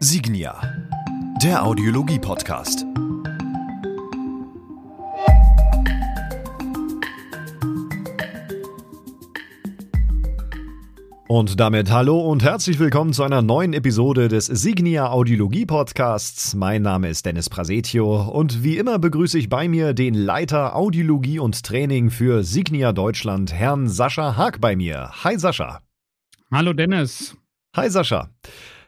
Signia, 0.00 0.60
der 1.42 1.64
Audiologie-Podcast. 1.64 2.84
Und 11.28 11.60
damit 11.60 11.90
hallo 11.90 12.20
und 12.20 12.42
herzlich 12.42 12.78
willkommen 12.78 13.12
zu 13.12 13.22
einer 13.22 13.42
neuen 13.42 13.72
Episode 13.72 14.28
des 14.28 14.46
Signia 14.46 15.10
Audiologie 15.10 15.66
Podcasts. 15.66 16.54
Mein 16.54 16.82
Name 16.82 17.08
ist 17.08 17.26
Dennis 17.26 17.50
Prasetio 17.50 18.22
und 18.30 18.62
wie 18.62 18.78
immer 18.78 18.98
begrüße 18.98 19.38
ich 19.38 19.48
bei 19.48 19.68
mir 19.68 19.92
den 19.92 20.14
Leiter 20.14 20.76
Audiologie 20.76 21.38
und 21.38 21.62
Training 21.62 22.10
für 22.10 22.44
Signia 22.44 22.92
Deutschland, 22.92 23.52
Herrn 23.52 23.88
Sascha 23.88 24.36
Haag 24.36 24.60
bei 24.60 24.76
mir. 24.76 25.10
Hi 25.24 25.38
Sascha. 25.38 25.85
Hallo 26.52 26.72
Dennis. 26.72 27.36
Hi 27.74 27.90
Sascha. 27.90 28.30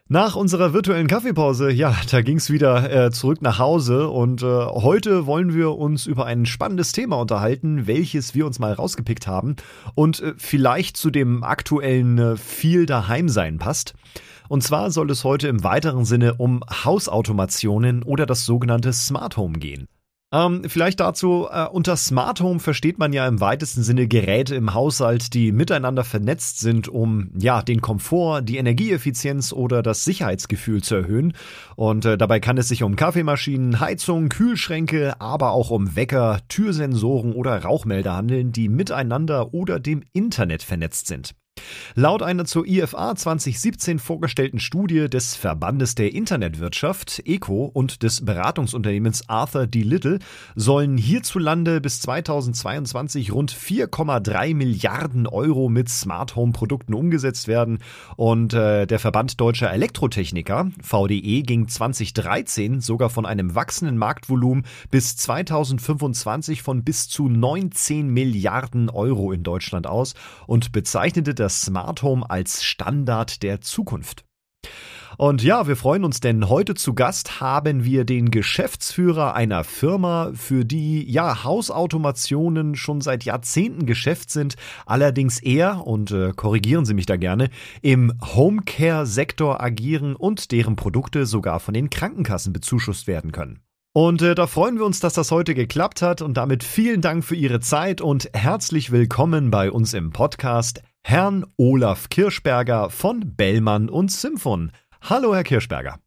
Nach 0.07 0.37
unserer 0.37 0.73
virtuellen 0.75 1.09
Kaffeepause, 1.09 1.73
ja, 1.73 1.93
da 2.09 2.23
ging's 2.23 2.51
wieder 2.51 3.07
äh, 3.07 3.11
zurück 3.11 3.43
nach 3.43 3.59
Hause 3.59 4.09
und 4.09 4.45
äh, 4.45 4.47
heute 4.47 5.27
wollen 5.27 5.53
wir 5.53 5.73
uns 5.73 6.07
über 6.07 6.25
ein 6.25 6.47
spannendes 6.47 6.93
Thema 6.93 7.17
unterhalten, 7.17 7.89
welches 7.89 8.37
wir 8.37 8.47
uns 8.47 8.61
mal 8.61 8.73
rausgepickt 8.73 9.27
haben 9.27 9.57
und 9.97 10.21
äh, 10.21 10.35
vielleicht 10.37 10.97
zu 10.97 11.11
dem 11.11 11.43
aktuellen 11.43 12.17
äh, 12.19 12.37
viel 12.37 12.87
Daheimsein 12.87 13.59
passt. 13.59 13.95
Und 14.49 14.63
zwar 14.63 14.93
soll 14.93 15.11
es 15.11 15.25
heute 15.25 15.49
im 15.49 15.65
weiteren 15.65 16.05
Sinne 16.05 16.35
um 16.35 16.63
Hausautomationen 16.71 18.05
oder 18.05 18.25
das 18.25 18.47
sogenannte 18.47 18.93
Smart 18.93 19.37
Home 19.37 19.59
gehen. 19.59 19.89
Ähm, 20.31 20.65
vielleicht 20.67 21.01
dazu, 21.01 21.49
äh, 21.51 21.65
unter 21.65 21.97
Smart 21.97 22.43
Home 22.43 22.61
versteht 22.61 22.99
man 22.99 23.15
ja 23.15 23.27
im 23.27 23.41
weitesten 23.41 23.83
Sinne 23.83 24.07
Geräte 24.09 24.55
im 24.57 24.75
Haushalt, 24.75 25.33
die 25.33 25.53
miteinander 25.53 26.05
vernetzt 26.05 26.61
sind, 26.61 26.87
um 26.87 27.31
ja 27.39 27.63
den 27.63 27.81
Komfort, 27.81 28.43
die 28.43 28.59
Energieeffizienz 28.59 29.55
oder 29.55 29.83
das 29.83 30.05
Sicherheitsgefühl 30.05 30.83
zu 30.83 30.97
erhöhen. 30.97 31.33
Und 31.77 32.05
äh, 32.05 32.19
dabei 32.19 32.41
kann 32.41 32.59
es 32.59 32.69
sich 32.69 32.83
um 32.83 32.95
Kaffeemaschinen, 32.95 33.81
Heizung, 33.81 34.29
Kühlschränke, 34.29 35.19
aber 35.19 35.53
auch 35.53 35.71
um 35.71 35.97
Wecker, 35.97 36.41
Türsensoren 36.49 37.33
oder 37.33 37.63
Rauchmelder 37.63 38.15
handeln, 38.15 38.53
die 38.53 38.69
miteinander 38.69 39.55
oder 39.55 39.81
dem 39.81 40.03
Internet 40.13 40.63
vernetzt 40.63 41.07
sind. 41.07 41.35
Laut 41.95 42.23
einer 42.23 42.45
zur 42.45 42.67
IFA 42.67 43.17
2017 43.17 43.99
vorgestellten 43.99 44.61
Studie 44.61 45.09
des 45.09 45.35
Verbandes 45.35 45.95
der 45.95 46.15
Internetwirtschaft 46.15 47.23
ECO 47.25 47.71
und 47.73 48.03
des 48.03 48.25
Beratungsunternehmens 48.25 49.29
Arthur 49.29 49.67
D. 49.67 49.83
Little 49.83 50.19
sollen 50.55 50.97
hierzulande 50.97 51.81
bis 51.81 52.01
2022 52.01 53.33
rund 53.33 53.53
4,3 53.53 54.55
Milliarden 54.55 55.27
Euro 55.27 55.69
mit 55.69 55.89
Smart 55.89 56.37
Home 56.37 56.53
Produkten 56.53 56.95
umgesetzt 56.95 57.49
werden 57.49 57.79
und 58.17 58.55
äh, 58.55 58.87
der 58.87 58.99
Verband 58.99 59.41
deutscher 59.41 59.73
Elektrotechniker 59.73 60.71
VDE 60.83 61.43
ging 61.43 61.69
2013 61.69 62.81
sogar 62.81 63.11
von 63.11 63.27
einem 63.27 63.55
wachsenden 63.55 63.99
Marktvolumen 63.99 64.65
bis 64.91 65.17
2025 65.17 66.63
von 66.63 66.85
bis 66.85 67.09
zu 67.09 67.29
19 67.29 68.09
Milliarden 68.09 68.91
Euro 68.91 69.33
in 69.33 69.43
Deutschland 69.43 69.87
aus 69.87 70.15
und 70.47 70.73
bezeichnete 70.73 71.35
das 71.35 71.48
das 71.49 71.63
Smart 71.63 72.03
Home 72.03 72.29
als 72.29 72.63
Standard 72.63 73.43
der 73.43 73.63
Zukunft. 73.63 74.27
Und 75.17 75.43
ja, 75.43 75.67
wir 75.67 75.77
freuen 75.77 76.05
uns, 76.05 76.21
denn 76.21 76.51
heute 76.51 76.75
zu 76.75 76.93
Gast 76.93 77.41
haben 77.41 77.85
wir 77.85 78.05
den 78.05 78.31
Geschäftsführer 78.31 79.35
einer 79.35 79.65
Firma, 79.65 80.31
für 80.35 80.67
die 80.67 81.11
ja 81.11 81.45
Hausautomationen 81.45 82.75
schon 82.75 83.01
seit 83.01 83.25
Jahrzehnten 83.25 83.87
Geschäft 83.87 84.31
sind, 84.31 84.57
allerdings 84.85 85.41
eher, 85.41 85.87
und 85.87 86.11
äh, 86.11 86.33
korrigieren 86.37 86.85
Sie 86.85 86.93
mich 86.93 87.07
da 87.07 87.17
gerne, 87.17 87.49
im 87.81 88.13
Homecare-Sektor 88.21 89.63
agieren 89.63 90.17
und 90.17 90.53
deren 90.53 90.77
Produkte 90.77 91.25
sogar 91.25 91.61
von 91.61 91.73
den 91.73 91.89
Krankenkassen 91.89 92.53
bezuschusst 92.53 93.07
werden 93.07 93.33
können. 93.33 93.61
Und 93.95 94.21
äh, 94.21 94.35
da 94.35 94.47
freuen 94.47 94.77
wir 94.77 94.85
uns, 94.85 95.01
dass 95.01 95.15
das 95.15 95.31
heute 95.31 95.55
geklappt 95.55 96.03
hat 96.03 96.21
und 96.21 96.37
damit 96.37 96.63
vielen 96.63 97.01
Dank 97.01 97.25
für 97.25 97.37
Ihre 97.37 97.61
Zeit 97.61 98.03
und 98.03 98.29
herzlich 98.35 98.93
willkommen 98.93 99.51
bei 99.51 99.73
uns 99.73 99.95
im 99.95 100.11
Podcast 100.11 100.83
Herrn 101.09 101.47
Olaf 101.57 102.11
Kirschberger 102.11 102.91
von 102.91 103.35
Bellmann 103.35 103.89
und 103.89 104.13
Symphon. 104.13 104.73
Hallo, 105.01 105.35
Herr 105.35 105.43
Kirschberger. 105.43 105.99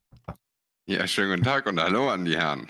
Ja, 0.86 1.08
schönen 1.08 1.32
guten 1.32 1.44
Tag 1.44 1.66
und 1.66 1.80
hallo 1.80 2.12
an 2.12 2.24
die 2.24 2.38
Herren. 2.38 2.68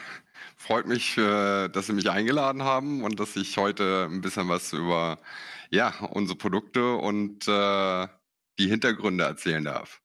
Freut 0.55 0.87
mich, 0.87 1.17
äh, 1.17 1.67
dass 1.67 1.87
Sie 1.87 1.93
mich 1.93 2.09
eingeladen 2.09 2.63
haben 2.63 3.03
und 3.03 3.19
dass 3.19 3.35
ich 3.35 3.57
heute 3.57 4.07
ein 4.09 4.21
bisschen 4.21 4.47
was 4.47 4.71
über 4.71 5.19
ja, 5.71 5.93
unsere 6.11 6.37
Produkte 6.37 6.95
und 6.95 7.49
äh, 7.49 8.07
die 8.57 8.69
Hintergründe 8.69 9.25
erzählen 9.25 9.65
darf. 9.65 10.01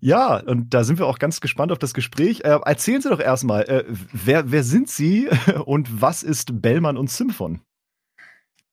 Ja, 0.00 0.36
und 0.40 0.74
da 0.74 0.84
sind 0.84 0.98
wir 0.98 1.06
auch 1.06 1.18
ganz 1.18 1.40
gespannt 1.40 1.72
auf 1.72 1.78
das 1.78 1.94
Gespräch. 1.94 2.42
Äh, 2.44 2.58
erzählen 2.66 3.00
Sie 3.00 3.08
doch 3.08 3.20
erstmal, 3.20 3.62
äh, 3.62 3.84
wer, 4.12 4.50
wer 4.52 4.62
sind 4.62 4.90
Sie 4.90 5.30
und 5.64 6.02
was 6.02 6.22
ist 6.22 6.60
Bellmann 6.60 6.98
und 6.98 7.08
Symphon? 7.08 7.62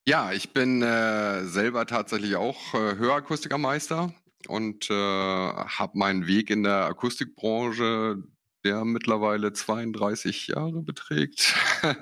Ja, 0.08 0.32
ich 0.32 0.52
bin 0.52 0.82
äh, 0.82 1.46
selber 1.46 1.86
tatsächlich 1.86 2.36
auch 2.36 2.74
äh, 2.74 2.96
Hörakustikermeister 2.98 4.12
und 4.48 4.90
äh, 4.90 4.94
habe 4.94 5.98
meinen 5.98 6.26
Weg 6.26 6.50
in 6.50 6.64
der 6.64 6.86
Akustikbranche, 6.86 8.18
der 8.64 8.84
mittlerweile 8.84 9.54
32 9.54 10.48
Jahre 10.48 10.82
beträgt, 10.82 11.54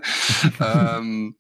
ähm, 0.62 1.36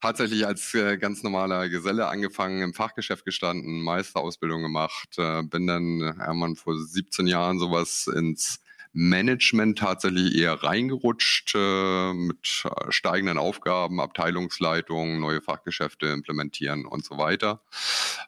tatsächlich 0.00 0.46
als 0.46 0.72
äh, 0.72 0.96
ganz 0.96 1.22
normaler 1.22 1.68
Geselle 1.68 2.06
angefangen, 2.08 2.62
im 2.62 2.72
Fachgeschäft 2.72 3.26
gestanden, 3.26 3.82
Meisterausbildung 3.82 4.62
gemacht, 4.62 5.10
äh, 5.18 5.42
bin 5.42 5.66
dann 5.66 6.00
irgendwann 6.00 6.56
vor 6.56 6.74
17 6.78 7.26
Jahren 7.26 7.58
sowas 7.58 8.06
ins 8.06 8.60
Management 9.00 9.78
tatsächlich 9.78 10.34
eher 10.34 10.54
reingerutscht 10.54 11.54
äh, 11.54 12.12
mit 12.12 12.64
äh, 12.64 12.90
steigenden 12.90 13.38
Aufgaben, 13.38 14.00
Abteilungsleitung, 14.00 15.20
neue 15.20 15.40
Fachgeschäfte 15.40 16.06
implementieren 16.06 16.84
und 16.84 17.04
so 17.04 17.16
weiter. 17.16 17.62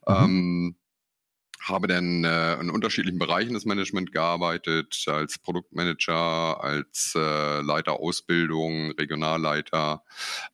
Mhm. 0.07 0.15
Ähm, 0.15 0.77
habe 1.61 1.89
dann 1.89 2.23
äh, 2.23 2.55
in 2.61 2.71
unterschiedlichen 2.71 3.19
Bereichen 3.19 3.53
des 3.53 3.65
Management 3.65 4.13
gearbeitet, 4.13 5.05
als 5.09 5.39
Produktmanager, 5.39 6.63
als 6.63 7.15
äh, 7.17 7.61
Leiter 7.63 7.95
Ausbildung, 7.95 8.93
Regionalleiter, 8.93 10.05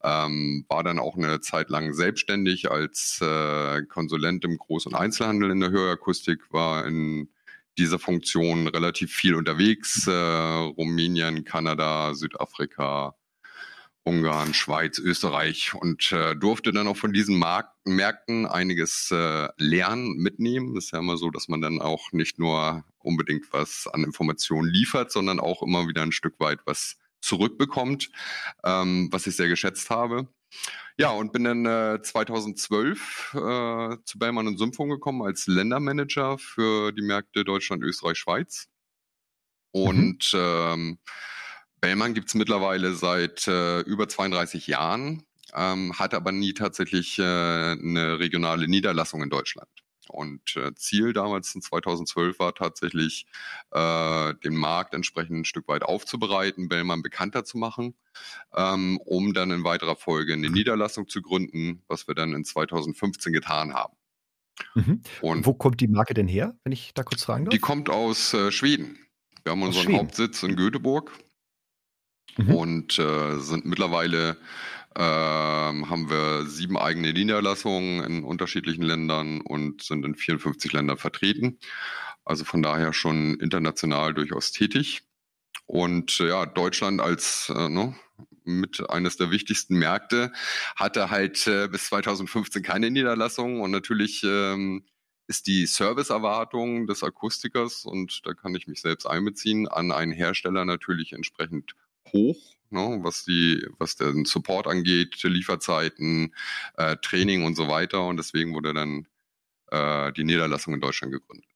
ähm, 0.03 0.65
war 0.69 0.83
dann 0.83 0.98
auch 0.98 1.16
eine 1.16 1.43
Zeit 1.43 1.69
lang 1.69 1.93
selbstständig 1.93 2.71
als 2.71 3.21
äh, 3.21 3.83
Konsulent 3.83 4.44
im 4.47 4.56
Groß- 4.56 4.87
und 4.88 4.94
Einzelhandel 4.94 5.50
in 5.50 5.60
der 5.60 5.71
Hörakustik, 5.71 6.41
war 6.53 6.87
in 6.87 7.28
dieser 7.78 7.98
Funktion 7.98 8.69
relativ 8.69 9.12
viel 9.12 9.34
unterwegs, 9.34 10.06
äh, 10.06 10.10
Rumänien, 10.10 11.44
Kanada, 11.44 12.14
Südafrika, 12.14 13.14
Ungarn, 14.06 14.54
Schweiz, 14.54 15.00
Österreich 15.00 15.75
und 15.75 16.12
äh, 16.12 16.36
durfte 16.36 16.72
dann 16.72 16.86
auch 16.86 16.97
von 16.97 17.12
diesen 17.12 17.38
Mark 17.38 17.72
Märkten 17.84 18.47
einiges 18.47 19.10
äh, 19.10 19.48
lernen, 19.56 20.16
mitnehmen. 20.19 20.76
Das 20.76 20.84
ist 20.84 20.91
ja 20.92 21.00
immer 21.00 21.16
so, 21.16 21.31
dass 21.31 21.48
man 21.48 21.60
dann 21.60 21.81
auch 21.81 22.12
nicht 22.12 22.38
nur 22.38 22.84
unbedingt 22.98 23.53
was 23.53 23.88
an 23.92 24.04
Informationen 24.04 24.69
liefert, 24.69 25.10
sondern 25.10 25.41
auch 25.41 25.60
immer 25.62 25.88
wieder 25.88 26.03
ein 26.03 26.12
Stück 26.12 26.38
weit 26.38 26.60
was 26.66 26.98
zurückbekommt, 27.20 28.10
ähm, 28.65 29.09
was 29.10 29.26
ich 29.26 29.34
sehr 29.34 29.48
geschätzt 29.48 29.91
habe. 29.91 30.28
Ja, 30.99 31.11
und 31.11 31.33
bin 31.33 31.44
dann 31.44 31.67
äh, 31.67 32.00
2012 32.03 33.34
äh, 33.34 33.97
zu 34.05 34.19
Bellmann 34.19 34.47
und 34.47 34.59
Symphon 34.59 34.89
gekommen 34.89 35.22
als 35.22 35.47
Ländermanager 35.47 36.39
für 36.39 36.93
die 36.93 37.03
Märkte 37.03 37.44
Deutschland, 37.44 37.83
Österreich, 37.83 38.19
Schweiz. 38.19 38.69
Mhm. 39.75 39.83
Und 39.83 40.33
mhm. 40.33 40.41
ähm, 40.41 40.99
Bellmann 41.81 42.15
gibt 42.15 42.28
es 42.28 42.34
mittlerweile 42.34 42.95
seit 42.95 43.47
äh, 43.47 43.81
über 43.81 44.09
32 44.09 44.66
Jahren, 44.66 45.22
ähm, 45.55 45.99
hat 45.99 46.15
aber 46.15 46.33
nie 46.33 46.55
tatsächlich 46.55 47.19
äh, 47.19 47.22
eine 47.22 48.19
regionale 48.19 48.66
Niederlassung 48.66 49.22
in 49.22 49.31
Deutschland. 49.31 49.69
Und 50.11 50.56
äh, 50.56 50.75
Ziel 50.75 51.12
damals 51.12 51.54
in 51.54 51.63
2012 51.63 52.39
war 52.39 52.54
tatsächlich, 52.54 53.27
äh, 53.71 54.34
den 54.45 54.57
Markt 54.57 54.95
entsprechend 54.95 55.41
ein 55.41 55.45
Stück 55.45 55.69
weit 55.69 55.83
aufzubereiten, 55.83 56.69
Bellmann 56.69 57.03
bekannter 57.03 57.45
zu 57.45 57.59
machen, 57.59 57.95
ähm, 58.54 58.98
um 59.04 59.34
dann 59.34 59.51
in 59.51 59.65
weiterer 59.65 59.97
Folge 59.97 60.34
eine 60.34 60.51
Niederlassung 60.51 61.09
zu 61.09 61.22
gründen, 61.22 61.83
was 61.89 62.09
wir 62.09 62.15
dann 62.15 62.33
in 62.34 62.45
2015 62.45 63.33
getan 63.33 63.75
haben. 63.75 63.97
Mhm. 64.75 65.03
Und 65.21 65.47
Wo 65.47 65.54
kommt 65.54 65.80
die 65.80 65.89
Marke 65.89 66.15
denn 66.15 66.28
her, 66.28 66.57
wenn 66.65 66.72
ich 66.72 66.95
da 66.95 67.03
kurz 67.03 67.25
fragen 67.25 67.45
darf? 67.45 67.53
Die 67.53 67.59
kommt 67.59 67.91
aus 67.91 68.33
äh, 68.34 68.51
Schweden. 68.51 68.98
Wir 69.45 69.53
haben 69.53 69.63
unseren 69.63 69.97
Hauptsitz 69.97 70.42
in 70.42 70.57
Göteborg 70.57 71.13
mhm. 72.36 72.54
und 72.54 72.98
äh, 72.98 73.39
sind 73.39 73.65
mittlerweile 73.65 74.36
ähm, 74.97 75.91
haben 75.91 76.09
wir 76.09 76.47
sieben 76.47 76.78
eigene 76.78 77.13
Niederlassungen 77.13 78.03
in 78.04 78.25
unterschiedlichen 78.25 78.83
Ländern 78.83 79.41
und 79.43 79.83
sind 79.83 80.04
in 80.04 80.15
54 80.15 80.72
Ländern 80.72 80.97
vertreten. 80.97 81.59
Also 82.25 82.45
von 82.45 82.63
daher 82.63 82.93
schon 82.93 83.39
international 83.39 84.15
durchaus 84.15 84.53
tätig. 84.53 85.03
Und 85.66 86.21
äh, 86.21 86.28
ja, 86.28 86.47
Deutschland 86.47 87.01
als 87.01 87.53
äh, 87.54 87.69
ne, 87.69 87.95
mit 88.45 88.89
eines 88.89 89.16
der 89.16 89.31
wichtigsten 89.31 89.77
Märkte 89.77 90.33
hatte 90.77 91.10
halt 91.10 91.47
äh, 91.47 91.69
bis 91.69 91.87
2015 91.87 92.63
keine 92.63 92.91
Niederlassung 92.91 93.60
und 93.60 93.72
natürlich 93.72 94.22
ähm, 94.25 94.84
ist 95.28 95.47
die 95.47 95.66
Serviceerwartung 95.66 96.87
des 96.87 97.03
Akustikers, 97.03 97.84
und 97.84 98.25
da 98.25 98.33
kann 98.33 98.54
ich 98.54 98.69
mich 98.69 98.81
selbst 98.81 99.07
einbeziehen, 99.07 99.66
an 99.66 99.91
einen 99.91 100.13
Hersteller 100.13 100.65
natürlich 100.65 101.13
entsprechend 101.13 101.75
hoch, 102.12 102.54
ne, 102.70 102.98
was 103.03 103.24
die, 103.24 103.66
was 103.78 103.97
den 103.97 104.24
Support 104.24 104.66
angeht, 104.66 105.22
Lieferzeiten, 105.22 106.34
äh, 106.76 106.97
Training 107.03 107.44
und 107.44 107.54
so 107.56 107.68
weiter. 107.68 108.06
Und 108.06 108.16
deswegen 108.16 108.54
wurde 108.54 108.74
dann 108.74 109.06
äh, 109.70 110.12
die 110.12 110.24
Niederlassung 110.24 110.74
in 110.74 110.80
Deutschland 110.80 111.12
gegründet. 111.12 111.50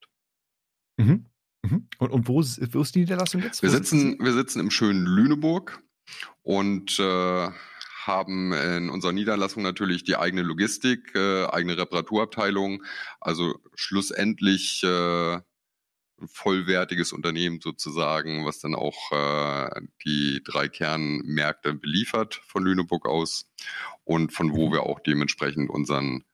Mhm. 0.97 1.27
Mhm. 1.63 1.89
Und, 1.99 2.11
und 2.11 2.29
wo, 2.29 2.41
ist, 2.41 2.75
wo 2.75 2.81
ist 2.81 2.95
die 2.95 3.01
Niederlassung 3.01 3.43
jetzt? 3.43 3.63
Wo 3.63 3.67
wir 3.67 3.71
sitzen, 3.71 4.19
wir 4.19 4.33
sitzen 4.33 4.61
im 4.61 4.71
schönen 4.71 5.05
Lüneburg 5.05 5.83
und 6.43 6.99
äh, 6.99 7.51
haben 8.07 8.53
in 8.53 8.91
unserer 8.91 9.13
Niederlassung 9.13 9.63
natürlich 9.63 10.05
die 10.05 10.17
eigene 10.17 10.43
Logistik, 10.43 11.15
äh, 11.15 11.45
eigene 11.47 11.77
Reparaturabteilung, 11.77 12.83
also 13.21 13.59
schlussendlich 13.75 14.83
äh, 14.83 15.41
vollwertiges 16.29 17.13
Unternehmen 17.13 17.61
sozusagen, 17.61 18.45
was 18.45 18.61
dann 18.61 18.75
auch 18.75 19.13
äh, 19.13 19.81
die 20.05 20.43
drei 20.45 20.69
Kernmärkte 20.69 21.75
beliefert 21.75 22.41
von 22.47 22.65
Lüneburg 22.65 23.07
aus 23.07 23.51
und 24.05 24.33
von 24.33 24.53
wo 24.53 24.69
mhm. 24.69 24.73
wir 24.73 24.83
auch 24.85 25.01
dementsprechend 25.01 25.71
unseren 25.71 26.25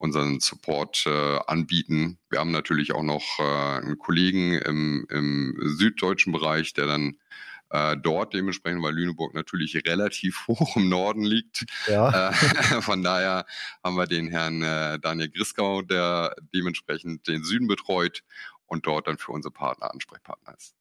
unseren 0.00 0.40
Support 0.40 1.04
äh, 1.06 1.38
anbieten. 1.46 2.18
Wir 2.30 2.38
haben 2.38 2.52
natürlich 2.52 2.94
auch 2.94 3.02
noch 3.02 3.38
äh, 3.38 3.42
einen 3.42 3.98
Kollegen 3.98 4.54
im, 4.54 5.06
im 5.10 5.54
süddeutschen 5.62 6.32
Bereich, 6.32 6.72
der 6.72 6.86
dann 6.86 7.18
äh, 7.70 7.96
dort 7.96 8.34
dementsprechend, 8.34 8.82
weil 8.82 8.94
Lüneburg 8.94 9.34
natürlich 9.34 9.76
relativ 9.86 10.44
hoch 10.48 10.76
im 10.76 10.88
Norden 10.88 11.22
liegt. 11.22 11.66
Ja. 11.86 12.30
Äh, 12.30 12.32
von 12.82 13.02
daher 13.02 13.46
haben 13.84 13.96
wir 13.96 14.06
den 14.06 14.28
Herrn 14.28 14.62
äh, 14.62 14.98
Daniel 14.98 15.30
Griskau, 15.30 15.82
der 15.82 16.34
dementsprechend 16.54 17.28
den 17.28 17.44
Süden 17.44 17.68
betreut 17.68 18.22
und 18.70 18.86
dort 18.86 19.06
dann 19.06 19.18
für 19.18 19.32
unsere 19.32 19.52
Partner 19.52 19.92
Ansprechpartner 19.92 20.54
ist. 20.56 20.74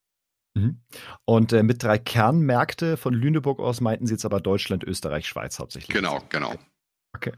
Mhm. 0.53 0.81
Und 1.25 1.53
äh, 1.53 1.63
mit 1.63 1.83
drei 1.83 1.97
Kernmärkte 1.97 2.97
von 2.97 3.13
Lüneburg 3.13 3.59
aus 3.59 3.81
meinten 3.81 4.07
Sie 4.07 4.13
jetzt 4.13 4.25
aber 4.25 4.39
Deutschland, 4.39 4.83
Österreich, 4.83 5.27
Schweiz 5.27 5.59
hauptsächlich. 5.59 5.95
Genau, 5.95 6.21
genau. 6.30 6.56
Okay. 7.15 7.33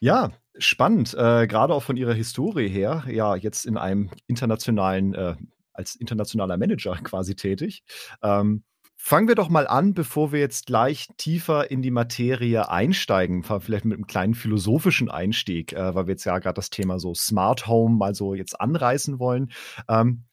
Ja, 0.00 0.32
spannend. 0.58 1.14
Äh, 1.14 1.46
Gerade 1.46 1.74
auch 1.74 1.82
von 1.82 1.96
Ihrer 1.96 2.14
Historie 2.14 2.68
her, 2.68 3.04
ja, 3.08 3.36
jetzt 3.36 3.64
in 3.64 3.76
einem 3.76 4.10
internationalen, 4.26 5.14
äh, 5.14 5.36
als 5.72 5.94
internationaler 5.94 6.56
Manager 6.56 6.96
quasi 7.02 7.34
tätig. 7.36 7.82
Ähm, 8.22 8.64
Fangen 9.08 9.26
wir 9.26 9.36
doch 9.36 9.48
mal 9.48 9.66
an, 9.66 9.94
bevor 9.94 10.32
wir 10.32 10.40
jetzt 10.40 10.66
gleich 10.66 11.08
tiefer 11.16 11.70
in 11.70 11.80
die 11.80 11.90
Materie 11.90 12.68
einsteigen, 12.68 13.42
vielleicht 13.42 13.86
mit 13.86 13.96
einem 13.96 14.06
kleinen 14.06 14.34
philosophischen 14.34 15.10
Einstieg, 15.10 15.72
äh, 15.72 15.94
weil 15.94 16.06
wir 16.06 16.12
jetzt 16.12 16.24
ja 16.24 16.38
gerade 16.38 16.56
das 16.56 16.68
Thema 16.68 16.98
so 16.98 17.14
Smart 17.14 17.66
Home 17.66 17.96
mal 17.96 18.14
so 18.14 18.34
jetzt 18.34 18.60
anreißen 18.60 19.18
wollen. 19.18 19.50
Ähm, 19.88 20.24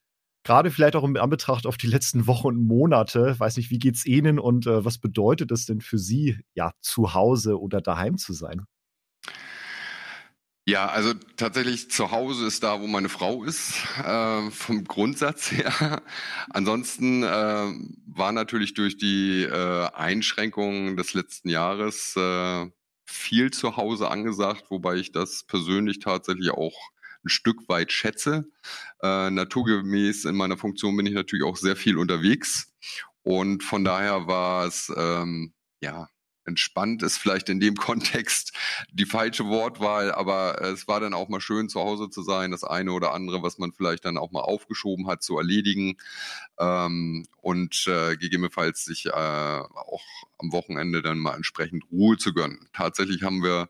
gerade 0.44 0.72
vielleicht 0.72 0.98
auch 0.98 1.06
in 1.06 1.16
Anbetracht 1.16 1.68
auf 1.68 1.78
die 1.78 1.88
letzten 1.88 2.28
Wochen 2.28 2.48
und 2.48 2.68
Monate, 2.68 3.40
weiß 3.40 3.56
nicht, 3.56 3.72
wie 3.72 3.80
geht's 3.80 4.06
Ihnen 4.06 4.40
und 4.40 4.68
äh, 4.68 4.84
was 4.84 4.98
bedeutet 4.98 5.54
es 5.54 5.66
denn 5.66 5.80
für 5.80 5.98
Sie, 5.98 6.42
ja, 6.54 6.74
zu 6.82 7.14
Hause 7.14 7.62
oder 7.62 7.80
daheim 7.80 8.18
zu 8.18 8.34
sein? 8.34 8.66
Ja, 10.68 10.88
also 10.88 11.14
tatsächlich 11.38 11.92
zu 11.92 12.10
Hause 12.10 12.48
ist 12.48 12.64
da, 12.64 12.82
wo 12.82 12.88
meine 12.88 13.08
Frau 13.10 13.44
ist, 13.44 13.84
äh, 14.04 14.50
vom 14.50 14.84
Grundsatz 14.84 15.52
her. 15.52 16.02
Ansonsten 16.50 17.22
äh, 17.22 17.28
war 18.08 18.32
natürlich 18.32 18.74
durch 18.74 18.98
die 18.98 19.44
äh, 19.44 19.88
Einschränkungen 19.94 20.98
des 20.98 21.14
letzten 21.14 21.50
Jahres 21.50 22.16
äh, 22.16 22.66
viel 23.06 23.52
zu 23.52 23.78
Hause 23.78 24.10
angesagt, 24.10 24.66
wobei 24.72 24.96
ich 24.96 25.12
das 25.12 25.44
persönlich 25.44 26.00
tatsächlich 26.00 26.50
auch 26.50 26.76
ein 27.24 27.30
Stück 27.30 27.70
weit 27.70 27.92
schätze. 27.92 28.46
Äh, 29.04 29.30
naturgemäß 29.30 30.26
in 30.26 30.36
meiner 30.36 30.58
Funktion 30.58 30.98
bin 30.98 31.06
ich 31.06 31.14
natürlich 31.14 31.46
auch 31.46 31.58
sehr 31.58 31.76
viel 31.76 31.98
unterwegs 32.00 32.74
und 33.22 33.64
von 33.64 33.84
daher 33.84 34.26
war 34.26 34.66
es 34.66 34.92
ähm, 34.98 35.54
ja 35.80 36.08
entspannt 36.46 37.04
ist 37.04 37.18
vielleicht 37.18 37.50
in 37.50 37.60
dem 37.60 37.76
Kontext 37.76 38.54
die 38.92 39.06
falsche 39.06 39.46
Wortwahl, 39.48 40.12
aber 40.12 40.62
es 40.62 40.88
war 40.88 41.00
dann 41.00 41.14
auch 41.14 41.30
mal 41.30 41.42
schön 41.42 41.70
zu 41.70 41.80
Hause 41.80 42.10
zu 42.10 42.22
sein, 42.22 42.52
das 42.52 42.64
eine 42.64 42.92
oder 42.92 43.14
andere, 43.14 43.44
was 43.44 43.58
man 43.58 43.72
vielleicht 43.72 44.06
dann 44.06 44.18
auch 44.18 44.32
mal 44.32 44.42
aufgeschoben 44.42 45.08
hat, 45.08 45.24
zu 45.24 45.38
erledigen 45.38 45.98
ähm, 46.60 47.26
und 47.42 47.88
äh, 47.88 48.16
gegebenenfalls 48.18 48.86
sich 48.86 49.08
äh, 49.08 49.12
auch 49.12 50.04
am 50.38 50.52
Wochenende 50.52 51.02
dann 51.02 51.20
mal 51.20 51.36
entsprechend 51.36 51.84
Ruhe 51.92 52.18
zu 52.18 52.34
gönnen. 52.34 52.68
Tatsächlich 52.74 53.24
haben 53.24 53.44
wir 53.44 53.70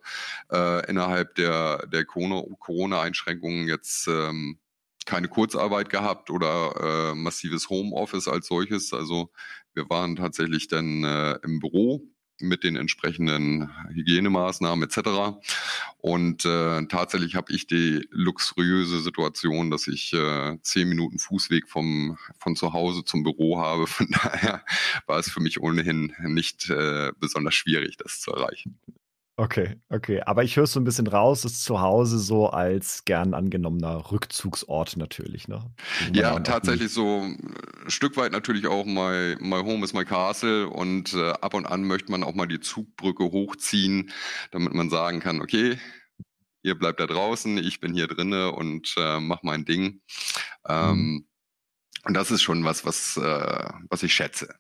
äh, 0.52 0.90
innerhalb 0.90 1.36
der, 1.36 1.88
der 1.88 2.06
Corona-Einschränkungen 2.06 3.68
jetzt 3.68 4.08
ähm, 4.08 4.60
keine 5.06 5.28
Kurzarbeit 5.28 5.90
gehabt 5.90 6.32
oder 6.32 7.12
äh, 7.12 7.16
massives 7.16 7.70
Homeoffice 7.70 8.28
als 8.28 8.48
solches. 8.48 8.92
Also 8.94 9.32
wir 9.74 9.90
waren 9.90 10.16
tatsächlich 10.16 10.68
dann 10.68 11.04
äh, 11.04 11.38
im 11.44 11.60
Büro 11.60 12.02
mit 12.40 12.64
den 12.64 12.76
entsprechenden 12.76 13.70
Hygienemaßnahmen 13.90 14.88
etc. 14.88 15.38
Und 15.98 16.46
äh, 16.46 16.86
tatsächlich 16.88 17.36
habe 17.36 17.52
ich 17.54 17.68
die 17.68 18.08
luxuriöse 18.12 19.02
Situation, 19.02 19.72
dass 19.72 19.88
ich 19.88 20.14
äh, 20.14 20.58
zehn 20.62 20.90
Minuten 20.90 21.20
Fußweg 21.20 21.68
vom 21.68 22.18
von 22.38 22.56
zu 22.56 22.74
Hause 22.74 23.04
zum 23.06 23.24
Büro 23.24 23.60
habe. 23.60 23.88
Von 23.88 24.08
daher 24.24 24.64
war 25.06 25.20
es 25.20 25.30
für 25.30 25.42
mich 25.42 25.62
ohnehin 25.62 26.14
nicht 26.24 26.70
äh, 26.70 27.12
besonders 27.20 27.56
schwierig, 27.56 27.98
das 27.98 28.20
zu 28.20 28.32
erreichen. 28.32 28.78
Okay, 29.38 29.76
okay. 29.90 30.22
Aber 30.22 30.44
ich 30.46 30.56
höre 30.56 30.66
so 30.66 30.80
ein 30.80 30.86
bisschen 30.86 31.08
raus, 31.08 31.44
ist 31.44 31.62
zu 31.62 31.82
Hause 31.82 32.20
so 32.20 32.50
als 32.50 33.04
gern 33.04 33.34
angenommener 33.34 34.10
Rückzugsort 34.12 34.96
natürlich, 34.96 35.50
ne? 35.50 35.74
Ja, 36.14 36.40
tatsächlich 36.40 36.94
so 36.94 37.20
ein 37.20 37.54
äh, 37.86 37.90
Stück 37.90 38.16
weit 38.16 38.32
natürlich 38.32 38.66
auch 38.68 38.86
my, 38.86 39.36
my 39.42 39.62
home 39.62 39.84
is 39.84 39.94
my 39.94 40.06
castle 40.06 40.70
und 40.70 41.14
äh, 41.14 41.32
ab 41.32 41.54
und 41.54 41.66
an 41.66 41.84
möchte 41.84 42.12
man 42.12 42.24
auch 42.24 42.34
mal 42.34 42.48
die 42.48 42.62
Zugbrücke 42.62 43.26
hochziehen, 43.26 44.10
damit 44.52 44.74
man 44.74 44.90
sagen 44.90 45.20
kann, 45.20 45.42
okay, 45.42 45.78
ihr 46.64 46.76
bleibt 46.76 47.02
da 47.02 47.06
draußen, 47.06 47.58
ich 47.58 47.82
bin 47.82 47.94
hier 47.94 48.08
drinne 48.08 48.54
und 48.54 48.96
äh, 48.98 49.20
mach 49.20 49.44
mein 49.44 49.66
Ding. 49.66 50.02
Ähm, 50.66 50.98
mhm. 50.98 51.28
Und 52.06 52.14
das 52.14 52.32
ist 52.32 52.42
schon 52.42 52.64
was, 52.64 52.86
was, 52.86 53.18
äh, 53.18 53.70
was 53.90 54.02
ich 54.02 54.14
schätze. 54.14 54.56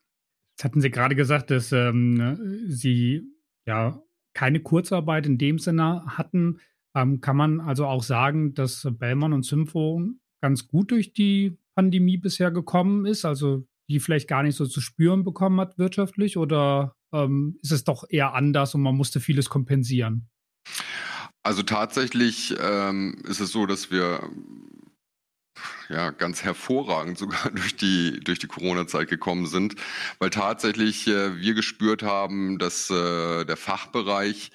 Jetzt 0.57 0.65
hatten 0.65 0.81
Sie 0.81 0.91
gerade 0.91 1.15
gesagt, 1.15 1.49
dass 1.49 1.71
ähm, 1.71 2.15
ne, 2.15 2.37
Sie 2.67 3.23
ja 3.65 4.01
keine 4.35 4.59
Kurzarbeit 4.59 5.25
in 5.25 5.39
dem 5.39 5.57
Sinne 5.57 6.03
hatten, 6.05 6.59
ähm, 6.95 7.21
kann 7.21 7.37
man 7.37 7.59
also 7.59 7.87
auch 7.87 8.03
sagen, 8.03 8.53
dass 8.53 8.87
Bellman 8.91 9.33
und 9.33 9.43
Sympho 9.43 10.01
ganz 10.41 10.67
gut 10.67 10.91
durch 10.91 11.13
die 11.13 11.57
Pandemie 11.75 12.17
bisher 12.17 12.51
gekommen 12.51 13.05
ist, 13.05 13.25
also 13.25 13.65
die 13.89 13.99
vielleicht 13.99 14.27
gar 14.27 14.43
nicht 14.43 14.55
so 14.55 14.65
zu 14.65 14.81
spüren 14.81 15.23
bekommen 15.23 15.59
hat 15.59 15.77
wirtschaftlich 15.77 16.37
oder 16.37 16.95
ähm, 17.13 17.57
ist 17.61 17.71
es 17.71 17.83
doch 17.83 18.03
eher 18.09 18.33
anders 18.33 18.75
und 18.75 18.81
man 18.81 18.95
musste 18.95 19.19
vieles 19.19 19.49
kompensieren? 19.49 20.27
Also 21.43 21.61
tatsächlich 21.63 22.55
ähm, 22.59 23.21
ist 23.27 23.39
es 23.39 23.51
so, 23.51 23.65
dass 23.65 23.91
wir 23.91 24.27
ja, 25.89 26.11
ganz 26.11 26.43
hervorragend 26.43 27.17
sogar 27.17 27.49
durch 27.53 27.75
die, 27.75 28.19
durch 28.19 28.39
die 28.39 28.47
Corona-Zeit 28.47 29.09
gekommen 29.09 29.47
sind, 29.47 29.75
weil 30.19 30.29
tatsächlich 30.29 31.07
äh, 31.07 31.37
wir 31.37 31.53
gespürt 31.53 32.03
haben, 32.03 32.57
dass 32.57 32.89
äh, 32.89 33.45
der 33.45 33.57
Fachbereich 33.57 34.51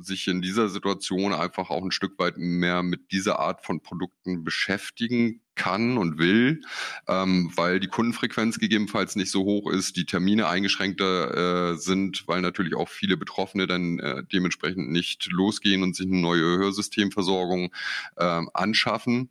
sich 0.00 0.28
in 0.28 0.42
dieser 0.42 0.68
Situation 0.68 1.32
einfach 1.32 1.70
auch 1.70 1.84
ein 1.84 1.92
Stück 1.92 2.18
weit 2.18 2.38
mehr 2.38 2.82
mit 2.82 3.12
dieser 3.12 3.38
Art 3.38 3.64
von 3.64 3.80
Produkten 3.80 4.44
beschäftigen 4.44 5.40
kann 5.54 5.98
und 5.98 6.18
will, 6.18 6.62
ähm, 7.06 7.52
weil 7.54 7.80
die 7.80 7.86
Kundenfrequenz 7.86 8.58
gegebenenfalls 8.58 9.16
nicht 9.16 9.30
so 9.30 9.44
hoch 9.44 9.70
ist, 9.70 9.96
die 9.96 10.06
Termine 10.06 10.48
eingeschränkter 10.48 11.72
äh, 11.72 11.76
sind, 11.76 12.26
weil 12.26 12.40
natürlich 12.40 12.74
auch 12.74 12.88
viele 12.88 13.16
Betroffene 13.16 13.66
dann 13.66 13.98
äh, 13.98 14.24
dementsprechend 14.32 14.90
nicht 14.90 15.26
losgehen 15.30 15.82
und 15.82 15.94
sich 15.94 16.06
eine 16.06 16.20
neue 16.20 16.58
Hörsystemversorgung 16.58 17.72
äh, 18.16 18.42
anschaffen. 18.52 19.30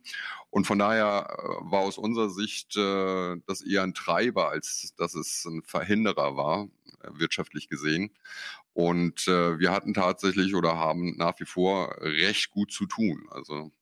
Und 0.54 0.68
von 0.68 0.78
daher 0.78 1.26
äh, 1.36 1.42
war 1.68 1.80
aus 1.80 1.98
unserer 1.98 2.30
Sicht 2.30 2.76
äh, 2.76 3.36
das 3.44 3.60
eher 3.60 3.82
ein 3.82 3.92
Treiber, 3.92 4.50
als 4.50 4.94
dass 4.96 5.16
es 5.16 5.44
ein 5.46 5.64
Verhinderer 5.64 6.36
war, 6.36 6.68
äh, 7.00 7.08
wirtschaftlich 7.18 7.68
gesehen. 7.68 8.16
Und 8.72 9.26
äh, 9.26 9.58
wir 9.58 9.72
hatten 9.72 9.94
tatsächlich 9.94 10.54
oder 10.54 10.76
haben 10.78 11.16
nach 11.16 11.40
wie 11.40 11.44
vor 11.44 11.96
recht 12.00 12.52
gut 12.52 12.70
zu 12.70 12.86
tun. 12.86 13.26
Also 13.32 13.72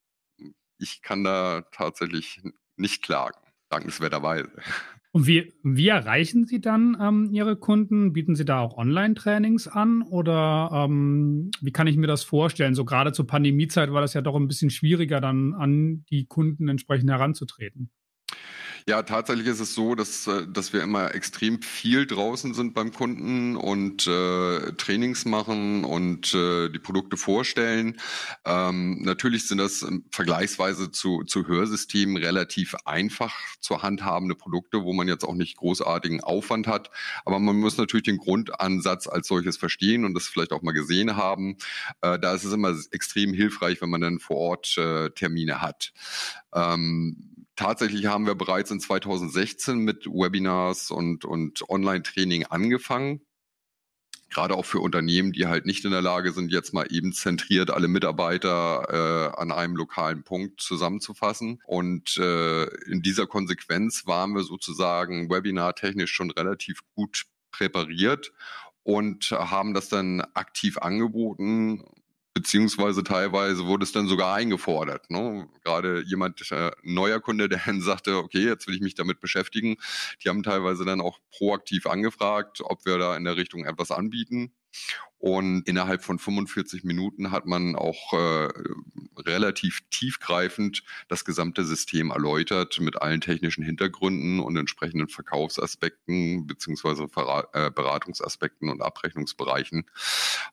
ich 0.78 1.02
kann 1.02 1.24
da 1.24 1.60
tatsächlich 1.72 2.40
nicht 2.76 3.02
klagen, 3.02 3.38
dankenswerterweise. 3.68 4.50
Und 5.14 5.26
wie, 5.26 5.52
wie 5.62 5.88
erreichen 5.88 6.46
Sie 6.46 6.60
dann 6.60 6.96
ähm, 6.98 7.28
Ihre 7.32 7.56
Kunden? 7.56 8.14
Bieten 8.14 8.34
Sie 8.34 8.46
da 8.46 8.60
auch 8.60 8.78
Online-Trainings 8.78 9.68
an 9.68 10.00
oder 10.02 10.70
ähm, 10.72 11.50
wie 11.60 11.70
kann 11.70 11.86
ich 11.86 11.98
mir 11.98 12.06
das 12.06 12.24
vorstellen? 12.24 12.74
So 12.74 12.86
gerade 12.86 13.12
zur 13.12 13.26
Pandemiezeit 13.26 13.92
war 13.92 14.00
das 14.00 14.14
ja 14.14 14.22
doch 14.22 14.36
ein 14.36 14.48
bisschen 14.48 14.70
schwieriger, 14.70 15.20
dann 15.20 15.52
an 15.52 16.04
die 16.08 16.24
Kunden 16.24 16.66
entsprechend 16.68 17.10
heranzutreten. 17.10 17.90
Ja, 18.88 19.02
tatsächlich 19.02 19.46
ist 19.46 19.60
es 19.60 19.74
so, 19.74 19.94
dass, 19.94 20.26
äh, 20.26 20.46
dass 20.48 20.72
wir 20.72 20.82
immer 20.82 21.14
extrem 21.14 21.62
viel 21.62 22.06
draußen 22.06 22.52
sind 22.54 22.74
beim 22.74 22.92
Kunden 22.92 23.56
und 23.56 24.06
äh, 24.06 24.72
Trainings 24.72 25.24
machen 25.24 25.84
und 25.84 26.34
äh, 26.34 26.68
die 26.68 26.78
Produkte 26.80 27.16
vorstellen. 27.16 28.00
Ähm, 28.44 29.02
natürlich 29.02 29.46
sind 29.46 29.58
das 29.58 29.86
vergleichsweise 30.10 30.90
zu, 30.90 31.22
zu 31.24 31.46
Hörsystemen 31.46 32.16
relativ 32.16 32.74
einfach 32.84 33.34
zu 33.60 33.82
handhabende 33.82 34.34
Produkte, 34.34 34.82
wo 34.82 34.92
man 34.92 35.06
jetzt 35.06 35.24
auch 35.24 35.34
nicht 35.34 35.56
großartigen 35.58 36.20
Aufwand 36.20 36.66
hat. 36.66 36.90
Aber 37.24 37.38
man 37.38 37.56
muss 37.60 37.78
natürlich 37.78 38.04
den 38.04 38.18
Grundansatz 38.18 39.06
als 39.06 39.28
solches 39.28 39.56
verstehen 39.56 40.04
und 40.04 40.14
das 40.14 40.26
vielleicht 40.26 40.52
auch 40.52 40.62
mal 40.62 40.72
gesehen 40.72 41.16
haben. 41.16 41.56
Äh, 42.00 42.18
da 42.18 42.34
ist 42.34 42.44
es 42.44 42.52
immer 42.52 42.76
extrem 42.90 43.32
hilfreich, 43.32 43.80
wenn 43.80 43.90
man 43.90 44.00
dann 44.00 44.18
vor 44.18 44.38
Ort 44.38 44.76
äh, 44.76 45.10
Termine 45.10 45.60
hat. 45.60 45.92
Ähm, 46.54 47.31
tatsächlich 47.62 48.06
haben 48.06 48.26
wir 48.26 48.34
bereits 48.34 48.70
in 48.70 48.80
2016 48.80 49.78
mit 49.78 50.06
Webinars 50.06 50.90
und, 50.90 51.24
und 51.24 51.68
Online-Training 51.68 52.46
angefangen. 52.46 53.20
Gerade 54.30 54.54
auch 54.54 54.64
für 54.64 54.80
Unternehmen, 54.80 55.32
die 55.32 55.46
halt 55.46 55.66
nicht 55.66 55.84
in 55.84 55.90
der 55.90 56.00
Lage 56.00 56.32
sind, 56.32 56.50
jetzt 56.50 56.72
mal 56.72 56.86
eben 56.90 57.12
zentriert 57.12 57.70
alle 57.70 57.86
Mitarbeiter 57.86 59.32
äh, 59.34 59.40
an 59.40 59.52
einem 59.52 59.76
lokalen 59.76 60.24
Punkt 60.24 60.60
zusammenzufassen. 60.62 61.60
Und 61.66 62.16
äh, 62.16 62.64
in 62.86 63.02
dieser 63.02 63.26
Konsequenz 63.26 64.06
waren 64.06 64.34
wir 64.34 64.42
sozusagen 64.42 65.30
webinartechnisch 65.30 66.10
schon 66.10 66.30
relativ 66.30 66.80
gut 66.94 67.24
präpariert 67.50 68.32
und 68.84 69.30
haben 69.30 69.74
das 69.74 69.88
dann 69.88 70.22
aktiv 70.34 70.78
angeboten 70.78 71.84
beziehungsweise 72.34 73.04
teilweise 73.04 73.66
wurde 73.66 73.84
es 73.84 73.92
dann 73.92 74.08
sogar 74.08 74.34
eingefordert. 74.34 75.10
Ne? 75.10 75.48
Gerade 75.64 76.02
jemand, 76.06 76.50
äh, 76.50 76.70
neuer 76.82 77.20
Kunde, 77.20 77.48
der 77.48 77.60
dann 77.66 77.80
sagte, 77.80 78.16
okay, 78.16 78.44
jetzt 78.44 78.66
will 78.66 78.74
ich 78.74 78.80
mich 78.80 78.94
damit 78.94 79.20
beschäftigen. 79.20 79.76
Die 80.22 80.28
haben 80.28 80.42
teilweise 80.42 80.84
dann 80.84 81.00
auch 81.00 81.18
proaktiv 81.30 81.86
angefragt, 81.86 82.60
ob 82.62 82.84
wir 82.86 82.98
da 82.98 83.16
in 83.16 83.24
der 83.24 83.36
Richtung 83.36 83.64
etwas 83.64 83.90
anbieten. 83.90 84.52
Und 85.18 85.68
innerhalb 85.68 86.02
von 86.02 86.18
45 86.18 86.82
Minuten 86.82 87.30
hat 87.30 87.46
man 87.46 87.76
auch 87.76 88.12
äh, 88.12 88.48
relativ 89.16 89.80
tiefgreifend 89.88 90.82
das 91.06 91.24
gesamte 91.24 91.64
System 91.64 92.10
erläutert 92.10 92.80
mit 92.80 93.00
allen 93.00 93.20
technischen 93.20 93.62
Hintergründen 93.62 94.40
und 94.40 94.56
entsprechenden 94.56 95.06
Verkaufsaspekten 95.06 96.48
beziehungsweise 96.48 97.04
äh, 97.04 97.70
Beratungsaspekten 97.70 98.68
und 98.68 98.82
Abrechnungsbereichen. 98.82 99.84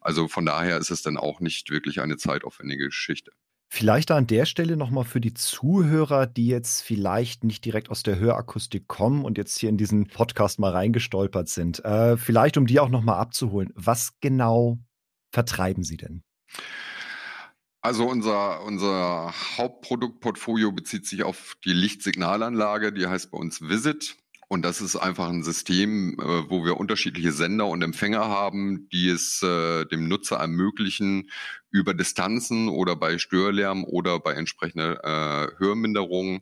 Also 0.01 0.27
von 0.27 0.45
daher 0.45 0.77
ist 0.77 0.91
es 0.91 1.01
dann 1.01 1.17
auch 1.17 1.39
nicht 1.39 1.71
wirklich 1.71 1.99
eine 2.01 2.17
zeitaufwendige 2.17 2.85
Geschichte. 2.85 3.31
Vielleicht 3.71 4.09
an 4.09 4.25
der 4.25 4.45
Stelle 4.45 4.75
nochmal 4.75 5.03
für 5.03 5.21
die 5.21 5.35
Zuhörer, 5.35 6.25
die 6.25 6.47
jetzt 6.47 6.81
vielleicht 6.81 7.43
nicht 7.43 7.63
direkt 7.63 7.91
aus 7.91 8.01
der 8.01 8.17
Hörakustik 8.17 8.87
kommen 8.87 9.23
und 9.23 9.37
jetzt 9.37 9.59
hier 9.59 9.69
in 9.69 9.77
diesen 9.77 10.07
Podcast 10.07 10.57
mal 10.57 10.71
reingestolpert 10.71 11.47
sind. 11.49 11.85
Äh, 11.85 12.17
vielleicht, 12.17 12.57
um 12.57 12.65
die 12.65 12.79
auch 12.79 12.89
nochmal 12.89 13.19
abzuholen. 13.19 13.71
Was 13.75 14.13
genau 14.21 14.79
vertreiben 15.31 15.83
Sie 15.83 15.97
denn? 15.97 16.23
Also 17.81 18.07
unser, 18.07 18.63
unser 18.63 19.31
Hauptproduktportfolio 19.57 20.71
bezieht 20.71 21.05
sich 21.05 21.23
auf 21.23 21.55
die 21.63 21.73
Lichtsignalanlage, 21.73 22.91
die 22.91 23.05
heißt 23.05 23.29
bei 23.29 23.37
uns 23.37 23.61
Visit. 23.61 24.17
Und 24.51 24.63
das 24.63 24.81
ist 24.81 24.95
einfach 24.95 25.29
ein 25.29 25.43
System, 25.43 26.17
äh, 26.19 26.49
wo 26.49 26.65
wir 26.65 26.77
unterschiedliche 26.77 27.31
Sender 27.31 27.67
und 27.67 27.83
Empfänger 27.83 28.27
haben, 28.27 28.89
die 28.91 29.07
es 29.07 29.43
äh, 29.43 29.85
dem 29.85 30.07
Nutzer 30.07 30.37
ermöglichen, 30.37 31.29
über 31.69 31.93
Distanzen 31.93 32.67
oder 32.67 32.95
bei 32.95 33.19
Störlärm 33.19 33.83
oder 33.83 34.19
bei 34.19 34.33
entsprechender 34.33 35.03
äh, 35.03 35.51
Hörminderung 35.59 36.41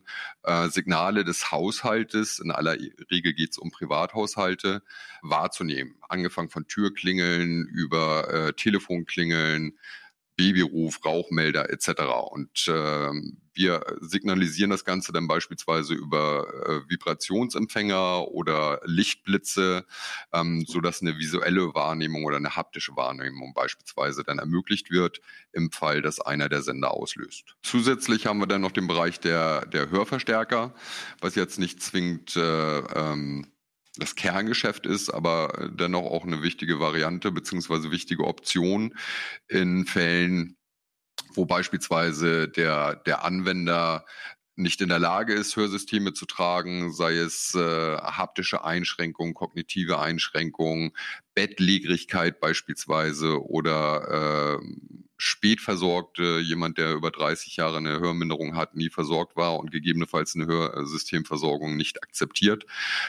Signale 0.70 1.24
des 1.24 1.52
Haushaltes, 1.52 2.38
in 2.38 2.50
aller 2.50 2.78
Regel 3.10 3.34
geht 3.34 3.50
es 3.50 3.58
um 3.58 3.70
Privathaushalte, 3.70 4.82
wahrzunehmen. 5.20 5.96
Angefangen 6.08 6.48
von 6.48 6.66
Türklingeln 6.66 7.66
über 7.66 8.54
Telefonklingeln, 8.56 9.76
Babyruf, 10.38 11.04
Rauchmelder 11.04 11.68
etc. 11.70 12.02
Und 12.30 12.68
äh, 12.68 13.10
wir 13.52 13.84
signalisieren 14.00 14.70
das 14.70 14.84
Ganze 14.84 15.12
dann 15.12 15.26
beispielsweise 15.26 15.92
über 15.94 16.46
äh, 16.64 16.88
Vibrationsempfänger 16.88 18.28
oder 18.28 18.80
Lichtblitze, 18.84 19.84
ähm, 20.32 20.64
so 20.66 20.80
dass 20.80 21.02
eine 21.02 21.18
visuelle 21.18 21.74
Wahrnehmung 21.74 22.24
oder 22.24 22.36
eine 22.36 22.54
haptische 22.54 22.94
Wahrnehmung 22.96 23.52
beispielsweise 23.52 24.22
dann 24.22 24.38
ermöglicht 24.38 24.92
wird 24.92 25.20
im 25.52 25.72
Fall, 25.72 26.02
dass 26.02 26.20
einer 26.20 26.48
der 26.48 26.62
Sender 26.62 26.92
auslöst. 26.92 27.56
Zusätzlich 27.62 28.26
haben 28.26 28.38
wir 28.38 28.46
dann 28.46 28.60
noch 28.60 28.72
den 28.72 28.86
Bereich 28.86 29.18
der, 29.18 29.66
der 29.66 29.90
Hörverstärker, 29.90 30.72
was 31.20 31.34
jetzt 31.34 31.58
nicht 31.58 31.82
zwingend 31.82 32.36
äh, 32.36 32.78
ähm, 32.78 33.48
das 33.98 34.14
Kerngeschäft 34.14 34.86
ist, 34.86 35.10
aber 35.10 35.70
dennoch 35.72 36.04
auch 36.04 36.24
eine 36.24 36.42
wichtige 36.42 36.80
Variante 36.80 37.30
beziehungsweise 37.32 37.90
wichtige 37.90 38.24
Option 38.24 38.94
in 39.48 39.86
Fällen, 39.86 40.56
wo 41.34 41.46
beispielsweise 41.46 42.48
der, 42.48 42.96
der 42.96 43.24
Anwender 43.24 44.04
nicht 44.58 44.80
in 44.80 44.88
der 44.88 44.98
Lage 44.98 45.34
ist, 45.34 45.56
Hörsysteme 45.56 46.12
zu 46.12 46.26
tragen, 46.26 46.92
sei 46.92 47.14
es 47.14 47.54
äh, 47.54 47.96
haptische 47.96 48.64
Einschränkungen, 48.64 49.34
kognitive 49.34 49.98
Einschränkungen, 50.00 50.92
Bettlägerigkeit 51.34 52.40
beispielsweise 52.40 53.42
oder 53.44 54.58
äh, 54.60 54.66
spätversorgte, 55.16 56.38
jemand, 56.40 56.78
der 56.78 56.94
über 56.94 57.10
30 57.10 57.56
Jahre 57.56 57.78
eine 57.78 58.00
Hörminderung 58.00 58.56
hat, 58.56 58.76
nie 58.76 58.88
versorgt 58.88 59.36
war 59.36 59.58
und 59.58 59.70
gegebenenfalls 59.70 60.34
eine 60.34 60.46
Hörsystemversorgung 60.46 61.76
nicht 61.76 62.02
akzeptiert. 62.02 62.64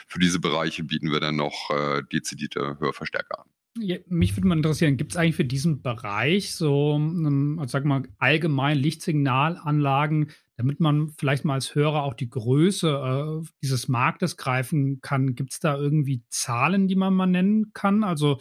Für 0.08 0.20
diese 0.20 0.40
Bereiche 0.40 0.84
bieten 0.84 1.12
wir 1.12 1.20
dann 1.20 1.36
noch 1.36 1.70
äh, 1.70 2.04
dezidierte 2.12 2.78
Hörverstärker 2.80 3.40
an. 3.40 3.48
Ja, 3.78 3.98
mich 4.08 4.36
würde 4.36 4.48
mal 4.48 4.58
interessieren, 4.58 4.98
gibt 4.98 5.12
es 5.12 5.18
eigentlich 5.18 5.36
für 5.36 5.46
diesen 5.46 5.82
Bereich 5.82 6.54
so, 6.56 6.96
ähm, 6.96 7.58
also 7.60 7.72
sag 7.72 7.86
mal, 7.86 8.04
allgemein 8.18 8.78
Lichtsignalanlagen, 8.78 10.32
damit 10.60 10.82
man 10.82 11.14
vielleicht 11.18 11.46
mal 11.46 11.54
als 11.54 11.74
Hörer 11.74 12.04
auch 12.04 12.14
die 12.14 12.30
Größe 12.30 12.90
äh, 12.90 13.48
dieses 13.64 13.88
Marktes 13.88 14.36
greifen 14.36 15.00
kann? 15.00 15.34
Gibt 15.34 15.54
es 15.54 15.62
da 15.62 15.78
irgendwie 15.78 16.22
Zahlen, 16.28 16.90
die 16.90 16.98
man 16.98 17.14
mal 17.14 17.28
nennen 17.28 17.72
kann? 17.74 18.04
Also 18.04 18.40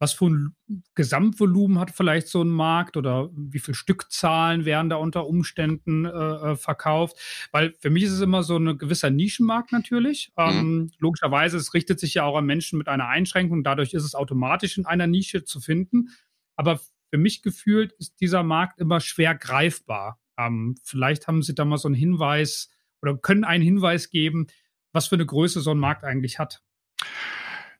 was 0.00 0.12
für 0.12 0.30
ein 0.30 0.56
Gesamtvolumen 0.96 1.78
hat 1.78 1.92
vielleicht 1.92 2.26
so 2.26 2.42
ein 2.42 2.48
Markt 2.48 2.96
oder 2.96 3.30
wie 3.36 3.60
viele 3.60 3.76
Stückzahlen 3.76 4.64
werden 4.64 4.90
da 4.90 4.96
unter 4.96 5.28
Umständen 5.28 6.06
äh, 6.06 6.08
äh 6.08 6.56
verkauft? 6.56 7.48
Weil 7.52 7.72
für 7.78 7.90
mich 7.90 8.02
ist 8.02 8.12
es 8.12 8.20
immer 8.20 8.42
so 8.42 8.56
ein 8.56 8.76
gewisser 8.76 9.10
Nischenmarkt 9.10 9.70
natürlich. 9.70 10.32
Mhm. 10.36 10.44
Ähm, 10.44 10.90
logischerweise, 10.98 11.56
es 11.56 11.72
richtet 11.72 12.00
sich 12.00 12.14
ja 12.14 12.24
auch 12.24 12.36
an 12.36 12.46
Menschen 12.46 12.78
mit 12.78 12.88
einer 12.88 13.06
Einschränkung, 13.06 13.62
dadurch 13.62 13.94
ist 13.94 14.04
es 14.04 14.16
automatisch 14.16 14.76
in 14.76 14.86
einer 14.86 15.06
Nische 15.06 15.44
zu 15.44 15.60
finden. 15.60 16.08
Aber 16.56 16.80
für 17.10 17.18
mich 17.18 17.42
gefühlt 17.42 17.92
ist 17.92 18.20
dieser 18.20 18.42
Markt 18.42 18.80
immer 18.80 18.98
schwer 18.98 19.36
greifbar. 19.36 20.18
Ähm, 20.46 20.76
vielleicht 20.84 21.26
haben 21.26 21.42
Sie 21.42 21.54
da 21.54 21.64
mal 21.64 21.78
so 21.78 21.88
einen 21.88 21.94
Hinweis 21.94 22.70
oder 23.02 23.16
können 23.16 23.44
einen 23.44 23.64
Hinweis 23.64 24.10
geben, 24.10 24.46
was 24.92 25.08
für 25.08 25.16
eine 25.16 25.26
Größe 25.26 25.60
so 25.60 25.70
ein 25.70 25.78
Markt 25.78 26.04
eigentlich 26.04 26.38
hat. 26.38 26.62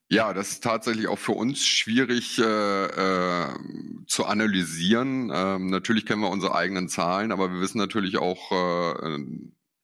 Ja, 0.09 0.33
das 0.33 0.49
ist 0.49 0.63
tatsächlich 0.63 1.07
auch 1.07 1.19
für 1.19 1.31
uns 1.31 1.65
schwierig 1.65 2.37
äh, 2.37 2.43
äh, 2.43 3.47
zu 4.07 4.25
analysieren. 4.25 5.31
Ähm, 5.33 5.67
natürlich 5.67 6.05
kennen 6.05 6.21
wir 6.21 6.29
unsere 6.29 6.53
eigenen 6.53 6.89
Zahlen, 6.89 7.31
aber 7.31 7.53
wir 7.53 7.61
wissen 7.61 7.77
natürlich 7.77 8.17
auch, 8.17 8.51
äh, 8.51 9.19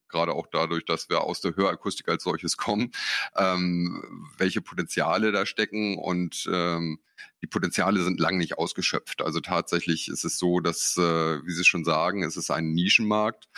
gerade 0.10 0.34
auch 0.34 0.48
dadurch, 0.52 0.86
dass 0.86 1.10
wir 1.10 1.22
aus 1.22 1.42
der 1.42 1.56
Hörakustik 1.56 2.08
als 2.10 2.24
solches 2.24 2.58
kommen, 2.58 2.92
ähm, 3.36 4.32
welche 4.38 4.62
Potenziale 4.62 5.32
da 5.32 5.46
stecken 5.46 5.98
und 5.98 6.48
ähm, 6.52 7.00
die 7.42 7.48
Potenziale 7.48 8.04
sind 8.04 8.20
lang 8.20 8.38
nicht 8.38 8.58
ausgeschöpft. 8.58 9.22
Also 9.22 9.40
tatsächlich 9.40 10.08
ist 10.08 10.24
es 10.24 10.38
so, 10.38 10.60
dass, 10.60 10.98
äh, 10.98 11.02
wie 11.02 11.52
Sie 11.52 11.66
schon 11.66 11.84
sagen, 11.84 12.24
es 12.24 12.38
ist 12.38 12.52
ein 12.52 12.72
Nischenmarkt. 12.74 13.50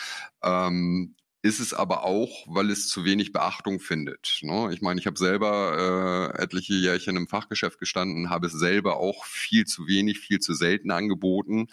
Ähm, 0.44 1.16
ist 1.42 1.60
es 1.60 1.74
aber 1.74 2.04
auch, 2.04 2.46
weil 2.48 2.70
es 2.70 2.90
zu 2.90 3.06
wenig 3.06 3.32
Beachtung 3.32 3.80
findet. 3.80 4.40
Ne? 4.42 4.74
Ich 4.74 4.82
meine, 4.82 5.00
ich 5.00 5.08
habe 5.08 5.18
selber 5.18 6.34
äh, 6.38 6.42
etliche 6.42 6.74
Jährchen 6.74 7.16
im 7.16 7.30
Fachgeschäft 7.30 7.80
gestanden, 7.80 8.30
habe 8.30 8.48
es 8.48 8.54
selber 8.54 8.98
auch 8.98 9.24
viel 9.24 9.66
zu 9.66 9.88
wenig, 9.88 10.20
viel 10.20 10.40
zu 10.40 10.54
selten 10.54 10.92
angeboten. 10.92 11.68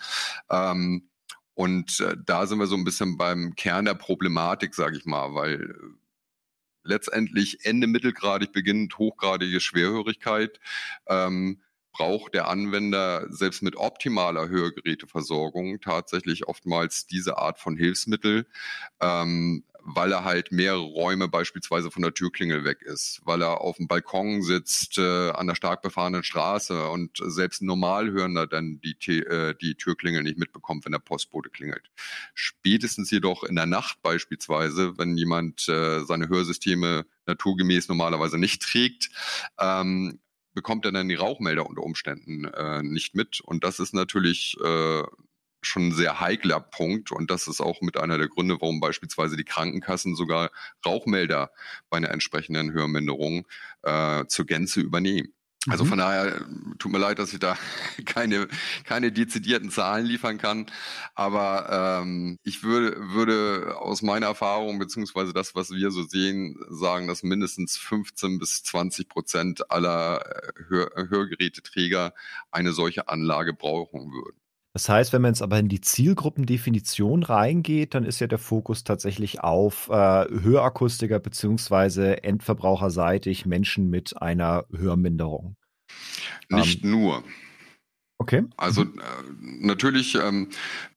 Ähm, 0.51 1.09
und 1.57 2.01
äh, 2.01 2.15
da 2.23 2.47
sind 2.47 2.59
wir 2.59 2.67
so 2.67 2.77
ein 2.77 2.85
bisschen 2.85 3.17
beim 3.17 3.55
Kern 3.57 3.87
der 3.87 3.95
Problematik, 3.95 4.75
sage 4.75 4.99
ich 4.99 5.07
mal, 5.07 5.35
weil 5.35 5.55
äh, 5.55 5.75
letztendlich 6.85 7.65
Ende 7.65 7.87
mittelgradig 7.87 8.53
beginnend 8.53 8.99
hochgradige 8.99 9.61
Schwerhörigkeit 9.61 10.61
ähm, 11.07 11.63
braucht 11.93 12.35
der 12.35 12.49
Anwender 12.49 13.27
selbst 13.31 13.63
mit 13.63 13.75
optimaler 13.77 14.51
Hörgeräteversorgung 14.51 15.81
tatsächlich 15.81 16.47
oftmals 16.47 17.07
diese 17.07 17.39
Art 17.39 17.59
von 17.59 17.75
Hilfsmittel, 17.75 18.47
ähm, 19.01 19.65
weil 19.89 20.11
er 20.13 20.25
halt 20.25 20.51
mehrere 20.51 20.83
Räume 20.83 21.29
beispielsweise 21.29 21.93
von 21.93 22.03
der 22.03 22.13
Türklingel 22.13 22.65
weg 22.65 22.83
ist, 22.83 23.21
weil 23.25 23.41
er 23.41 23.61
auf 23.61 23.77
dem 23.77 23.87
Balkon 23.87 24.43
sitzt 24.43 24.99
äh, 24.99 25.31
an 25.31 25.47
der 25.47 25.55
stark 25.55 25.81
befahrenen 25.83 26.25
Straße 26.25 26.89
und 26.89 27.19
selbst 27.23 27.63
Normalhörender 27.63 28.49
dann 28.49 28.81
die, 28.81 28.97
äh, 29.21 29.55
die 29.55 29.77
Türklingel 29.77 30.25
nicht 30.25 30.39
mitbekommt, 30.39 30.85
wenn 30.85 30.93
der 30.93 30.99
Postbote 30.99 31.51
klingelt. 31.51 31.91
Spätestens 32.35 33.11
jedoch 33.13 33.45
in 33.45 33.55
der 33.55 33.67
Nacht 33.67 34.03
beispielsweise, 34.03 34.99
wenn 34.99 35.17
jemand 35.17 35.69
äh, 35.69 36.05
seine 36.05 36.29
Hörsysteme 36.29 37.07
naturgemäß 37.27 37.89
normalerweise 37.89 38.39
nicht 38.39 38.63
trägt, 38.63 39.11
ähm, 39.61 40.19
bekommt 40.53 40.85
er 40.85 40.93
dann 40.93 41.09
die 41.09 41.15
Rauchmelder 41.15 41.67
unter 41.67 41.83
Umständen 41.83 42.45
äh, 42.47 42.83
nicht 42.83 43.15
mit. 43.15 43.41
Und 43.41 43.63
das 43.63 43.79
ist 43.79 43.95
natürlich 43.95 44.57
äh, 44.65 45.03
schon 45.67 45.89
ein 45.89 45.93
sehr 45.93 46.21
heikler 46.21 46.61
Punkt 46.61 47.13
und 47.13 47.31
das 47.31 47.49
ist 47.49 47.61
auch 47.61 47.81
mit 47.81 47.97
einer 47.97 48.19
der 48.19 48.29
Gründe, 48.29 48.57
warum 48.61 48.81
beispielsweise 48.81 49.37
die 49.37 49.45
Krankenkassen 49.45 50.15
sogar 50.15 50.51
Rauchmelder 50.85 51.51
bei 51.91 51.99
einer 51.99 52.11
entsprechenden 52.11 52.73
Hörminderung 52.73 53.47
äh, 53.83 54.25
zur 54.27 54.47
Gänze 54.47 54.81
übernehmen. 54.81 55.33
Also 55.69 55.85
mhm. 55.85 55.89
von 55.89 55.99
daher 55.99 56.41
tut 56.79 56.93
mir 56.93 56.99
leid, 56.99 57.19
dass 57.19 57.33
ich 57.33 57.41
da 57.41 57.57
keine, 58.07 58.49
keine 58.85 59.11
dezidierten 59.13 59.71
Zahlen 59.71 60.07
liefern 60.07 60.39
kann. 60.39 60.67
Aber 61.15 62.03
ähm, 62.03 62.39
ich 62.43 62.63
würde, 62.63 62.97
würde 63.13 63.77
aus 63.79 64.03
meiner 64.03 64.27
Erfahrung 64.27 64.79
beziehungsweise 64.79 65.33
das, 65.33 65.55
was 65.55 65.71
wir 65.71 65.91
so 65.91 66.05
sehen, 66.05 66.57
sagen, 66.69 67.09
dass 67.09 67.23
mindestens 67.23 67.77
15 67.77 68.39
bis 68.39 68.63
20 68.63 69.09
Prozent 69.09 69.71
aller 69.71 70.25
äh, 70.25 70.53
Hör 70.69 70.91
Hörgeräteträger 71.09 72.15
eine 72.51 72.73
solche 72.73 73.09
Anlage 73.09 73.53
brauchen 73.53 74.13
würden. 74.13 74.46
Das 74.77 74.91
heißt, 74.91 75.15
wenn 75.15 75.23
man 75.23 75.31
jetzt 75.31 75.41
aber 75.41 75.59
in 75.59 75.69
die 75.69 75.81
Zielgruppendefinition 75.81 77.23
reingeht, 77.23 77.95
dann 77.95 78.05
ist 78.05 78.21
ja 78.21 78.27
der 78.27 78.37
Fokus 78.37 78.85
tatsächlich 78.85 79.41
auf 79.41 79.89
äh, 79.89 79.95
Hörakustiker 79.95 81.19
beziehungsweise 81.19 82.23
endverbraucherseitig 82.23 83.47
Menschen 83.47 83.89
mit 83.89 84.21
einer 84.21 84.67
Hörminderung. 84.71 85.57
Nicht 86.51 86.85
ähm, 86.85 86.91
nur. 86.91 87.25
Okay. 88.19 88.45
Also 88.57 88.83
äh, 88.83 88.87
natürlich, 89.41 90.15
ähm, 90.15 90.49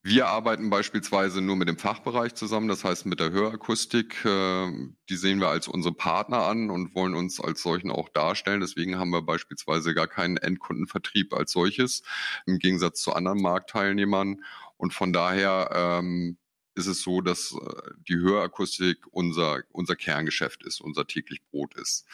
wir 0.03 0.27
arbeiten 0.27 0.69
beispielsweise 0.69 1.41
nur 1.41 1.57
mit 1.57 1.67
dem 1.67 1.77
Fachbereich 1.77 2.33
zusammen, 2.33 2.69
das 2.69 2.85
heißt 2.85 3.05
mit 3.05 3.19
der 3.19 3.31
Hörakustik. 3.31 4.23
Äh, 4.23 4.71
die 5.09 5.15
sehen 5.17 5.39
wir 5.41 5.49
als 5.49 5.67
unsere 5.67 5.93
Partner 5.93 6.43
an 6.43 6.69
und 6.69 6.95
wollen 6.95 7.15
uns 7.15 7.41
als 7.41 7.61
solchen 7.61 7.91
auch 7.91 8.07
darstellen. 8.07 8.61
Deswegen 8.61 8.97
haben 8.97 9.09
wir 9.09 9.21
beispielsweise 9.21 9.93
gar 9.93 10.07
keinen 10.07 10.37
Endkundenvertrieb 10.37 11.33
als 11.33 11.51
solches, 11.51 12.03
im 12.45 12.57
Gegensatz 12.57 13.01
zu 13.01 13.11
anderen 13.11 13.41
Marktteilnehmern. 13.41 14.41
Und 14.77 14.93
von 14.93 15.11
daher 15.11 15.71
ähm, 15.73 16.37
ist 16.75 16.87
es 16.87 17.01
so, 17.01 17.19
dass 17.19 17.51
äh, 17.51 17.91
die 18.07 18.15
Hörakustik 18.15 18.99
unser, 19.11 19.63
unser 19.71 19.97
Kerngeschäft 19.97 20.63
ist, 20.63 20.79
unser 20.79 21.05
täglich 21.05 21.41
Brot 21.51 21.75
ist. 21.75 22.05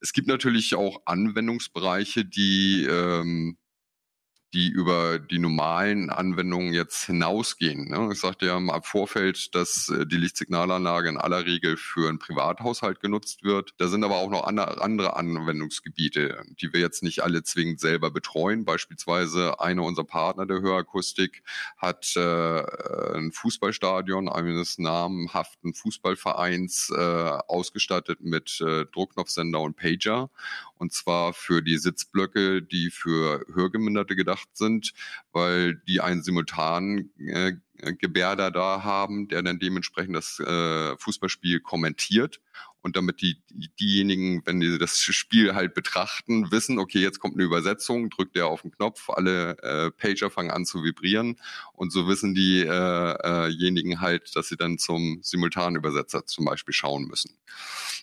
Es 0.00 0.12
gibt 0.12 0.26
natürlich 0.26 0.74
auch 0.74 1.02
Anwendungsbereiche, 1.04 2.24
die 2.24 2.84
ähm, 2.90 3.56
die 4.52 4.68
über 4.68 5.18
die 5.18 5.38
normalen 5.38 6.10
Anwendungen 6.10 6.72
jetzt 6.72 7.04
hinausgehen. 7.04 7.88
Ne? 7.88 8.10
Ich 8.12 8.20
sagte 8.20 8.46
ja 8.46 8.56
im 8.56 8.70
Vorfeld, 8.82 9.54
dass 9.54 9.88
äh, 9.88 10.06
die 10.06 10.16
Lichtsignalanlage 10.16 11.08
in 11.08 11.18
aller 11.18 11.46
Regel 11.46 11.76
für 11.76 12.08
einen 12.08 12.18
Privathaushalt 12.18 13.00
genutzt 13.00 13.44
wird. 13.44 13.74
Da 13.78 13.88
sind 13.88 14.02
aber 14.02 14.16
auch 14.16 14.30
noch 14.30 14.44
andere 14.44 15.16
Anwendungsgebiete, 15.16 16.42
die 16.60 16.72
wir 16.72 16.80
jetzt 16.80 17.02
nicht 17.02 17.22
alle 17.22 17.42
zwingend 17.44 17.80
selber 17.80 18.10
betreuen. 18.10 18.64
Beispielsweise 18.64 19.60
einer 19.60 19.84
unserer 19.84 20.06
Partner 20.06 20.46
der 20.46 20.60
Hörakustik 20.60 21.42
hat 21.76 22.16
äh, 22.16 23.16
ein 23.16 23.32
Fußballstadion 23.32 24.28
eines 24.28 24.78
namhaften 24.78 25.74
Fußballvereins 25.74 26.90
äh, 26.90 26.94
ausgestattet 27.46 28.20
mit 28.20 28.60
Druckknopfsender 28.60 29.60
und 29.60 29.76
Pager. 29.76 30.30
Und 30.80 30.94
zwar 30.94 31.34
für 31.34 31.60
die 31.60 31.76
Sitzblöcke, 31.76 32.62
die 32.62 32.90
für 32.90 33.44
Hörgeminderte 33.52 34.16
gedacht 34.16 34.48
sind, 34.54 34.94
weil 35.30 35.74
die 35.86 36.00
einen 36.00 36.22
simultanen 36.22 37.12
äh, 37.18 37.52
Gebärder 37.98 38.50
da 38.50 38.82
haben, 38.82 39.28
der 39.28 39.42
dann 39.42 39.58
dementsprechend 39.58 40.16
das 40.16 40.40
äh, 40.40 40.96
Fußballspiel 40.96 41.60
kommentiert 41.60 42.40
und 42.82 42.96
damit 42.96 43.20
die, 43.20 43.42
diejenigen, 43.78 44.42
wenn 44.46 44.60
die 44.60 44.78
das 44.78 44.98
Spiel 44.98 45.54
halt 45.54 45.74
betrachten, 45.74 46.50
wissen, 46.50 46.78
okay, 46.78 47.00
jetzt 47.00 47.20
kommt 47.20 47.34
eine 47.34 47.44
Übersetzung, 47.44 48.10
drückt 48.10 48.36
der 48.36 48.46
auf 48.46 48.62
den 48.62 48.70
Knopf, 48.70 49.10
alle 49.10 49.58
äh, 49.62 49.90
Pager 49.90 50.30
fangen 50.30 50.50
an 50.50 50.64
zu 50.64 50.82
vibrieren 50.82 51.36
und 51.72 51.92
so 51.92 52.08
wissen 52.08 52.34
diejenigen 52.34 53.92
äh, 53.92 53.96
äh 53.96 53.96
halt, 53.96 54.34
dass 54.34 54.48
sie 54.48 54.56
dann 54.56 54.78
zum 54.78 55.18
Simultanübersetzer 55.22 56.26
zum 56.26 56.44
Beispiel 56.44 56.74
schauen 56.74 57.04
müssen. 57.04 57.36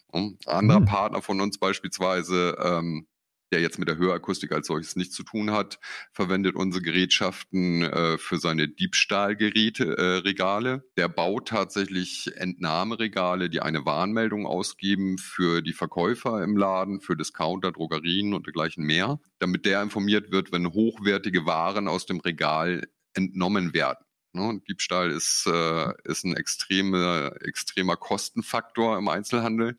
Und 0.07 0.47
anderer 0.47 0.79
mhm. 0.81 0.85
Partner 0.85 1.21
von 1.21 1.41
uns 1.41 1.57
beispielsweise 1.57 2.57
ähm, 2.61 3.07
der 3.51 3.61
jetzt 3.61 3.79
mit 3.79 3.87
der 3.87 3.97
Hörakustik 3.97 4.51
als 4.51 4.67
solches 4.67 4.95
nichts 4.95 5.15
zu 5.15 5.23
tun 5.23 5.51
hat, 5.51 5.79
verwendet 6.11 6.55
unsere 6.55 6.83
Gerätschaften 6.83 7.83
äh, 7.83 8.17
für 8.17 8.37
seine 8.37 8.67
Diebstahlgeräte, 8.67 9.97
äh, 9.97 10.17
Regale. 10.17 10.83
Der 10.97 11.07
baut 11.07 11.47
tatsächlich 11.47 12.31
Entnahmeregale, 12.35 13.49
die 13.49 13.61
eine 13.61 13.85
Warnmeldung 13.85 14.45
ausgeben 14.45 15.17
für 15.17 15.61
die 15.61 15.73
Verkäufer 15.73 16.43
im 16.43 16.57
Laden, 16.57 17.01
für 17.01 17.15
Discounter, 17.15 17.71
Drogerien 17.71 18.33
und 18.33 18.45
dergleichen 18.45 18.83
mehr, 18.83 19.19
damit 19.39 19.65
der 19.65 19.81
informiert 19.81 20.31
wird, 20.31 20.51
wenn 20.51 20.73
hochwertige 20.73 21.45
Waren 21.45 21.87
aus 21.87 22.05
dem 22.05 22.19
Regal 22.19 22.87
entnommen 23.13 23.73
werden. 23.73 24.06
Ne? 24.37 24.61
Diebstahl 24.67 25.11
ist, 25.11 25.45
äh, 25.47 25.93
ist 26.03 26.23
ein 26.23 26.35
extreme, 26.35 27.35
extremer 27.41 27.97
Kostenfaktor 27.97 28.97
im 28.97 29.07
Einzelhandel 29.07 29.77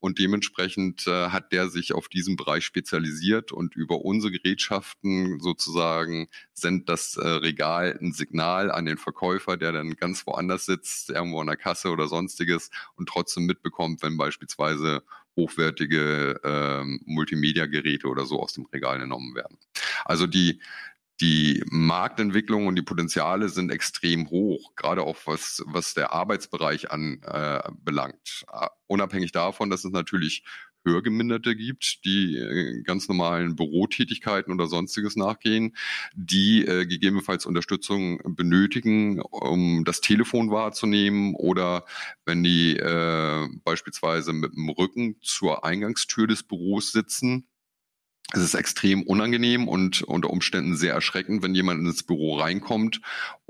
und 0.00 0.18
dementsprechend 0.18 1.06
äh, 1.06 1.28
hat 1.28 1.52
der 1.52 1.68
sich 1.68 1.92
auf 1.92 2.08
diesen 2.08 2.36
Bereich 2.36 2.64
spezialisiert 2.64 3.52
und 3.52 3.76
über 3.76 4.04
unsere 4.04 4.32
Gerätschaften 4.32 5.38
sozusagen 5.40 6.28
sendet 6.52 6.88
das 6.88 7.16
äh, 7.16 7.26
Regal 7.26 7.98
ein 8.00 8.12
Signal 8.12 8.70
an 8.70 8.86
den 8.86 8.96
Verkäufer, 8.98 9.56
der 9.56 9.72
dann 9.72 9.96
ganz 9.96 10.26
woanders 10.26 10.66
sitzt, 10.66 11.10
irgendwo 11.10 11.40
an 11.40 11.46
der 11.46 11.56
Kasse 11.56 11.90
oder 11.90 12.08
sonstiges 12.08 12.70
und 12.96 13.08
trotzdem 13.08 13.46
mitbekommt, 13.46 14.02
wenn 14.02 14.16
beispielsweise 14.16 15.02
hochwertige 15.36 16.40
ähm, 16.42 17.00
Multimedia-Geräte 17.04 18.08
oder 18.08 18.26
so 18.26 18.42
aus 18.42 18.52
dem 18.52 18.66
Regal 18.66 18.98
genommen 18.98 19.34
werden. 19.34 19.58
Also 20.04 20.26
die 20.26 20.60
die 21.20 21.62
Marktentwicklung 21.70 22.66
und 22.66 22.76
die 22.76 22.82
Potenziale 22.82 23.48
sind 23.48 23.70
extrem 23.70 24.30
hoch, 24.30 24.74
gerade 24.76 25.02
auch 25.02 25.18
was, 25.26 25.62
was 25.66 25.94
der 25.94 26.12
Arbeitsbereich 26.12 26.90
anbelangt. 26.90 28.44
Äh, 28.52 28.66
Unabhängig 28.86 29.30
davon, 29.30 29.70
dass 29.70 29.84
es 29.84 29.92
natürlich 29.92 30.42
Hörgeminderte 30.84 31.54
gibt, 31.54 32.04
die 32.04 32.36
äh, 32.36 32.82
ganz 32.82 33.08
normalen 33.08 33.54
Bürotätigkeiten 33.54 34.52
oder 34.52 34.66
sonstiges 34.66 35.16
nachgehen, 35.16 35.76
die 36.14 36.64
äh, 36.64 36.86
gegebenenfalls 36.86 37.46
Unterstützung 37.46 38.20
benötigen, 38.34 39.20
um 39.20 39.84
das 39.84 40.00
Telefon 40.00 40.50
wahrzunehmen 40.50 41.34
oder 41.34 41.84
wenn 42.24 42.42
die 42.42 42.76
äh, 42.76 43.46
beispielsweise 43.62 44.32
mit 44.32 44.54
dem 44.54 44.70
Rücken 44.70 45.16
zur 45.20 45.64
Eingangstür 45.64 46.26
des 46.26 46.42
Büros 46.42 46.92
sitzen 46.92 47.46
es 48.32 48.40
ist 48.42 48.54
extrem 48.54 49.02
unangenehm 49.02 49.66
und 49.66 50.02
unter 50.02 50.30
Umständen 50.30 50.76
sehr 50.76 50.94
erschreckend, 50.94 51.42
wenn 51.42 51.54
jemand 51.54 51.80
ins 51.80 52.02
Büro 52.02 52.38
reinkommt 52.38 53.00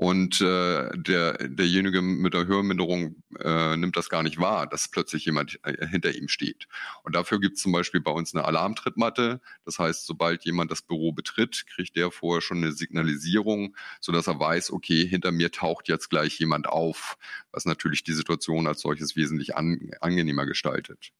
und 0.01 0.41
äh, 0.41 0.89
der, 0.95 1.47
derjenige 1.47 2.01
mit 2.01 2.33
der 2.33 2.47
Hörminderung 2.47 3.21
äh, 3.39 3.77
nimmt 3.77 3.95
das 3.95 4.09
gar 4.09 4.23
nicht 4.23 4.39
wahr, 4.39 4.65
dass 4.65 4.87
plötzlich 4.87 5.25
jemand 5.25 5.59
äh, 5.61 5.85
hinter 5.85 6.15
ihm 6.15 6.27
steht. 6.27 6.67
Und 7.03 7.15
dafür 7.15 7.39
gibt 7.39 7.57
es 7.57 7.61
zum 7.61 7.71
Beispiel 7.71 8.01
bei 8.01 8.09
uns 8.09 8.33
eine 8.33 8.45
Alarmtrittmatte. 8.45 9.41
Das 9.63 9.77
heißt, 9.77 10.07
sobald 10.07 10.43
jemand 10.43 10.71
das 10.71 10.81
Büro 10.81 11.11
betritt, 11.11 11.65
kriegt 11.67 11.95
der 11.95 12.09
vorher 12.09 12.41
schon 12.41 12.57
eine 12.57 12.71
Signalisierung, 12.71 13.75
sodass 13.99 14.25
er 14.25 14.39
weiß, 14.39 14.71
okay, 14.71 15.05
hinter 15.05 15.31
mir 15.31 15.51
taucht 15.51 15.87
jetzt 15.87 16.09
gleich 16.09 16.39
jemand 16.39 16.67
auf, 16.67 17.17
was 17.51 17.65
natürlich 17.65 18.03
die 18.03 18.13
Situation 18.13 18.65
als 18.65 18.81
solches 18.81 19.15
wesentlich 19.15 19.55
an, 19.55 19.91
angenehmer 20.01 20.47
gestaltet. 20.47 21.11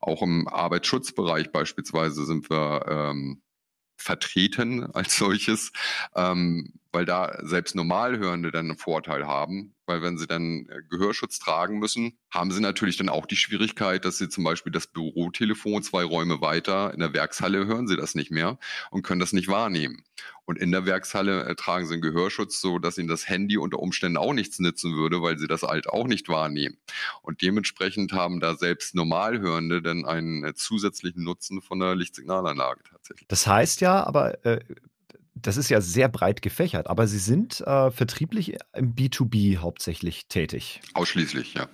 Auch 0.00 0.22
im 0.22 0.48
Arbeitsschutzbereich 0.48 1.52
beispielsweise 1.52 2.24
sind 2.24 2.50
wir 2.50 2.86
ähm, 2.94 3.42
vertreten 3.96 4.84
als 4.94 5.16
solches, 5.16 5.72
ähm, 6.14 6.74
weil 6.94 7.04
da 7.04 7.36
selbst 7.42 7.74
Normalhörende 7.74 8.52
dann 8.52 8.66
einen 8.66 8.78
Vorteil 8.78 9.26
haben, 9.26 9.74
weil 9.86 10.00
wenn 10.00 10.16
sie 10.16 10.26
dann 10.26 10.66
äh, 10.68 10.80
Gehörschutz 10.88 11.38
tragen 11.38 11.78
müssen, 11.78 12.16
haben 12.30 12.50
sie 12.52 12.60
natürlich 12.60 12.96
dann 12.96 13.08
auch 13.08 13.26
die 13.26 13.36
Schwierigkeit, 13.36 14.04
dass 14.04 14.16
sie 14.18 14.28
zum 14.28 14.44
Beispiel 14.44 14.72
das 14.72 14.86
Bürotelefon 14.86 15.82
zwei 15.82 16.04
Räume 16.04 16.40
weiter 16.40 16.94
in 16.94 17.00
der 17.00 17.12
Werkshalle 17.12 17.66
hören 17.66 17.88
sie 17.88 17.96
das 17.96 18.14
nicht 18.14 18.30
mehr 18.30 18.58
und 18.90 19.02
können 19.02 19.20
das 19.20 19.32
nicht 19.32 19.48
wahrnehmen. 19.48 20.04
Und 20.46 20.58
in 20.58 20.70
der 20.70 20.86
Werkshalle 20.86 21.44
äh, 21.44 21.54
tragen 21.54 21.86
sie 21.86 21.94
einen 21.94 22.02
Gehörschutz, 22.02 22.60
so 22.60 22.78
dass 22.78 22.96
ihnen 22.96 23.08
das 23.08 23.28
Handy 23.28 23.58
unter 23.58 23.80
Umständen 23.80 24.16
auch 24.16 24.32
nichts 24.32 24.58
nützen 24.60 24.94
würde, 24.94 25.20
weil 25.20 25.38
sie 25.38 25.48
das 25.48 25.62
halt 25.62 25.88
auch 25.88 26.06
nicht 26.06 26.28
wahrnehmen. 26.28 26.76
Und 27.22 27.42
dementsprechend 27.42 28.12
haben 28.12 28.40
da 28.40 28.54
selbst 28.54 28.94
Normalhörende 28.94 29.82
dann 29.82 30.04
einen 30.04 30.44
äh, 30.44 30.54
zusätzlichen 30.54 31.24
Nutzen 31.24 31.60
von 31.60 31.80
der 31.80 31.96
Lichtsignalanlage 31.96 32.82
tatsächlich. 32.88 33.26
Das 33.28 33.46
heißt 33.46 33.80
ja, 33.80 34.04
aber 34.06 34.44
äh, 34.44 34.60
das 35.46 35.58
ist 35.58 35.68
ja 35.68 35.80
sehr 35.80 36.08
breit 36.08 36.42
gefächert, 36.42 36.88
aber 36.88 37.06
Sie 37.06 37.18
sind 37.18 37.60
äh, 37.60 37.90
vertrieblich 37.90 38.56
im 38.74 38.94
B2B 38.94 39.58
hauptsächlich 39.58 40.26
tätig. 40.28 40.80
Ausschließlich, 40.94 41.54
ja. 41.54 41.68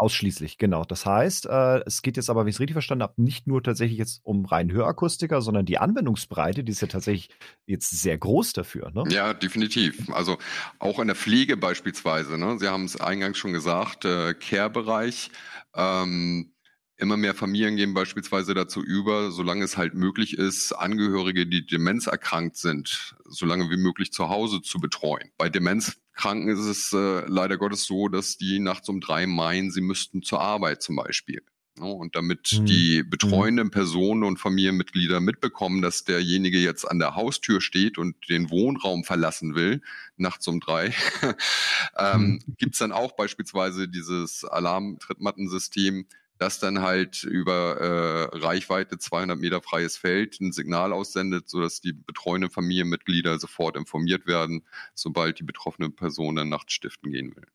Ausschließlich, 0.00 0.58
genau. 0.58 0.84
Das 0.84 1.06
heißt, 1.06 1.46
äh, 1.46 1.80
es 1.84 2.02
geht 2.02 2.16
jetzt 2.16 2.30
aber, 2.30 2.42
wenn 2.42 2.48
ich 2.48 2.56
es 2.56 2.60
richtig 2.60 2.74
verstanden 2.74 3.02
habe, 3.02 3.20
nicht 3.20 3.48
nur 3.48 3.62
tatsächlich 3.62 3.98
jetzt 3.98 4.20
um 4.22 4.44
rein 4.44 4.70
Hörakustiker, 4.70 5.42
sondern 5.42 5.66
die 5.66 5.78
Anwendungsbreite, 5.78 6.62
die 6.62 6.70
ist 6.70 6.80
ja 6.80 6.86
tatsächlich 6.88 7.30
jetzt 7.66 7.90
sehr 7.90 8.16
groß 8.16 8.52
dafür. 8.52 8.92
Ne? 8.92 9.04
Ja, 9.10 9.34
definitiv. 9.34 10.08
Also 10.12 10.38
auch 10.78 11.00
in 11.00 11.08
der 11.08 11.16
Pflege 11.16 11.56
beispielsweise. 11.56 12.38
Ne? 12.38 12.58
Sie 12.60 12.68
haben 12.68 12.84
es 12.84 13.00
eingangs 13.00 13.38
schon 13.38 13.52
gesagt, 13.52 14.04
äh, 14.04 14.34
Care-Bereich. 14.34 15.30
Ähm, 15.74 16.52
Immer 17.00 17.16
mehr 17.16 17.34
Familien 17.34 17.76
gehen 17.76 17.94
beispielsweise 17.94 18.54
dazu 18.54 18.82
über, 18.82 19.30
solange 19.30 19.64
es 19.64 19.76
halt 19.76 19.94
möglich 19.94 20.36
ist, 20.36 20.72
Angehörige, 20.72 21.46
die 21.46 21.64
demenzerkrankt 21.64 22.56
sind, 22.56 23.14
solange 23.24 23.70
wie 23.70 23.76
möglich 23.76 24.12
zu 24.12 24.28
Hause 24.28 24.62
zu 24.62 24.80
betreuen. 24.80 25.30
Bei 25.38 25.48
Demenzkranken 25.48 26.48
ist 26.48 26.58
es 26.58 26.92
äh, 26.92 27.24
leider 27.28 27.56
Gottes 27.56 27.84
so, 27.84 28.08
dass 28.08 28.36
die 28.36 28.58
nachts 28.58 28.88
um 28.88 29.00
drei 29.00 29.28
meinen, 29.28 29.70
sie 29.70 29.80
müssten 29.80 30.22
zur 30.22 30.40
Arbeit 30.40 30.82
zum 30.82 30.96
Beispiel. 30.96 31.40
Und 31.78 32.16
damit 32.16 32.58
mhm. 32.58 32.66
die 32.66 33.02
mhm. 33.04 33.10
betreuenden 33.10 33.70
Personen 33.70 34.24
und 34.24 34.38
Familienmitglieder 34.38 35.20
mitbekommen, 35.20 35.82
dass 35.82 36.02
derjenige 36.02 36.58
jetzt 36.58 36.84
an 36.84 36.98
der 36.98 37.14
Haustür 37.14 37.60
steht 37.60 37.98
und 37.98 38.16
den 38.28 38.50
Wohnraum 38.50 39.04
verlassen 39.04 39.54
will, 39.54 39.82
nachts 40.16 40.48
um 40.48 40.58
drei, 40.58 40.92
ähm, 41.96 42.20
mhm. 42.20 42.38
gibt 42.56 42.74
es 42.74 42.80
dann 42.80 42.90
auch 42.90 43.12
beispielsweise 43.12 43.88
dieses 43.88 44.44
Alarm-Trittmattensystem, 44.44 46.06
das 46.38 46.58
dann 46.60 46.80
halt 46.80 47.24
über 47.24 48.30
äh, 48.32 48.36
Reichweite 48.38 48.98
200 48.98 49.38
Meter 49.38 49.60
freies 49.60 49.96
Feld 49.96 50.40
ein 50.40 50.52
Signal 50.52 50.92
aussendet, 50.92 51.48
sodass 51.48 51.80
die 51.80 51.92
betreuenden 51.92 52.50
Familienmitglieder 52.50 53.38
sofort 53.38 53.76
informiert 53.76 54.26
werden, 54.26 54.64
sobald 54.94 55.38
die 55.40 55.44
betroffene 55.44 55.90
Person 55.90 56.36
dann 56.36 56.48
nachts 56.48 56.72
stiften 56.72 57.12
gehen 57.12 57.34
will. 57.36 57.46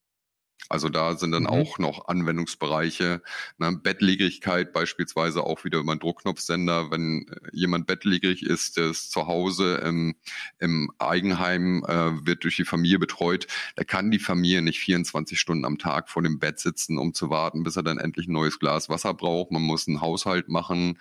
Also 0.69 0.89
da 0.89 1.15
sind 1.17 1.32
dann 1.32 1.43
mhm. 1.43 1.49
auch 1.49 1.78
noch 1.78 2.08
Anwendungsbereiche. 2.08 3.21
Ne? 3.58 3.80
Bettlägerigkeit 3.84 4.73
beispielsweise 4.73 5.43
auch 5.43 5.63
wieder 5.63 5.80
über 5.80 5.91
einen 5.91 5.99
Druckknopfsender. 5.99 6.91
Wenn 6.91 7.28
äh, 7.28 7.49
jemand 7.52 7.88
bettlägerig 7.88 8.43
ist, 8.43 8.78
der 8.78 8.89
ist 8.91 9.12
zu 9.12 9.28
Hause 9.28 9.76
im, 9.86 10.15
im 10.60 10.91
Eigenheim, 10.99 11.84
äh, 11.88 12.26
wird 12.26 12.43
durch 12.43 12.56
die 12.56 12.65
Familie 12.65 12.99
betreut, 12.99 13.47
da 13.76 13.84
kann 13.84 14.12
die 14.12 14.19
Familie 14.19 14.62
nicht 14.62 14.80
24 14.80 15.39
Stunden 15.39 15.65
am 15.65 15.78
Tag 15.78 16.10
vor 16.10 16.23
dem 16.23 16.39
Bett 16.39 16.60
sitzen, 16.60 16.97
um 16.97 17.13
zu 17.13 17.30
warten, 17.30 17.63
bis 17.63 17.76
er 17.76 17.84
dann 17.84 17.97
endlich 17.97 18.28
ein 18.28 18.34
neues 18.34 18.60
Glas 18.60 18.89
Wasser 18.89 19.13
braucht. 19.13 19.52
Man 19.52 19.62
muss 19.62 19.88
einen 19.88 20.02
Haushalt 20.02 20.49
machen, 20.49 20.99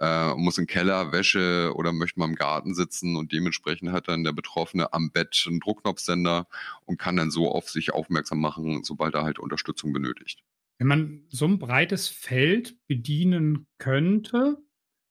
äh, 0.00 0.34
muss 0.34 0.58
im 0.58 0.66
Keller 0.66 1.12
Wäsche 1.12 1.72
oder 1.74 1.92
möchte 1.92 2.18
mal 2.18 2.26
im 2.26 2.34
Garten 2.34 2.74
sitzen 2.74 3.16
und 3.16 3.32
dementsprechend 3.32 3.92
hat 3.92 4.08
dann 4.08 4.24
der 4.24 4.32
Betroffene 4.32 4.92
am 4.92 5.10
Bett 5.10 5.44
einen 5.46 5.60
Druckknopfsender 5.60 6.46
und 6.84 6.98
kann 6.98 7.16
dann 7.16 7.30
so 7.30 7.50
auf 7.50 7.70
sich 7.70 7.92
aufmerksam 7.92 8.40
machen, 8.40 8.82
sobald 8.84 9.03
sobald 9.04 9.14
er 9.14 9.24
halt 9.24 9.38
Unterstützung 9.38 9.92
benötigt. 9.92 10.42
Wenn 10.78 10.86
man 10.86 11.24
so 11.28 11.46
ein 11.46 11.58
breites 11.58 12.08
Feld 12.08 12.76
bedienen 12.86 13.66
könnte, 13.78 14.56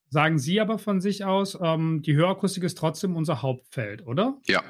sagen 0.10 0.40
Sie 0.40 0.60
aber 0.60 0.80
von 0.80 1.00
sich 1.00 1.24
aus, 1.24 1.58
ähm, 1.62 2.02
die 2.02 2.16
Hörakustik 2.16 2.64
ist 2.64 2.78
trotzdem 2.78 3.16
unser 3.16 3.42
Hauptfeld, 3.42 4.06
oder? 4.06 4.40
Ja, 4.46 4.64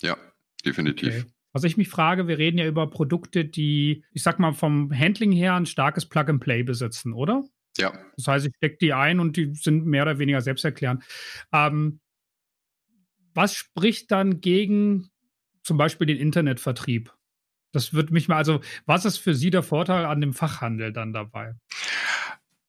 ja, 0.00 0.16
definitiv. 0.64 1.08
Okay. 1.08 1.32
Was 1.54 1.64
ich 1.64 1.76
mich 1.76 1.88
frage, 1.88 2.28
wir 2.28 2.38
reden 2.38 2.58
ja 2.58 2.66
über 2.66 2.88
Produkte, 2.88 3.44
die, 3.44 4.04
ich 4.12 4.22
sag 4.22 4.38
mal, 4.38 4.52
vom 4.52 4.92
Handling 4.92 5.32
her 5.32 5.54
ein 5.54 5.66
starkes 5.66 6.06
Plug-and-Play 6.06 6.62
besitzen, 6.62 7.12
oder? 7.12 7.44
Ja. 7.78 7.92
Das 8.16 8.26
heißt, 8.26 8.46
ich 8.46 8.56
stecke 8.56 8.78
die 8.80 8.92
ein 8.92 9.18
und 9.18 9.36
die 9.36 9.54
sind 9.54 9.86
mehr 9.86 10.02
oder 10.02 10.18
weniger 10.18 10.40
selbsterklärend. 10.40 11.04
Ähm, 11.52 12.00
was 13.34 13.54
spricht 13.54 14.10
dann 14.10 14.40
gegen 14.40 15.10
zum 15.62 15.78
Beispiel 15.78 16.06
den 16.06 16.18
Internetvertrieb? 16.18 17.12
Das 17.72 17.92
würde 17.92 18.12
mich 18.12 18.28
mal, 18.28 18.36
also, 18.36 18.60
was 18.86 19.04
ist 19.04 19.18
für 19.18 19.34
Sie 19.34 19.50
der 19.50 19.62
Vorteil 19.62 20.04
an 20.04 20.20
dem 20.20 20.34
Fachhandel 20.34 20.92
dann 20.92 21.12
dabei? 21.12 21.54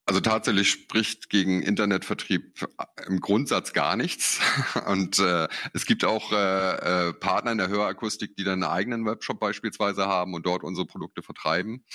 Also 0.05 0.19
tatsächlich 0.19 0.69
spricht 0.69 1.29
gegen 1.29 1.61
Internetvertrieb 1.61 2.67
im 3.07 3.21
Grundsatz 3.21 3.71
gar 3.71 3.95
nichts. 3.95 4.41
Und 4.85 5.19
äh, 5.19 5.47
es 5.73 5.85
gibt 5.85 6.03
auch 6.03 6.33
äh, 6.33 7.09
äh, 7.09 7.13
Partner 7.13 7.53
in 7.53 7.57
der 7.57 7.69
Hörakustik, 7.69 8.35
die 8.35 8.43
dann 8.43 8.63
einen 8.63 8.71
eigenen 8.71 9.05
Webshop 9.05 9.39
beispielsweise 9.39 10.05
haben 10.05 10.33
und 10.33 10.45
dort 10.45 10.63
unsere 10.63 10.85
Produkte 10.85 11.23
vertreiben. 11.23 11.85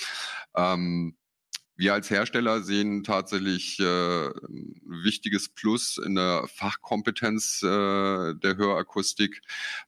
Ähm, 0.55 1.15
wir 1.79 1.93
als 1.93 2.09
Hersteller 2.09 2.61
sehen 2.61 3.05
tatsächlich 3.05 3.79
äh, 3.79 4.27
ein 4.27 4.81
wichtiges 4.83 5.47
Plus 5.47 5.97
in 5.97 6.15
der 6.15 6.45
Fachkompetenz 6.53 7.63
äh, 7.63 8.35
der 8.35 8.57
Hörakustik, 8.57 9.41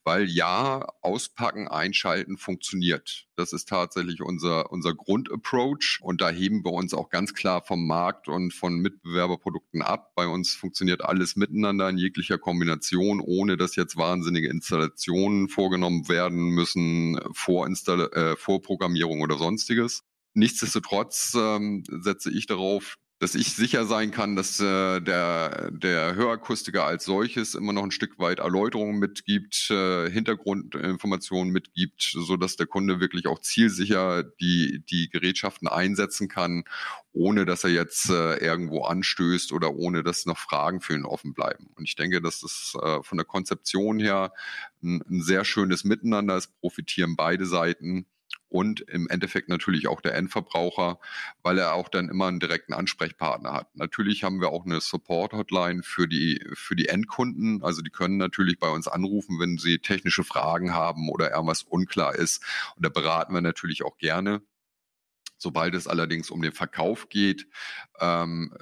weil 0.06 0.30
ja, 0.30 0.88
auspacken, 1.02 1.68
einschalten 1.68 2.38
funktioniert. 2.38 3.28
Das 3.36 3.52
ist 3.52 3.68
tatsächlich 3.68 4.22
unser, 4.22 4.72
unser 4.72 4.96
Grundapproach 4.96 6.00
und 6.02 6.22
da 6.22 6.30
heben 6.30 6.64
wir 6.64 6.72
uns 6.72 6.94
auch 6.94 7.10
ganz 7.10 7.34
klar 7.34 7.62
vom 7.62 7.86
Markt 7.86 8.30
und 8.30 8.54
von 8.54 8.78
Mitbewerberprodukten 8.78 9.82
ab. 9.82 10.14
Bei 10.16 10.28
uns 10.28 10.56
funktioniert 10.56 11.04
alles 11.04 11.36
miteinander 11.36 11.90
in 11.90 11.98
jeglicher 11.98 12.38
Kombination, 12.38 13.20
ohne 13.20 13.58
dass 13.58 13.76
jetzt 13.76 13.98
wahnsinnige 13.98 14.48
Installationen 14.48 15.50
vorgenommen 15.50 16.08
werden 16.08 16.52
müssen, 16.52 17.20
Vorinstall 17.34 18.10
äh, 18.14 18.38
Vorprogrammierung 18.38 19.20
oder 19.20 19.38
sonstiges. 19.38 20.06
Nichtsdestotrotz 20.34 21.34
ähm, 21.36 21.84
setze 21.90 22.32
ich 22.32 22.46
darauf, 22.46 22.98
dass 23.22 23.36
ich 23.36 23.54
sicher 23.54 23.86
sein 23.86 24.10
kann, 24.10 24.36
dass 24.36 24.60
äh, 24.60 25.00
der, 25.00 25.70
der 25.70 26.16
Hörakustiker 26.16 26.86
als 26.86 27.06
solches 27.06 27.54
immer 27.54 27.72
noch 27.72 27.84
ein 27.84 27.92
Stück 27.92 28.18
weit 28.18 28.40
Erläuterungen 28.40 28.98
mitgibt, 28.98 29.70
äh, 29.70 30.10
Hintergrundinformationen 30.10 31.54
mitgibt, 31.54 32.02
so 32.02 32.36
dass 32.36 32.56
der 32.56 32.66
Kunde 32.66 33.00
wirklich 33.00 33.28
auch 33.28 33.38
zielsicher 33.38 34.24
die, 34.24 34.84
die 34.90 35.08
Gerätschaften 35.08 35.68
einsetzen 35.68 36.30
kann, 36.30 36.64
ohne 37.14 37.46
dass 37.46 37.64
er 37.64 37.70
jetzt 37.70 38.10
äh, 38.10 38.38
irgendwo 38.38 38.86
anstößt 38.86 39.52
oder 39.52 39.76
ohne 39.76 40.02
dass 40.02 40.26
noch 40.26 40.40
Fragen 40.40 40.82
für 40.82 40.96
ihn 40.96 41.06
offen 41.06 41.36
bleiben. 41.36 41.70
Und 41.76 41.84
ich 41.88 41.96
denke, 41.96 42.24
dass 42.24 42.40
das 42.40 42.76
äh, 42.82 43.04
von 43.04 43.20
der 43.20 43.26
Konzeption 43.26 44.00
her 44.00 44.34
ein, 44.82 45.04
ein 45.08 45.22
sehr 45.22 45.46
schönes 45.46 45.84
Miteinander 45.84 46.38
ist, 46.38 46.60
profitieren 46.60 47.16
beide 47.16 47.46
Seiten 47.46 48.08
und 48.52 48.82
im 48.82 49.08
Endeffekt 49.08 49.48
natürlich 49.48 49.88
auch 49.88 50.02
der 50.02 50.14
Endverbraucher, 50.16 51.00
weil 51.42 51.58
er 51.58 51.74
auch 51.74 51.88
dann 51.88 52.10
immer 52.10 52.28
einen 52.28 52.42
direkten 52.42 52.74
Ansprechpartner 52.74 53.54
hat. 53.54 53.76
Natürlich 53.76 54.24
haben 54.24 54.42
wir 54.42 54.50
auch 54.50 54.66
eine 54.66 54.82
Support-Hotline 54.82 55.84
für 55.84 56.08
die, 56.08 56.46
für 56.54 56.76
die 56.76 56.90
Endkunden. 56.90 57.64
Also 57.64 57.82
die 57.82 57.90
können 57.90 58.18
natürlich 58.18 58.60
bei 58.60 58.70
uns 58.70 58.90
anrufen, 58.90 59.40
wenn 59.40 59.58
sie 59.58 59.80
technische 59.80 60.26
Fragen 60.26 60.74
haben 60.74 61.10
oder 61.10 61.32
irgendwas 61.32 61.64
unklar 61.64 62.14
ist. 62.14 62.44
Und 62.76 62.86
da 62.86 62.90
beraten 62.90 63.34
wir 63.34 63.42
natürlich 63.42 63.84
auch 63.84 63.98
gerne. 63.98 64.42
Sobald 65.38 65.74
es 65.74 65.88
allerdings 65.88 66.30
um 66.30 66.42
den 66.42 66.52
Verkauf 66.52 67.10
geht, 67.10 67.48
ähm, 68.00 68.54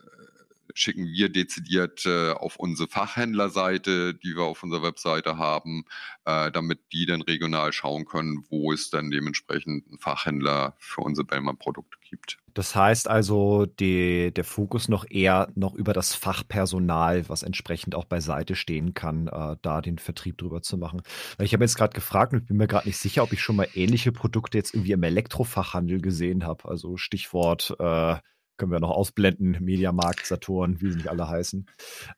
schicken 0.80 1.06
wir 1.08 1.30
dezidiert 1.30 2.06
äh, 2.06 2.32
auf 2.32 2.56
unsere 2.58 2.89
Fachhändlerseite, 2.89 4.13
die 4.13 4.36
wir 4.36 4.44
auf 4.44 4.63
unserer 4.63 4.84
Webseite 4.84 5.38
haben, 5.38 5.86
äh, 6.26 6.52
damit 6.52 6.80
die 6.94 7.06
dann 7.06 7.22
regional 7.22 7.74
schauen 7.74 8.06
können, 8.06 8.46
wo 8.50 8.72
es 8.72 8.89
dann 8.89 9.12
dementsprechend 9.12 9.88
einen 9.88 10.00
Fachhändler 10.00 10.76
für 10.80 11.02
unsere 11.02 11.26
Bellman-Produkte 11.26 11.98
gibt. 12.10 12.38
Das 12.54 12.76
heißt 12.76 13.08
also, 13.08 13.65
die, 13.65 14.34
der 14.34 14.44
Fokus 14.44 14.89
noch 14.89 15.06
eher 15.10 15.52
noch 15.56 15.76
über 15.76 15.94
das 15.94 16.15
Fachpersonal, 16.15 17.28
was 17.30 17.44
entsprechend 17.44 17.94
auch 17.96 18.06
beiseite 18.06 18.56
stehen 18.56 18.94
kann, 18.94 19.28
äh, 19.28 19.58
da 19.62 19.82
den 19.82 19.98
Vertrieb 19.98 20.38
drüber 20.38 20.62
zu 20.62 20.78
machen. 20.78 21.02
Ich 21.39 21.54
habe 21.54 21.63
jetzt 21.63 21.78
gerade 21.78 21.94
gefragt 21.94 22.34
und 22.34 22.39
ich 22.39 22.48
bin 22.48 22.58
mir 22.58 22.68
gerade 22.68 22.88
nicht 22.88 22.98
sicher, 22.98 23.24
ob 23.24 23.34
ich 23.34 23.42
schon 23.42 23.56
mal 23.56 23.68
ähnliche 23.76 24.12
Produkte 24.12 24.58
jetzt 24.58 24.74
irgendwie 24.74 24.94
im 24.94 25.04
Elektrofachhandel 25.04 26.02
gesehen 26.02 26.46
habe. 26.46 26.68
Also 26.68 26.98
Stichwort 26.98 27.76
äh, 27.80 28.15
können 28.60 28.72
wir 28.72 28.80
noch 28.80 28.91
ausblenden, 28.91 29.58
Mediamarkt, 29.60 30.28
Saturn, 30.28 30.80
wie 30.82 30.91
sie 30.91 30.98
nicht 30.98 31.10
alle 31.10 31.28
heißen. 31.28 31.65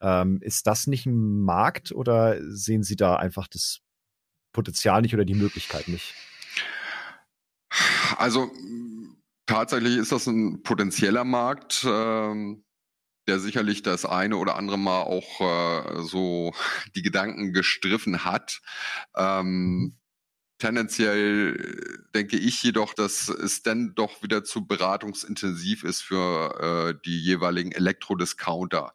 Ähm, 0.02 0.40
ist 0.42 0.68
das 0.68 0.88
nicht 0.88 1.06
ein 1.06 1.40
Markt 1.42 1.94
oder 1.94 2.38
sehen 2.52 2.84
Sie 2.84 2.98
da 2.98 3.16
einfach 3.16 3.48
das 3.48 3.80
Potenzial 4.52 5.02
nicht 5.02 5.14
oder 5.14 5.24
die 5.24 5.36
Möglichkeit 5.36 5.88
nicht? 5.88 6.14
Also 8.18 8.52
tatsächlich 9.46 9.98
ist 9.98 10.12
das 10.12 10.28
ein 10.28 10.64
potenzieller 10.64 11.24
Markt, 11.24 11.86
ähm, 11.88 12.66
der 13.28 13.40
sicherlich 13.40 13.84
das 13.84 14.06
eine 14.06 14.38
oder 14.38 14.56
andere 14.56 14.78
Mal 14.78 15.04
auch 15.04 15.40
äh, 15.40 16.02
so 16.02 16.54
die 16.96 17.02
Gedanken 17.02 17.54
gestriffen 17.54 18.26
hat. 18.26 18.62
Ähm, 19.16 19.46
mhm. 19.46 20.01
Tendenziell 20.62 22.04
denke 22.14 22.38
ich 22.38 22.62
jedoch, 22.62 22.94
dass 22.94 23.30
es 23.30 23.64
dann 23.64 23.96
doch 23.96 24.22
wieder 24.22 24.44
zu 24.44 24.68
beratungsintensiv 24.68 25.84
ist 25.84 26.04
für 26.04 26.94
äh, 26.94 27.02
die 27.04 27.20
jeweiligen 27.20 27.72
Elektrodiscounter. 27.72 28.94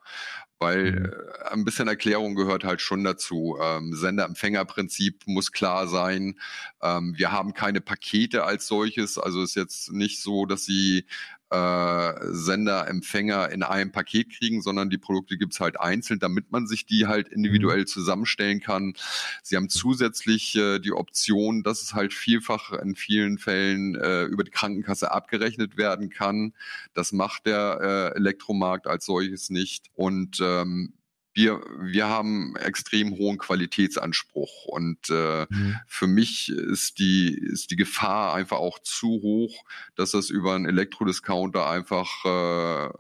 Weil 0.61 0.93
mhm. 0.93 1.07
äh, 1.07 1.49
ein 1.51 1.65
bisschen 1.65 1.89
Erklärung 1.89 2.37
gehört 2.37 2.63
halt 2.63 2.83
schon 2.83 3.03
dazu. 3.03 3.59
Ähm, 3.61 3.95
Sender-Empfänger-Prinzip 3.95 5.25
muss 5.27 5.51
klar 5.51 5.89
sein. 5.89 6.39
Ähm, 6.83 7.15
wir 7.17 7.33
haben 7.33 7.53
keine 7.53 7.81
Pakete 7.81 8.45
als 8.45 8.69
solches. 8.69 9.19
Also 9.19 9.43
ist 9.43 9.57
jetzt 9.57 9.91
nicht 9.91 10.23
so, 10.23 10.47
dass 10.47 10.65
Sie 10.65 11.05
äh, 11.51 12.13
Sender, 12.33 12.89
Empfänger 12.89 13.51
in 13.51 13.63
einem 13.63 13.93
Paket 13.93 14.31
kriegen, 14.31 14.63
sondern 14.63 14.91
die 14.91 14.99
Produkte 14.99 15.37
gibt's 15.37 15.61
halt 15.61 15.81
einzeln, 15.81 16.19
damit 16.19 16.51
man 16.51 16.67
sich 16.67 16.87
die 16.87 17.07
halt 17.07 17.29
individuell 17.29 17.81
mhm. 17.81 17.87
zusammenstellen 17.87 18.61
kann. 18.61 18.95
Sie 19.43 19.57
haben 19.57 19.69
zusätzlich 19.69 20.57
äh, 20.57 20.79
die 20.79 20.93
Option, 20.93 21.63
dass 21.63 21.83
es 21.83 21.95
halt 21.95 22.13
vielfach 22.13 22.73
in 22.73 22.97
vielen 22.97 23.39
Fällen 23.39 23.95
äh, 23.95 24.25
über 24.25 24.45
die 24.45 24.51
Krankenkasse 24.51 25.13
abgerechnet 25.13 25.77
werden 25.77 26.11
kann. 26.11 26.53
Das 26.95 27.13
macht 27.13 27.47
der 27.47 28.13
äh, 28.15 28.17
Elektromarkt 28.17 28.87
als 28.87 29.07
solches 29.07 29.51
nicht. 29.51 29.87
Und 29.95 30.41
ähm, 30.41 30.95
wir, 31.37 31.61
wir 31.79 32.09
haben 32.09 32.57
extrem 32.57 33.17
hohen 33.19 33.37
Qualitätsanspruch 33.37 34.65
und 34.65 35.11
äh, 35.11 35.47
mhm. 35.51 35.77
für 35.87 36.07
mich 36.07 36.49
ist 36.49 36.99
die, 36.99 37.35
ist 37.35 37.71
die 37.71 37.77
Gefahr 37.77 38.35
einfach 38.35 38.57
auch 38.57 38.79
zu 38.79 39.09
hoch, 39.09 39.65
dass 39.97 40.13
das 40.13 40.31
über 40.31 40.55
einen 40.55 40.65
Elektrodiscounter 40.65 41.69
einfach, 41.69 42.25
äh, 42.25 42.91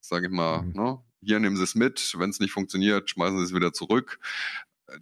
sage 0.00 0.26
ich 0.26 0.32
mal, 0.32 0.62
mhm. 0.62 0.72
ne, 0.72 0.98
hier 1.22 1.38
nehmen 1.38 1.56
Sie 1.56 1.62
es 1.62 1.76
mit, 1.76 2.14
wenn 2.18 2.30
es 2.30 2.40
nicht 2.40 2.52
funktioniert, 2.52 3.10
schmeißen 3.10 3.38
Sie 3.38 3.44
es 3.44 3.54
wieder 3.54 3.72
zurück 3.72 4.18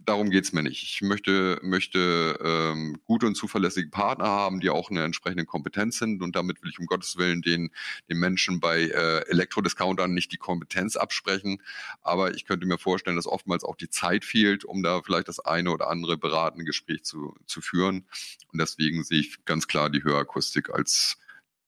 darum 0.05 0.29
geht's 0.29 0.53
mir 0.53 0.63
nicht. 0.63 0.83
Ich 0.83 1.01
möchte, 1.01 1.59
möchte 1.61 2.37
ähm, 2.43 2.99
gute 3.05 3.25
und 3.25 3.35
zuverlässige 3.35 3.89
Partner 3.89 4.25
haben, 4.25 4.59
die 4.59 4.69
auch 4.69 4.89
eine 4.89 5.03
entsprechende 5.03 5.45
Kompetenz 5.45 5.99
sind 5.99 6.21
und 6.21 6.35
damit 6.35 6.61
will 6.61 6.69
ich 6.69 6.79
um 6.79 6.85
Gottes 6.85 7.17
Willen 7.17 7.41
den, 7.41 7.71
den 8.09 8.19
Menschen 8.19 8.59
bei 8.59 8.83
äh, 8.83 9.29
Elektrodiscountern 9.29 10.13
nicht 10.13 10.31
die 10.31 10.37
Kompetenz 10.37 10.95
absprechen. 10.95 11.61
Aber 12.01 12.33
ich 12.33 12.45
könnte 12.45 12.65
mir 12.65 12.77
vorstellen, 12.77 13.15
dass 13.15 13.27
oftmals 13.27 13.63
auch 13.63 13.75
die 13.75 13.89
Zeit 13.89 14.25
fehlt, 14.25 14.65
um 14.65 14.83
da 14.83 15.01
vielleicht 15.01 15.27
das 15.27 15.39
eine 15.39 15.71
oder 15.71 15.89
andere 15.89 16.17
beratende 16.17 16.65
Gespräch 16.65 17.03
zu, 17.03 17.35
zu 17.45 17.61
führen. 17.61 18.07
Und 18.51 18.59
deswegen 18.59 19.03
sehe 19.03 19.19
ich 19.19 19.45
ganz 19.45 19.67
klar 19.67 19.89
die 19.89 20.03
Hörakustik 20.03 20.69
als 20.69 21.17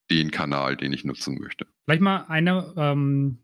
den 0.10 0.32
Kanal, 0.32 0.76
den 0.76 0.92
ich 0.92 1.06
nutzen 1.06 1.40
möchte. 1.40 1.68
Vielleicht 1.86 2.02
mal 2.02 2.26
eine 2.28 2.74
ähm, 2.76 3.40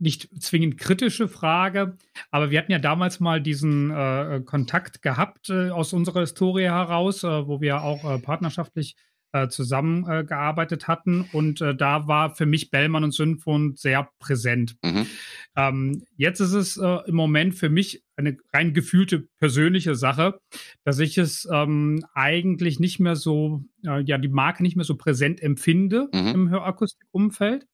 nicht 0.00 0.28
zwingend 0.42 0.78
kritische 0.78 1.28
Frage, 1.28 1.96
aber 2.30 2.50
wir 2.50 2.58
hatten 2.58 2.72
ja 2.72 2.78
damals 2.78 3.20
mal 3.20 3.40
diesen 3.40 3.90
äh, 3.90 4.40
Kontakt 4.44 5.02
gehabt 5.02 5.50
äh, 5.50 5.70
aus 5.70 5.92
unserer 5.92 6.20
Historie 6.20 6.64
heraus, 6.64 7.22
äh, 7.22 7.46
wo 7.46 7.60
wir 7.60 7.82
auch 7.82 8.04
äh, 8.04 8.18
partnerschaftlich 8.18 8.96
äh, 9.32 9.48
zusammengearbeitet 9.48 10.88
hatten. 10.88 11.28
Und 11.32 11.60
äh, 11.60 11.74
da 11.74 12.08
war 12.08 12.34
für 12.34 12.46
mich 12.46 12.70
Bellmann 12.70 13.04
und 13.04 13.14
Synfon 13.14 13.76
sehr 13.76 14.08
präsent. 14.18 14.76
Mhm. 14.82 15.06
Ähm, 15.54 16.02
jetzt 16.16 16.40
ist 16.40 16.54
es 16.54 16.76
im 16.76 17.14
Moment 17.14 17.54
für 17.54 17.68
mich 17.68 18.02
eine 18.16 18.36
rein 18.52 18.74
gefühlte 18.74 19.28
persönliche 19.38 19.94
Sache, 19.94 20.40
dass 20.84 20.98
ich 20.98 21.16
es 21.18 21.48
ähm, 21.52 22.04
eigentlich 22.14 22.80
nicht 22.80 22.98
mehr 23.00 23.16
so, 23.16 23.64
ja, 23.82 24.18
die 24.18 24.28
Marke 24.28 24.62
nicht 24.62 24.76
mehr 24.76 24.84
so 24.84 24.96
präsent 24.96 25.40
empfinde 25.42 26.08
mhm. 26.12 26.28
im 26.28 26.50
Hörakustikumfeld. 26.50 27.66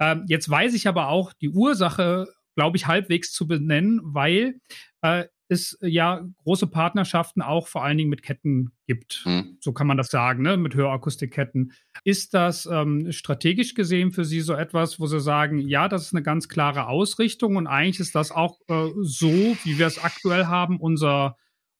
Ähm, 0.00 0.24
jetzt 0.28 0.48
weiß 0.48 0.74
ich 0.74 0.88
aber 0.88 1.08
auch 1.08 1.32
die 1.32 1.50
Ursache, 1.50 2.28
glaube 2.54 2.76
ich, 2.76 2.86
halbwegs 2.86 3.32
zu 3.32 3.46
benennen, 3.46 4.00
weil 4.02 4.60
äh, 5.02 5.24
es 5.48 5.78
ja 5.80 6.26
große 6.42 6.66
Partnerschaften 6.66 7.40
auch 7.40 7.68
vor 7.68 7.84
allen 7.84 7.98
Dingen 7.98 8.10
mit 8.10 8.22
Ketten 8.22 8.72
gibt. 8.86 9.22
Hm. 9.24 9.58
So 9.60 9.72
kann 9.72 9.86
man 9.86 9.96
das 9.96 10.08
sagen, 10.08 10.42
ne? 10.42 10.56
mit 10.56 10.74
Hörakustikketten. 10.74 11.72
Ist 12.04 12.34
das 12.34 12.66
ähm, 12.66 13.12
strategisch 13.12 13.74
gesehen 13.74 14.12
für 14.12 14.24
Sie 14.24 14.40
so 14.40 14.54
etwas, 14.54 14.98
wo 14.98 15.06
Sie 15.06 15.20
sagen, 15.20 15.58
ja, 15.58 15.88
das 15.88 16.06
ist 16.06 16.14
eine 16.14 16.24
ganz 16.24 16.48
klare 16.48 16.88
Ausrichtung 16.88 17.56
und 17.56 17.66
eigentlich 17.66 18.00
ist 18.00 18.14
das 18.14 18.32
auch 18.32 18.58
äh, 18.68 18.88
so, 19.02 19.56
wie 19.64 19.78
wir 19.78 19.86
es 19.86 20.02
aktuell 20.02 20.46
haben, 20.46 20.80
unser 20.80 21.36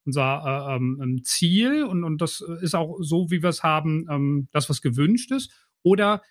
unser 0.07 0.69
äh, 0.71 0.77
ähm, 0.77 1.21
Ziel 1.25 1.85
und, 1.85 2.05
und 2.05 2.23
das 2.23 2.41
ist 2.41 2.77
auch 2.77 2.99
so, 3.01 3.29
wie 3.31 3.43
wir 3.43 3.51
es 3.51 3.65
haben, 3.65 4.07
ähm, 4.09 4.49
das, 4.53 4.71
was 4.71 4.81
gewünscht 4.81 5.33
ist? 5.33 5.53
Oder 5.83 6.23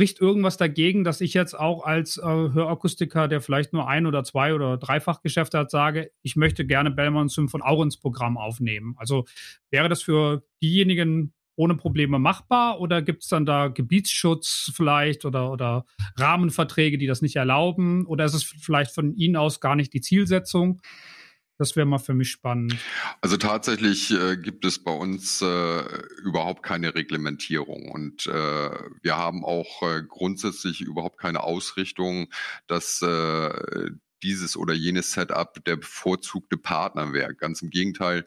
spricht 0.00 0.18
irgendwas 0.18 0.56
dagegen, 0.56 1.04
dass 1.04 1.20
ich 1.20 1.34
jetzt 1.34 1.52
auch 1.52 1.84
als 1.84 2.16
äh, 2.16 2.22
Hörakustiker, 2.22 3.28
der 3.28 3.42
vielleicht 3.42 3.74
nur 3.74 3.86
ein 3.86 4.06
oder 4.06 4.24
zwei 4.24 4.54
oder 4.54 4.78
dreifach 4.78 5.20
Geschäfte 5.20 5.58
hat, 5.58 5.70
sage, 5.70 6.10
ich 6.22 6.36
möchte 6.36 6.64
gerne 6.64 6.90
Bellman 6.90 7.28
Symphon 7.28 7.60
auch 7.60 7.82
ins 7.82 7.98
Programm 7.98 8.38
aufnehmen. 8.38 8.94
Also 8.96 9.26
wäre 9.68 9.90
das 9.90 10.00
für 10.00 10.42
diejenigen 10.62 11.34
ohne 11.54 11.74
Probleme 11.74 12.18
machbar 12.18 12.80
oder 12.80 13.02
gibt 13.02 13.24
es 13.24 13.28
dann 13.28 13.44
da 13.44 13.68
Gebietsschutz 13.68 14.72
vielleicht 14.74 15.26
oder, 15.26 15.52
oder 15.52 15.84
Rahmenverträge, 16.16 16.96
die 16.96 17.06
das 17.06 17.20
nicht 17.20 17.36
erlauben? 17.36 18.06
Oder 18.06 18.24
ist 18.24 18.32
es 18.32 18.44
vielleicht 18.44 18.94
von 18.94 19.14
Ihnen 19.16 19.36
aus 19.36 19.60
gar 19.60 19.76
nicht 19.76 19.92
die 19.92 20.00
Zielsetzung? 20.00 20.80
Das 21.60 21.76
wäre 21.76 21.84
mal 21.84 21.98
für 21.98 22.14
mich 22.14 22.30
spannend. 22.30 22.74
Also 23.20 23.36
tatsächlich 23.36 24.10
äh, 24.12 24.38
gibt 24.38 24.64
es 24.64 24.82
bei 24.82 24.92
uns 24.92 25.42
äh, 25.42 25.82
überhaupt 26.24 26.62
keine 26.62 26.94
Reglementierung 26.94 27.90
und 27.90 28.26
äh, 28.26 28.70
wir 29.02 29.18
haben 29.18 29.44
auch 29.44 29.82
äh, 29.82 30.02
grundsätzlich 30.02 30.80
überhaupt 30.80 31.18
keine 31.18 31.42
Ausrichtung, 31.42 32.28
dass 32.66 33.02
äh, 33.02 33.90
dieses 34.22 34.56
oder 34.56 34.74
jenes 34.74 35.12
Setup 35.12 35.64
der 35.64 35.76
bevorzugte 35.76 36.56
Partner 36.56 37.12
wäre. 37.12 37.34
Ganz 37.34 37.62
im 37.62 37.70
Gegenteil, 37.70 38.26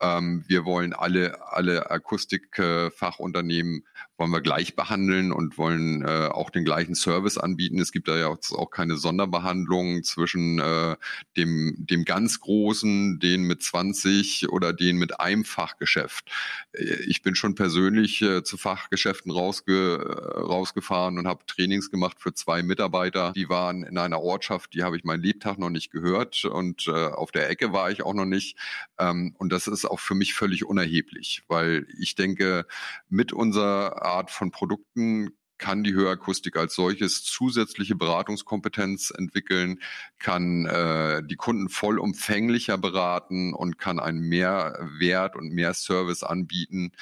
ähm, 0.00 0.44
wir 0.46 0.64
wollen 0.64 0.92
alle, 0.92 1.52
alle 1.52 1.90
Akustikfachunternehmen 1.90 3.78
äh, 3.78 4.04
wollen 4.16 4.30
wir 4.30 4.40
gleich 4.40 4.76
behandeln 4.76 5.32
und 5.32 5.58
wollen 5.58 6.02
äh, 6.02 6.28
auch 6.28 6.50
den 6.50 6.64
gleichen 6.64 6.94
Service 6.94 7.36
anbieten. 7.36 7.80
Es 7.80 7.90
gibt 7.90 8.06
da 8.06 8.16
ja 8.16 8.28
auch 8.28 8.70
keine 8.70 8.96
Sonderbehandlung 8.96 10.04
zwischen 10.04 10.60
äh, 10.60 10.96
dem, 11.36 11.74
dem 11.78 12.04
ganz 12.04 12.40
Großen, 12.40 13.18
den 13.18 13.42
mit 13.42 13.62
20 13.62 14.50
oder 14.50 14.72
den 14.72 14.98
mit 14.98 15.18
einem 15.18 15.44
Fachgeschäft. 15.44 16.30
Äh, 16.72 17.02
ich 17.06 17.22
bin 17.22 17.34
schon 17.34 17.56
persönlich 17.56 18.22
äh, 18.22 18.44
zu 18.44 18.56
Fachgeschäften 18.56 19.32
rausge, 19.32 19.96
äh, 19.98 20.38
rausgefahren 20.38 21.18
und 21.18 21.26
habe 21.26 21.44
Trainings 21.46 21.90
gemacht 21.90 22.18
für 22.20 22.32
zwei 22.34 22.62
Mitarbeiter. 22.62 23.32
Die 23.32 23.48
waren 23.48 23.82
in 23.82 23.98
einer 23.98 24.20
Ortschaft, 24.20 24.74
die 24.74 24.84
habe 24.84 24.96
ich 24.96 25.02
meinen 25.02 25.22
Lebtag 25.34 25.58
noch 25.58 25.70
nicht 25.70 25.90
gehört 25.90 26.44
und 26.44 26.86
äh, 26.86 27.08
auf 27.08 27.32
der 27.32 27.50
Ecke 27.50 27.72
war 27.72 27.90
ich 27.90 28.02
auch 28.02 28.14
noch 28.14 28.24
nicht. 28.24 28.56
Ähm, 28.98 29.34
und 29.38 29.52
das 29.52 29.66
ist 29.66 29.84
auch 29.84 29.98
für 29.98 30.14
mich 30.14 30.32
völlig 30.32 30.64
unerheblich, 30.64 31.42
weil 31.48 31.86
ich 31.98 32.14
denke, 32.14 32.66
mit 33.08 33.32
unserer 33.32 34.02
Art 34.02 34.30
von 34.30 34.52
Produkten 34.52 35.30
kann 35.58 35.84
die 35.84 35.94
Hörakustik 35.94 36.56
als 36.56 36.74
solches 36.74 37.24
zusätzliche 37.24 37.94
Beratungskompetenz 37.94 39.12
entwickeln, 39.16 39.80
kann 40.18 40.66
äh, 40.66 41.22
die 41.24 41.36
Kunden 41.36 41.68
vollumfänglicher 41.68 42.78
beraten 42.78 43.54
und 43.54 43.78
kann 43.78 44.00
einen 44.00 44.20
Mehrwert 44.20 45.36
und 45.36 45.52
mehr 45.52 45.74
Service 45.74 46.22
anbieten. 46.22 46.92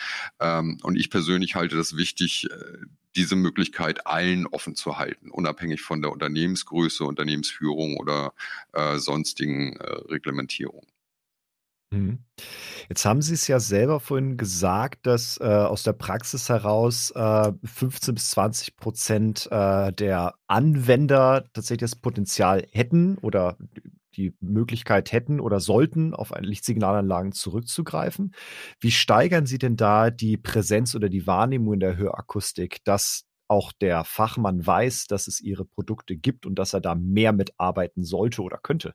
Ähm, 0.41 0.79
und 0.83 0.97
ich 0.97 1.11
persönlich 1.11 1.55
halte 1.55 1.77
das 1.77 1.97
wichtig, 1.97 2.49
äh, 2.51 2.87
diese 3.17 3.37
Möglichkeit 3.37 4.07
allen 4.07 4.47
offen 4.47 4.75
zu 4.75 4.99
halten, 4.99 5.31
unabhängig 5.31 5.83
von 5.83 6.03
der 6.03 6.12
Unternehmensgröße, 6.12 7.05
Unternehmensführung 7.05 7.97
oder 7.97 8.33
äh, 8.73 8.99
sonstigen 8.99 9.77
äh, 9.77 9.85
Reglementierungen. 10.11 10.92
Mhm. 11.93 12.25
Jetzt 12.89 13.05
haben 13.05 13.21
Sie 13.21 13.35
es 13.35 13.47
ja 13.47 13.61
selber 13.61 14.01
vorhin 14.01 14.37
gesagt, 14.37 15.07
dass 15.07 15.39
äh, 15.41 15.45
aus 15.45 15.83
der 15.83 15.93
Praxis 15.93 16.49
heraus 16.49 17.11
äh, 17.15 17.53
15 17.65 18.15
bis 18.15 18.31
20 18.31 18.77
Prozent 18.77 19.49
äh, 19.51 19.93
der 19.93 20.35
Anwender 20.47 21.45
tatsächlich 21.53 21.91
das 21.91 21.97
Potenzial 21.97 22.67
hätten 22.73 23.19
oder 23.19 23.59
die 24.17 24.35
Möglichkeit 24.41 25.13
hätten 25.13 25.41
oder 25.41 25.61
sollten, 25.61 26.15
auf 26.15 26.33
Lichtsignalanlagen 26.39 27.33
zurückzugreifen. 27.33 28.35
Wie 28.81 28.91
steigern 28.91 29.47
Sie 29.47 29.59
denn 29.59 29.77
da 29.77 30.11
die 30.11 30.37
Präsenz 30.37 30.95
oder 30.95 31.09
die 31.09 31.27
Wahrnehmung 31.27 31.75
in 31.75 31.81
der 31.81 31.97
Hörakustik, 31.97 32.85
dass 32.85 33.25
auch 33.49 33.73
der 33.73 34.05
Fachmann 34.05 34.67
weiß, 34.67 35.07
dass 35.07 35.29
es 35.29 35.41
ihre 35.41 35.67
Produkte 35.67 36.17
gibt 36.17 36.47
und 36.47 36.55
dass 36.55 36.73
er 36.73 36.81
da 36.81 36.95
mehr 36.95 37.33
mitarbeiten 37.33 38.03
sollte 38.03 38.43
oder 38.43 38.59
könnte? 38.63 38.95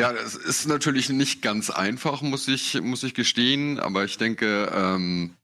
Ja, 0.00 0.12
es 0.12 0.36
ist 0.36 0.68
natürlich 0.68 1.08
nicht 1.08 1.42
ganz 1.42 1.70
einfach, 1.70 2.22
muss 2.22 2.46
ich, 2.46 2.80
muss 2.80 3.02
ich 3.02 3.14
gestehen, 3.14 3.80
aber 3.80 4.04
ich 4.04 4.16
denke, 4.16 4.70
ähm, 4.72 5.37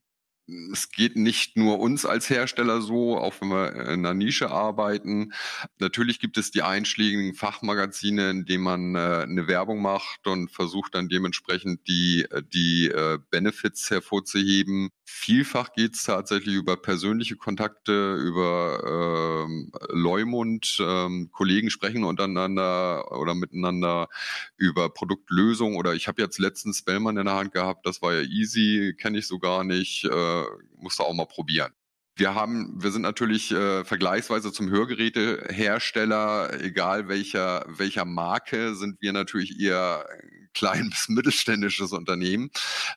es 0.71 0.91
geht 0.91 1.15
nicht 1.15 1.57
nur 1.57 1.79
uns 1.79 2.05
als 2.05 2.29
Hersteller 2.29 2.81
so, 2.81 3.17
auch 3.17 3.33
wenn 3.41 3.49
wir 3.49 3.73
in 3.73 4.05
einer 4.05 4.13
Nische 4.13 4.51
arbeiten. 4.51 5.33
Natürlich 5.79 6.19
gibt 6.19 6.37
es 6.37 6.51
die 6.51 6.61
einschlägigen 6.61 7.33
Fachmagazine, 7.33 8.29
in 8.29 8.45
denen 8.45 8.63
man 8.63 8.95
äh, 8.95 9.23
eine 9.23 9.47
Werbung 9.47 9.81
macht 9.81 10.27
und 10.27 10.51
versucht 10.51 10.93
dann 10.93 11.09
dementsprechend 11.09 11.87
die, 11.87 12.27
äh, 12.29 12.43
die 12.53 12.87
äh, 12.89 13.17
Benefits 13.31 13.89
hervorzuheben. 13.89 14.89
Vielfach 15.03 15.73
geht 15.73 15.95
es 15.95 16.03
tatsächlich 16.03 16.55
über 16.55 16.77
persönliche 16.77 17.35
Kontakte, 17.35 18.15
über 18.15 19.45
ähm, 19.45 19.71
Leumund. 19.89 20.77
Ähm, 20.79 21.29
Kollegen 21.31 21.69
sprechen 21.69 22.03
untereinander 22.03 23.11
oder 23.19 23.33
miteinander 23.33 24.09
über 24.57 24.89
Produktlösungen. 24.89 25.77
Oder 25.77 25.93
ich 25.93 26.07
habe 26.07 26.21
jetzt 26.21 26.37
letztens 26.39 26.83
Bellmann 26.83 27.17
in 27.17 27.25
der 27.25 27.35
Hand 27.35 27.53
gehabt, 27.53 27.85
das 27.85 28.01
war 28.01 28.13
ja 28.13 28.21
easy, 28.21 28.95
kenne 28.99 29.17
ich 29.17 29.27
so 29.27 29.39
gar 29.39 29.63
nicht. 29.63 30.05
Äh, 30.05 30.34
musst 30.77 30.99
du 30.99 31.03
auch 31.03 31.13
mal 31.13 31.25
probieren. 31.25 31.71
Wir 32.17 32.33
haben, 32.33 32.81
wir 32.81 32.91
sind 32.91 33.01
natürlich 33.01 33.51
äh, 33.51 33.83
vergleichsweise 33.83 34.53
zum 34.53 34.69
Hörgerätehersteller, 34.69 36.61
egal 36.61 37.09
welcher 37.09 37.65
welcher 37.67 38.05
Marke, 38.05 38.75
sind 38.75 39.01
wir 39.01 39.11
natürlich 39.11 39.59
eher 39.59 40.05
klein 40.55 40.89
bis 40.89 41.09
mittelständisches 41.09 41.91
Unternehmen, 41.91 42.49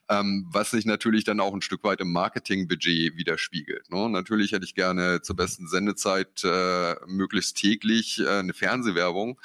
ähm, 0.09 0.47
was 0.49 0.71
sich 0.71 0.85
natürlich 0.85 1.23
dann 1.23 1.39
auch 1.39 1.53
ein 1.53 1.61
Stück 1.61 1.83
weit 1.83 2.01
im 2.01 2.11
Marketingbudget 2.11 3.17
widerspiegelt. 3.17 3.91
Ne? 3.91 4.09
Natürlich 4.09 4.51
hätte 4.51 4.65
ich 4.65 4.73
gerne 4.73 5.21
zur 5.21 5.35
besten 5.35 5.67
Sendezeit 5.67 6.43
äh, 6.43 6.95
möglichst 7.05 7.57
täglich 7.57 8.19
äh, 8.19 8.39
eine 8.39 8.53
Fernsehwerbung 8.53 9.39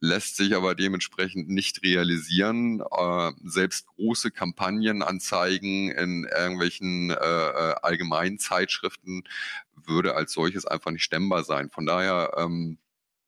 lässt 0.00 0.36
sich 0.36 0.54
aber 0.54 0.74
dementsprechend 0.74 1.48
nicht 1.48 1.82
realisieren. 1.82 2.80
Äh, 2.80 3.32
selbst 3.44 3.86
große 3.86 4.30
Kampagnenanzeigen 4.30 5.90
in 5.90 6.24
irgendwelchen 6.24 7.10
äh, 7.10 7.14
äh, 7.14 7.74
allgemeinen 7.82 8.38
Zeitschriften 8.38 9.24
würde 9.74 10.14
als 10.14 10.32
solches 10.32 10.66
einfach 10.66 10.90
nicht 10.90 11.04
stemmbar 11.04 11.44
sein. 11.44 11.70
Von 11.70 11.86
daher 11.86 12.32
ähm, 12.36 12.78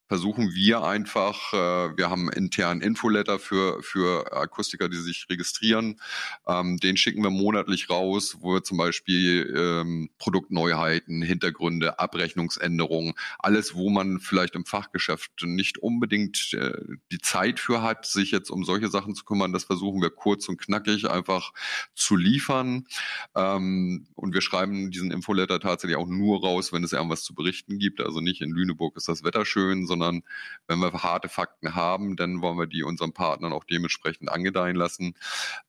versuchen 0.09 0.55
wir 0.55 0.83
einfach, 0.83 1.53
äh, 1.53 1.97
wir 1.97 2.09
haben 2.09 2.31
internen 2.31 2.81
Infoletter 2.81 3.39
für, 3.39 3.83
für 3.83 4.33
Akustiker, 4.33 4.89
die 4.89 4.97
sich 4.97 5.27
registrieren. 5.29 6.01
Ähm, 6.47 6.79
den 6.79 6.97
schicken 6.97 7.23
wir 7.23 7.31
monatlich 7.31 7.91
raus, 7.91 8.39
wo 8.41 8.55
wir 8.55 8.65
zum 8.65 8.79
Beispiel 8.79 9.55
ähm, 9.55 10.09
Produktneuheiten, 10.19 11.21
Hintergründe, 11.21 11.99
Abrechnungsänderungen, 11.99 13.13
alles, 13.39 13.75
wo 13.75 13.91
man 13.91 14.19
vielleicht 14.19 14.55
im 14.55 14.65
Fachgeschäft 14.65 15.31
nicht 15.43 15.79
unbedingt 15.79 16.55
äh, 16.55 16.73
die 17.13 17.19
Zeit 17.19 17.61
für 17.61 17.83
hat, 17.83 18.07
sich 18.07 18.31
jetzt 18.31 18.51
um 18.51 18.65
solche 18.65 18.89
Sachen 18.89 19.15
zu 19.15 19.25
kümmern, 19.25 19.53
das 19.53 19.65
versuchen 19.65 20.01
wir 20.01 20.11
kurz 20.11 20.49
und 20.49 20.59
knackig 20.59 21.11
einfach 21.11 21.53
zu 21.95 22.17
liefern. 22.17 22.87
Ähm, 23.35 24.07
und 24.15 24.33
wir 24.33 24.41
schreiben 24.41 24.91
diesen 24.91 25.11
Infoletter 25.11 25.61
tatsächlich 25.61 25.99
auch 25.99 26.07
nur 26.07 26.41
raus, 26.41 26.73
wenn 26.73 26.83
es 26.83 26.95
irgendwas 26.95 27.25
zu 27.25 27.35
berichten 27.35 27.79
gibt. 27.79 28.01
Also 28.01 28.21
nicht 28.21 28.41
in 28.41 28.51
Lüneburg 28.51 28.97
ist 28.97 29.09
das 29.09 29.23
Wetter 29.23 29.45
schön, 29.45 29.87
sondern 29.87 29.98
sondern 29.99 30.23
wenn 30.67 30.79
wir 30.79 30.93
harte 30.93 31.29
Fakten 31.29 31.75
haben, 31.75 32.17
dann 32.17 32.41
wollen 32.41 32.59
wir 32.59 32.67
die 32.67 32.83
unseren 32.83 33.13
Partnern 33.13 33.53
auch 33.53 33.65
dementsprechend 33.65 34.31
angedeihen 34.31 34.77
lassen. 34.77 35.15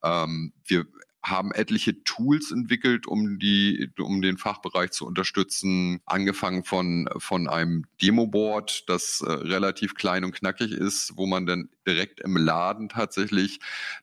Ähm, 0.03 0.53
wir 0.65 0.85
haben 1.23 1.51
etliche 1.51 2.03
Tools 2.03 2.51
entwickelt, 2.51 3.05
um 3.05 3.39
die, 3.39 3.91
um 3.99 4.21
den 4.21 4.37
Fachbereich 4.37 4.91
zu 4.91 5.05
unterstützen. 5.05 5.99
Angefangen 6.05 6.63
von, 6.63 7.09
von 7.17 7.49
einem 7.49 7.85
Demoboard, 8.01 8.87
das 8.87 9.21
äh, 9.21 9.31
relativ 9.31 9.95
klein 9.95 10.23
und 10.23 10.33
knackig 10.33 10.71
ist, 10.71 11.17
wo 11.17 11.25
man 11.25 11.45
dann 11.45 11.69
direkt 11.85 12.21
im 12.21 12.37
Laden 12.37 12.89
tatsächlich 12.89 13.59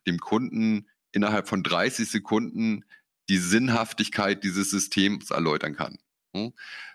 dem 0.07 0.19
Kunden 0.19 0.87
innerhalb 1.13 1.49
von 1.49 1.63
30 1.63 2.09
Sekunden 2.09 2.85
die 3.29 3.39
Sinnhaftigkeit 3.39 4.45
dieses 4.45 4.71
Systems 4.71 5.31
erläutern 5.31 5.75
kann. 5.75 5.99
Hm? 6.35 6.53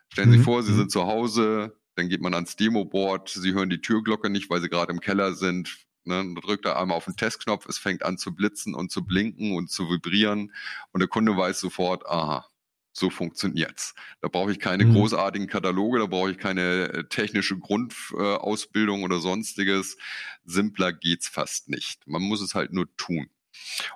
Stellen 0.10 0.32
Sie 0.32 0.38
sich 0.38 0.46
mhm. 0.46 0.52
vor, 0.52 0.63
Sie 0.63 0.74
mhm. 0.74 0.78
sind 0.78 0.91
zu 0.91 1.08
Hause, 1.08 1.78
dann 1.96 2.10
geht 2.10 2.22
man 2.22 2.34
ans 2.34 2.56
Demo-Board, 2.56 3.30
sie 3.30 3.54
hören 3.54 3.70
die 3.70 3.82
Türglocke 3.82 4.30
nicht, 4.30 4.50
weil 4.50 4.62
sie 4.62 4.70
gerade 4.70 4.92
im 4.92 5.02
Keller 5.02 5.34
sind. 5.34 5.78
Ne, 6.04 6.16
dann 6.16 6.36
drückt 6.36 6.66
er 6.66 6.80
einmal 6.80 6.98
auf 6.98 7.06
den 7.06 7.16
Testknopf, 7.16 7.68
es 7.68 7.78
fängt 7.78 8.02
an 8.02 8.18
zu 8.18 8.34
blitzen 8.34 8.74
und 8.74 8.92
zu 8.92 9.06
blinken 9.06 9.56
und 9.56 9.70
zu 9.70 9.88
vibrieren 9.88 10.52
und 10.94 11.00
der 11.00 11.08
Kunde 11.08 11.38
weiß 11.38 11.60
sofort, 11.60 12.08
aha, 12.08 12.48
so 12.94 13.10
funktioniert's. 13.10 13.94
Da 14.20 14.28
brauche 14.28 14.52
ich 14.52 14.60
keine 14.60 14.86
mhm. 14.86 14.94
großartigen 14.94 15.48
Kataloge, 15.48 16.00
da 16.00 16.08
brauche 16.08 16.32
ich 16.32 16.38
keine 16.38 16.92
äh, 16.92 17.04
technische 17.08 17.58
Grundausbildung 17.58 19.04
oder 19.04 19.20
sonstiges. 19.20 19.98
Simpler 20.44 20.92
geht's 20.92 21.28
fast 21.28 21.70
nicht. 21.70 22.08
Man 22.08 22.22
muss 22.22 22.42
es 22.42 22.56
halt 22.56 22.74
nur 22.74 22.94
tun. 22.98 23.30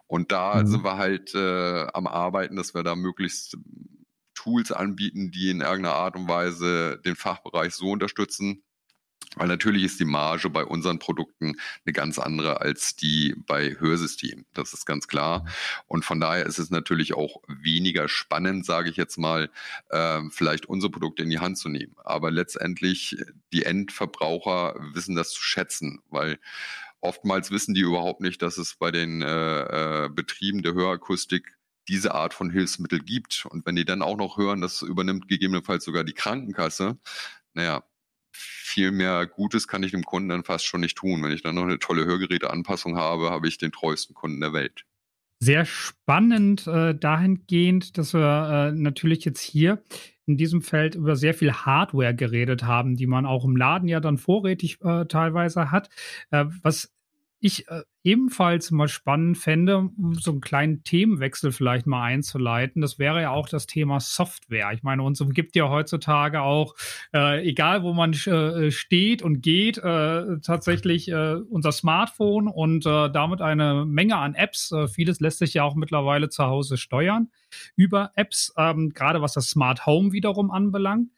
Und 0.07 0.31
da 0.31 0.61
mhm. 0.61 0.67
sind 0.67 0.83
wir 0.83 0.97
halt 0.97 1.33
äh, 1.35 1.87
am 1.93 2.07
Arbeiten, 2.07 2.55
dass 2.55 2.73
wir 2.73 2.83
da 2.83 2.95
möglichst 2.95 3.57
Tools 4.45 4.71
anbieten, 4.71 5.31
die 5.31 5.49
in 5.49 5.61
irgendeiner 5.61 5.95
Art 5.95 6.15
und 6.15 6.27
Weise 6.27 7.01
den 7.03 7.15
Fachbereich 7.15 7.73
so 7.73 7.89
unterstützen. 7.89 8.61
Weil 9.37 9.47
natürlich 9.47 9.83
ist 9.83 9.99
die 9.99 10.05
Marge 10.05 10.49
bei 10.49 10.63
unseren 10.63 10.99
Produkten 10.99 11.55
eine 11.83 11.93
ganz 11.93 12.19
andere 12.19 12.61
als 12.61 12.95
die 12.95 13.35
bei 13.47 13.75
Hörsystemen. 13.77 14.45
Das 14.53 14.71
ist 14.73 14.85
ganz 14.85 15.07
klar. 15.07 15.45
Und 15.87 16.05
von 16.05 16.19
daher 16.19 16.45
ist 16.45 16.59
es 16.59 16.69
natürlich 16.69 17.15
auch 17.15 17.41
weniger 17.47 18.07
spannend, 18.07 18.65
sage 18.65 18.89
ich 18.89 18.97
jetzt 18.97 19.17
mal, 19.17 19.49
äh, 19.89 20.21
vielleicht 20.29 20.67
unsere 20.67 20.91
Produkte 20.91 21.23
in 21.23 21.31
die 21.31 21.39
Hand 21.39 21.57
zu 21.57 21.69
nehmen. 21.69 21.95
Aber 22.03 22.29
letztendlich 22.29 23.17
die 23.51 23.63
Endverbraucher 23.63 24.75
wissen 24.93 25.15
das 25.15 25.31
zu 25.31 25.41
schätzen, 25.41 26.01
weil 26.09 26.37
oftmals 27.01 27.49
wissen 27.51 27.73
die 27.73 27.81
überhaupt 27.81 28.21
nicht, 28.21 28.41
dass 28.41 28.57
es 28.57 28.75
bei 28.75 28.91
den 28.91 29.21
äh, 29.23 30.05
äh, 30.05 30.09
Betrieben 30.09 30.61
der 30.61 30.73
Hörakustik 30.73 31.57
diese 31.87 32.13
Art 32.13 32.33
von 32.33 32.49
Hilfsmittel 32.49 32.99
gibt. 32.99 33.45
Und 33.49 33.65
wenn 33.65 33.75
die 33.75 33.85
dann 33.85 34.01
auch 34.01 34.17
noch 34.17 34.37
hören, 34.37 34.61
das 34.61 34.81
übernimmt 34.81 35.27
gegebenenfalls 35.27 35.85
sogar 35.85 36.03
die 36.03 36.13
Krankenkasse, 36.13 36.97
naja, 37.53 37.83
viel 38.31 38.91
mehr 38.91 39.25
Gutes 39.25 39.67
kann 39.67 39.83
ich 39.83 39.91
dem 39.91 40.03
Kunden 40.03 40.29
dann 40.29 40.43
fast 40.43 40.65
schon 40.65 40.81
nicht 40.81 40.97
tun. 40.97 41.23
Wenn 41.23 41.31
ich 41.31 41.43
dann 41.43 41.55
noch 41.55 41.63
eine 41.63 41.79
tolle 41.79 42.05
Hörgeräteanpassung 42.05 42.97
habe, 42.97 43.29
habe 43.29 43.47
ich 43.47 43.57
den 43.57 43.71
treuesten 43.71 44.15
Kunden 44.15 44.41
der 44.41 44.53
Welt. 44.53 44.85
Sehr 45.39 45.65
spannend 45.65 46.65
äh, 46.67 46.95
dahingehend, 46.95 47.97
dass 47.97 48.13
wir 48.13 48.69
äh, 48.69 48.71
natürlich 48.71 49.25
jetzt 49.25 49.41
hier 49.41 49.83
in 50.25 50.37
diesem 50.37 50.61
Feld 50.61 50.95
über 50.95 51.15
sehr 51.15 51.33
viel 51.33 51.53
Hardware 51.53 52.15
geredet 52.15 52.63
haben, 52.63 52.95
die 52.95 53.05
man 53.05 53.25
auch 53.25 53.45
im 53.45 53.55
Laden 53.55 53.87
ja 53.87 53.99
dann 53.99 54.17
vorrätig 54.17 54.79
äh, 54.81 55.05
teilweise 55.05 55.71
hat. 55.71 55.89
Äh, 56.31 56.45
was 56.63 56.94
ich 57.45 57.67
äh, 57.67 57.83
ebenfalls 58.03 58.71
mal 58.71 58.87
spannend 58.87 59.37
fände, 59.37 59.91
so 60.13 60.31
einen 60.31 60.41
kleinen 60.41 60.83
Themenwechsel 60.83 61.51
vielleicht 61.51 61.85
mal 61.85 62.01
einzuleiten, 62.01 62.81
das 62.81 62.97
wäre 62.97 63.21
ja 63.21 63.29
auch 63.29 63.47
das 63.47 63.67
Thema 63.67 63.99
Software. 63.99 64.71
Ich 64.73 64.81
meine, 64.81 65.03
uns 65.03 65.21
umgibt 65.21 65.55
ja 65.55 65.69
heutzutage 65.69 66.41
auch, 66.41 66.75
äh, 67.13 67.47
egal 67.47 67.83
wo 67.83 67.93
man 67.93 68.13
äh, 68.13 68.71
steht 68.71 69.21
und 69.21 69.41
geht, 69.41 69.77
äh, 69.77 70.39
tatsächlich 70.41 71.07
äh, 71.09 71.35
unser 71.35 71.71
Smartphone 71.71 72.47
und 72.47 72.87
äh, 72.87 73.11
damit 73.11 73.41
eine 73.41 73.85
Menge 73.85 74.17
an 74.17 74.33
Apps. 74.33 74.73
vieles 74.91 75.19
lässt 75.19 75.37
sich 75.37 75.53
ja 75.53 75.63
auch 75.63 75.75
mittlerweile 75.75 76.29
zu 76.29 76.45
Hause 76.45 76.77
steuern 76.77 77.29
über 77.75 78.11
Apps, 78.15 78.53
ähm, 78.57 78.89
gerade 78.89 79.21
was 79.21 79.33
das 79.33 79.49
Smart 79.49 79.85
Home 79.85 80.13
wiederum 80.13 80.49
anbelangt. 80.49 81.09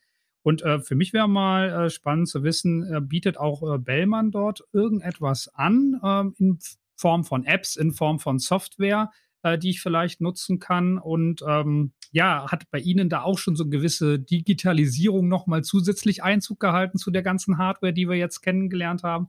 Und 0.48 0.62
äh, 0.62 0.80
für 0.80 0.96
mich 0.96 1.12
wäre 1.12 1.28
mal 1.28 1.70
äh, 1.70 1.90
spannend 1.90 2.30
zu 2.30 2.42
wissen, 2.42 2.82
äh, 2.90 3.02
bietet 3.02 3.38
auch 3.38 3.70
äh, 3.70 3.78
Bellman 3.78 4.32
dort 4.32 4.64
irgendetwas 4.72 5.50
an 5.54 6.00
ähm, 6.02 6.36
in 6.38 6.60
Form 6.96 7.26
von 7.26 7.44
Apps, 7.44 7.76
in 7.76 7.92
Form 7.92 8.18
von 8.20 8.40
Software, 8.40 9.12
äh, 9.44 9.58
die 9.58 9.72
ich 9.72 9.82
vielleicht 9.82 10.22
nutzen 10.22 10.60
kann? 10.60 11.00
Und 11.00 11.44
ähm, 11.46 11.92
ja, 12.12 12.50
hat 12.50 12.70
bei 12.72 12.80
Ihnen 12.80 13.10
da 13.10 13.22
auch 13.22 13.38
schon 13.38 13.56
so 13.56 13.64
eine 13.64 13.72
gewisse 13.72 14.20
Digitalisierung 14.20 15.28
nochmal 15.28 15.64
zusätzlich 15.64 16.24
Einzug 16.24 16.60
gehalten 16.60 16.98
zu 16.98 17.12
der 17.12 17.24
ganzen 17.24 17.58
Hardware, 17.58 17.94
die 17.94 18.08
wir 18.08 18.16
jetzt 18.16 18.42
kennengelernt 18.42 19.04
haben? 19.04 19.28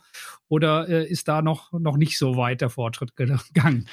Oder 0.48 0.88
äh, 0.88 1.08
ist 1.08 1.28
da 1.28 1.42
noch, 1.42 1.72
noch 1.72 1.96
nicht 1.96 2.18
so 2.18 2.36
weit 2.36 2.60
der 2.60 2.70
Fortschritt 2.70 3.16
gegangen? 3.16 3.86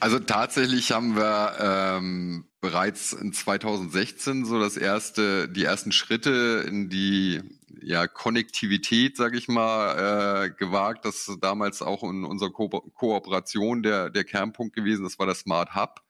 Also 0.00 0.18
tatsächlich 0.18 0.92
haben 0.92 1.16
wir 1.16 1.52
ähm, 1.60 2.44
bereits 2.60 3.12
in 3.12 3.32
2016 3.32 4.44
so 4.44 4.60
das 4.60 4.76
erste, 4.76 5.48
die 5.48 5.64
ersten 5.64 5.92
Schritte 5.92 6.64
in 6.66 6.88
die 6.88 7.40
ja, 7.82 8.06
Konnektivität, 8.06 9.16
sage 9.16 9.36
ich 9.38 9.48
mal, 9.48 10.46
äh, 10.46 10.50
gewagt. 10.50 11.04
Das 11.04 11.28
ist 11.28 11.38
damals 11.40 11.82
auch 11.82 12.02
in 12.02 12.24
unserer 12.24 12.50
Ko 12.50 12.68
Kooperation 12.68 13.82
der, 13.82 14.10
der 14.10 14.24
Kernpunkt 14.24 14.74
gewesen. 14.74 15.04
Das 15.04 15.18
war 15.18 15.26
der 15.26 15.34
Smart 15.34 15.74
Hub, 15.74 16.02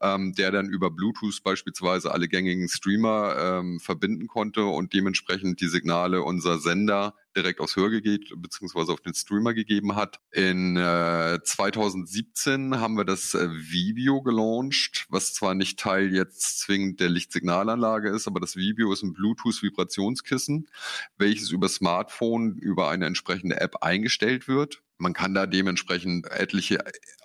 ähm, 0.00 0.34
der 0.34 0.50
dann 0.50 0.68
über 0.68 0.90
Bluetooth 0.90 1.42
beispielsweise 1.42 2.12
alle 2.12 2.28
gängigen 2.28 2.68
Streamer 2.68 3.36
ähm, 3.38 3.80
verbinden 3.80 4.26
konnte 4.26 4.64
und 4.64 4.92
dementsprechend 4.92 5.60
die 5.60 5.68
Signale 5.68 6.22
unserer 6.22 6.58
Sender 6.58 7.14
direkt 7.36 7.60
aufs 7.60 7.76
Hörgerät 7.76 8.32
beziehungsweise 8.36 8.92
auf 8.92 9.00
den 9.00 9.14
Streamer 9.14 9.54
gegeben 9.54 9.96
hat. 9.96 10.20
In 10.32 10.76
äh, 10.76 11.38
2017 11.42 12.80
haben 12.80 12.96
wir 12.96 13.04
das 13.04 13.34
äh, 13.34 13.48
Vibio 13.50 14.22
gelauncht, 14.22 15.06
was 15.08 15.34
zwar 15.34 15.54
nicht 15.54 15.78
Teil 15.78 16.14
jetzt 16.14 16.60
zwingend 16.60 17.00
der 17.00 17.08
Lichtsignalanlage 17.08 18.10
ist, 18.10 18.26
aber 18.26 18.40
das 18.40 18.56
Vibio 18.56 18.92
ist 18.92 19.02
ein 19.02 19.12
Bluetooth-Vibrationskissen, 19.12 20.68
welches 21.16 21.50
über 21.50 21.68
Smartphone 21.68 22.56
über 22.56 22.88
eine 22.90 23.06
entsprechende 23.06 23.60
App 23.60 23.82
eingestellt 23.82 24.48
wird. 24.48 24.82
Man 24.96 25.12
kann 25.12 25.34
da 25.34 25.46
dementsprechend 25.46 26.26
etliche 26.30 26.84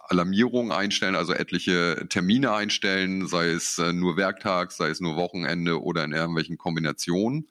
Alarmierungen 0.09 0.71
einstellen, 0.71 1.15
also 1.15 1.33
etliche 1.33 2.05
Termine 2.09 2.53
einstellen, 2.53 3.27
sei 3.27 3.49
es 3.49 3.77
äh, 3.77 3.93
nur 3.93 4.17
Werktag, 4.17 4.71
sei 4.71 4.89
es 4.89 4.99
nur 4.99 5.15
Wochenende 5.15 5.81
oder 5.81 6.03
in 6.03 6.11
irgendwelchen 6.11 6.57
Kombinationen. 6.57 7.49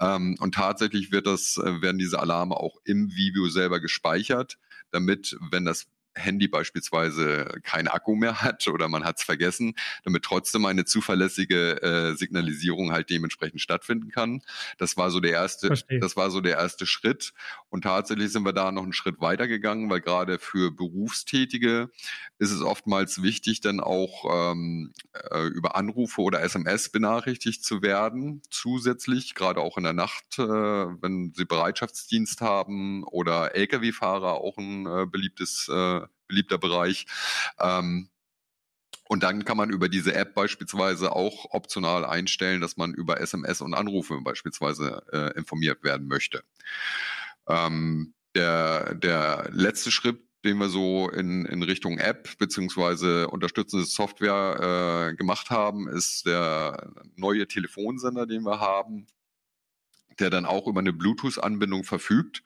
Ähm, 0.00 0.36
und 0.40 0.54
tatsächlich 0.54 1.12
wird 1.12 1.26
das, 1.26 1.56
äh, 1.56 1.82
werden 1.82 1.98
diese 1.98 2.20
Alarme 2.20 2.56
auch 2.56 2.78
im 2.84 3.14
Video 3.14 3.48
selber 3.48 3.80
gespeichert, 3.80 4.58
damit, 4.90 5.36
wenn 5.50 5.64
das 5.64 5.86
Handy 6.16 6.48
beispielsweise 6.48 7.60
keinen 7.62 7.88
Akku 7.88 8.14
mehr 8.14 8.40
hat 8.42 8.66
oder 8.68 8.88
man 8.88 9.04
hat 9.04 9.18
es 9.18 9.24
vergessen, 9.24 9.74
damit 10.04 10.22
trotzdem 10.22 10.64
eine 10.64 10.84
zuverlässige 10.84 11.82
äh, 11.82 12.14
Signalisierung 12.14 12.92
halt 12.92 13.10
dementsprechend 13.10 13.60
stattfinden 13.60 14.10
kann. 14.10 14.42
Das 14.78 14.96
war 14.96 15.10
so 15.10 15.20
der 15.20 15.32
erste, 15.32 15.68
Verstehe. 15.68 16.00
das 16.00 16.16
war 16.16 16.30
so 16.30 16.40
der 16.40 16.56
erste 16.56 16.86
Schritt. 16.86 17.32
Und 17.74 17.82
tatsächlich 17.82 18.30
sind 18.30 18.44
wir 18.44 18.52
da 18.52 18.70
noch 18.70 18.84
einen 18.84 18.92
Schritt 18.92 19.20
weiter 19.20 19.48
gegangen, 19.48 19.90
weil 19.90 20.00
gerade 20.00 20.38
für 20.38 20.70
Berufstätige 20.70 21.90
ist 22.38 22.52
es 22.52 22.62
oftmals 22.62 23.20
wichtig, 23.20 23.62
dann 23.62 23.80
auch 23.80 24.52
ähm, 24.52 24.92
äh, 25.32 25.48
über 25.48 25.74
Anrufe 25.74 26.20
oder 26.20 26.40
SMS 26.40 26.90
benachrichtigt 26.90 27.64
zu 27.64 27.82
werden, 27.82 28.42
zusätzlich, 28.48 29.34
gerade 29.34 29.60
auch 29.60 29.76
in 29.76 29.82
der 29.82 29.92
Nacht, 29.92 30.38
äh, 30.38 30.44
wenn 30.44 31.32
sie 31.34 31.46
Bereitschaftsdienst 31.46 32.42
haben 32.42 33.02
oder 33.02 33.56
Lkw-Fahrer 33.56 34.34
auch 34.34 34.56
ein 34.56 34.86
äh, 34.86 35.06
beliebtes 35.06 35.68
äh, 35.68 36.02
beliebter 36.28 36.58
Bereich. 36.58 37.06
Ähm, 37.58 38.08
und 39.08 39.24
dann 39.24 39.44
kann 39.44 39.56
man 39.56 39.70
über 39.70 39.88
diese 39.88 40.14
App 40.14 40.36
beispielsweise 40.36 41.10
auch 41.10 41.46
optional 41.50 42.04
einstellen, 42.04 42.60
dass 42.60 42.76
man 42.76 42.94
über 42.94 43.20
SMS 43.20 43.62
und 43.62 43.74
Anrufe 43.74 44.20
beispielsweise 44.20 45.02
äh, 45.12 45.36
informiert 45.36 45.82
werden 45.82 46.06
möchte. 46.06 46.44
Ähm, 47.48 48.14
der, 48.34 48.94
der 48.94 49.48
letzte 49.52 49.90
Schritt, 49.90 50.20
den 50.44 50.58
wir 50.58 50.68
so 50.68 51.08
in, 51.08 51.46
in 51.46 51.62
Richtung 51.62 51.98
App 51.98 52.36
beziehungsweise 52.38 53.28
unterstützende 53.28 53.86
Software 53.86 55.10
äh, 55.10 55.16
gemacht 55.16 55.50
haben, 55.50 55.88
ist 55.88 56.26
der 56.26 56.92
neue 57.16 57.46
Telefonsender, 57.46 58.26
den 58.26 58.42
wir 58.42 58.60
haben, 58.60 59.06
der 60.18 60.30
dann 60.30 60.44
auch 60.44 60.66
über 60.66 60.80
eine 60.80 60.92
Bluetooth-Anbindung 60.92 61.84
verfügt 61.84 62.42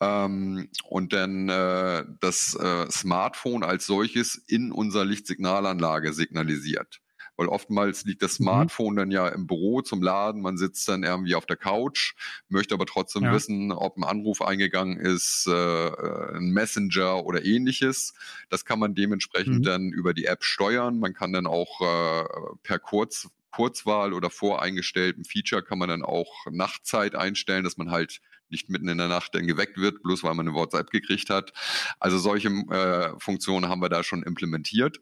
ähm, 0.00 0.68
und 0.88 1.12
dann 1.12 1.48
äh, 1.48 2.04
das 2.20 2.54
äh, 2.54 2.90
Smartphone 2.90 3.64
als 3.64 3.86
solches 3.86 4.36
in 4.46 4.72
unserer 4.72 5.04
Lichtsignalanlage 5.04 6.12
signalisiert. 6.12 7.00
Weil 7.36 7.48
oftmals 7.48 8.04
liegt 8.04 8.22
das 8.22 8.38
mhm. 8.38 8.44
Smartphone 8.44 8.94
mhm. 8.94 8.98
dann 8.98 9.10
ja 9.10 9.28
im 9.28 9.46
Büro 9.46 9.82
zum 9.82 10.02
Laden, 10.02 10.42
man 10.42 10.56
sitzt 10.56 10.88
dann 10.88 11.02
irgendwie 11.02 11.34
auf 11.34 11.46
der 11.46 11.56
Couch, 11.56 12.14
möchte 12.48 12.74
aber 12.74 12.86
trotzdem 12.86 13.24
ja. 13.24 13.32
wissen, 13.32 13.72
ob 13.72 13.96
ein 13.96 14.04
Anruf 14.04 14.42
eingegangen 14.42 14.98
ist, 14.98 15.46
äh, 15.46 16.36
ein 16.36 16.50
Messenger 16.50 17.24
oder 17.24 17.44
ähnliches. 17.44 18.14
Das 18.50 18.64
kann 18.64 18.78
man 18.78 18.94
dementsprechend 18.94 19.60
mhm. 19.60 19.62
dann 19.62 19.88
über 19.92 20.14
die 20.14 20.26
App 20.26 20.44
steuern. 20.44 20.98
Man 20.98 21.14
kann 21.14 21.32
dann 21.32 21.46
auch 21.46 21.80
äh, 21.80 22.24
per 22.62 22.78
Kurz 22.78 23.28
Kurzwahl 23.52 24.14
oder 24.14 24.30
voreingestellten 24.30 25.24
Feature 25.24 25.62
kann 25.62 25.78
man 25.78 25.90
dann 25.90 26.02
auch 26.02 26.46
Nachtzeit 26.50 27.14
einstellen, 27.14 27.64
dass 27.64 27.76
man 27.76 27.90
halt 27.90 28.20
nicht 28.48 28.68
mitten 28.68 28.88
in 28.88 28.98
der 28.98 29.08
Nacht 29.08 29.34
dann 29.34 29.46
geweckt 29.46 29.78
wird, 29.78 30.02
bloß 30.02 30.24
weil 30.24 30.34
man 30.34 30.48
eine 30.48 30.56
WhatsApp 30.56 30.90
gekriegt 30.90 31.30
hat. 31.30 31.52
Also 32.00 32.18
solche 32.18 32.48
äh, 32.48 33.18
Funktionen 33.18 33.68
haben 33.68 33.82
wir 33.82 33.88
da 33.88 34.02
schon 34.02 34.22
implementiert. 34.22 35.00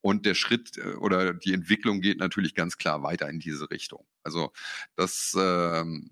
Und 0.00 0.26
der 0.26 0.34
Schritt 0.34 0.78
äh, 0.78 0.94
oder 0.94 1.34
die 1.34 1.52
Entwicklung 1.52 2.00
geht 2.00 2.18
natürlich 2.18 2.54
ganz 2.54 2.78
klar 2.78 3.02
weiter 3.02 3.28
in 3.28 3.38
diese 3.38 3.70
Richtung. 3.70 4.06
Also 4.22 4.52
das 4.96 5.36
ähm, 5.38 6.10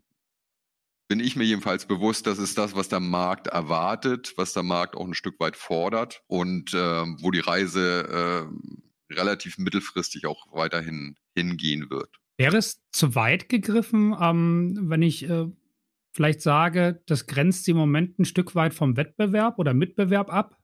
bin 1.09 1.21
ich 1.21 1.35
mir 1.35 1.45
jedenfalls 1.45 1.87
bewusst, 1.87 2.27
das 2.29 2.39
ist 2.39 2.57
das, 2.57 2.77
was 2.77 2.89
der 2.89 3.01
Markt 3.01 3.49
erwartet, 3.49 4.33
was 4.37 4.53
der 4.53 4.63
Markt 4.63 4.95
auch 4.95 5.05
ein 5.05 5.15
Stück 5.15 5.41
weit 5.41 5.57
fordert 5.57 6.23
und 6.29 6.73
äh, 6.73 6.77
wo 6.77 7.33
die 7.33 7.41
Reise 7.41 8.49
äh, 8.49 9.15
relativ 9.15 9.59
mittelfristig 9.59 10.27
auch 10.27 10.47
weiterhin 10.53 11.17
hingehen 11.35 11.91
wird. 11.91 12.21
Wäre 12.39 12.57
es 12.57 12.81
zu 12.93 13.17
weit 13.17 13.49
gegriffen, 13.49 14.17
ähm, 14.21 14.79
wenn 14.89 15.03
ich 15.03 15.29
äh, 15.29 15.47
vielleicht 16.13 16.43
sage, 16.43 17.03
das 17.07 17.27
grenzt 17.27 17.65
sie 17.65 17.73
im 17.73 17.77
Moment 17.77 18.19
ein 18.19 18.25
Stück 18.25 18.55
weit 18.55 18.73
vom 18.73 18.97
Wettbewerb 18.97 19.59
oder 19.59 19.75
Mitbewerb 19.75 20.33
ab? 20.33 20.57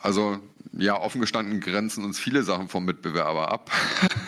Also 0.00 0.40
ja, 0.72 0.98
offen 0.98 1.20
gestanden 1.20 1.60
grenzen 1.60 2.04
uns 2.04 2.18
viele 2.18 2.42
Sachen 2.42 2.68
vom 2.68 2.84
Mitbewerber 2.84 3.50
ab. 3.50 3.70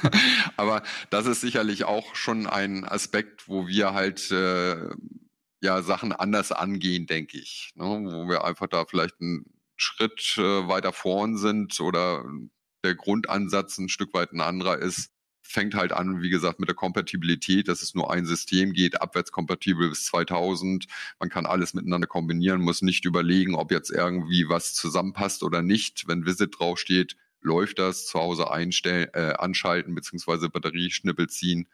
Aber 0.56 0.82
das 1.10 1.26
ist 1.26 1.40
sicherlich 1.40 1.84
auch 1.84 2.14
schon 2.14 2.46
ein 2.46 2.84
Aspekt, 2.84 3.48
wo 3.48 3.66
wir 3.66 3.94
halt 3.94 4.30
äh, 4.30 4.90
ja 5.60 5.82
Sachen 5.82 6.12
anders 6.12 6.52
angehen, 6.52 7.06
denke 7.06 7.38
ich. 7.38 7.72
Ne? 7.76 7.84
Wo 7.84 8.28
wir 8.28 8.44
einfach 8.44 8.66
da 8.66 8.84
vielleicht 8.84 9.20
einen 9.20 9.46
Schritt 9.76 10.34
äh, 10.36 10.68
weiter 10.68 10.92
vorn 10.92 11.36
sind 11.38 11.80
oder 11.80 12.24
der 12.84 12.94
Grundansatz 12.94 13.78
ein 13.78 13.88
Stück 13.88 14.12
weit 14.14 14.32
ein 14.32 14.40
anderer 14.40 14.78
ist, 14.78 15.10
fängt 15.52 15.74
halt 15.74 15.92
an, 15.92 16.22
wie 16.22 16.30
gesagt, 16.30 16.58
mit 16.58 16.68
der 16.68 16.76
Kompatibilität, 16.76 17.68
dass 17.68 17.82
es 17.82 17.94
nur 17.94 18.10
ein 18.10 18.26
System 18.26 18.72
geht, 18.72 19.00
abwärtskompatibel 19.00 19.90
bis 19.90 20.06
2000. 20.06 20.86
Man 21.20 21.28
kann 21.28 21.46
alles 21.46 21.74
miteinander 21.74 22.06
kombinieren, 22.06 22.60
muss 22.60 22.82
nicht 22.82 23.04
überlegen, 23.04 23.54
ob 23.54 23.70
jetzt 23.70 23.90
irgendwie 23.90 24.48
was 24.48 24.74
zusammenpasst 24.74 25.42
oder 25.42 25.62
nicht. 25.62 26.08
Wenn 26.08 26.26
Visit 26.26 26.58
draufsteht, 26.58 27.16
läuft 27.42 27.78
das, 27.78 28.06
zu 28.06 28.18
Hause 28.18 28.50
einstellen, 28.50 29.08
äh, 29.12 29.34
anschalten 29.38 29.94
beziehungsweise 29.94 30.48
Batterieschnippel 30.48 31.28
ziehen 31.28 31.68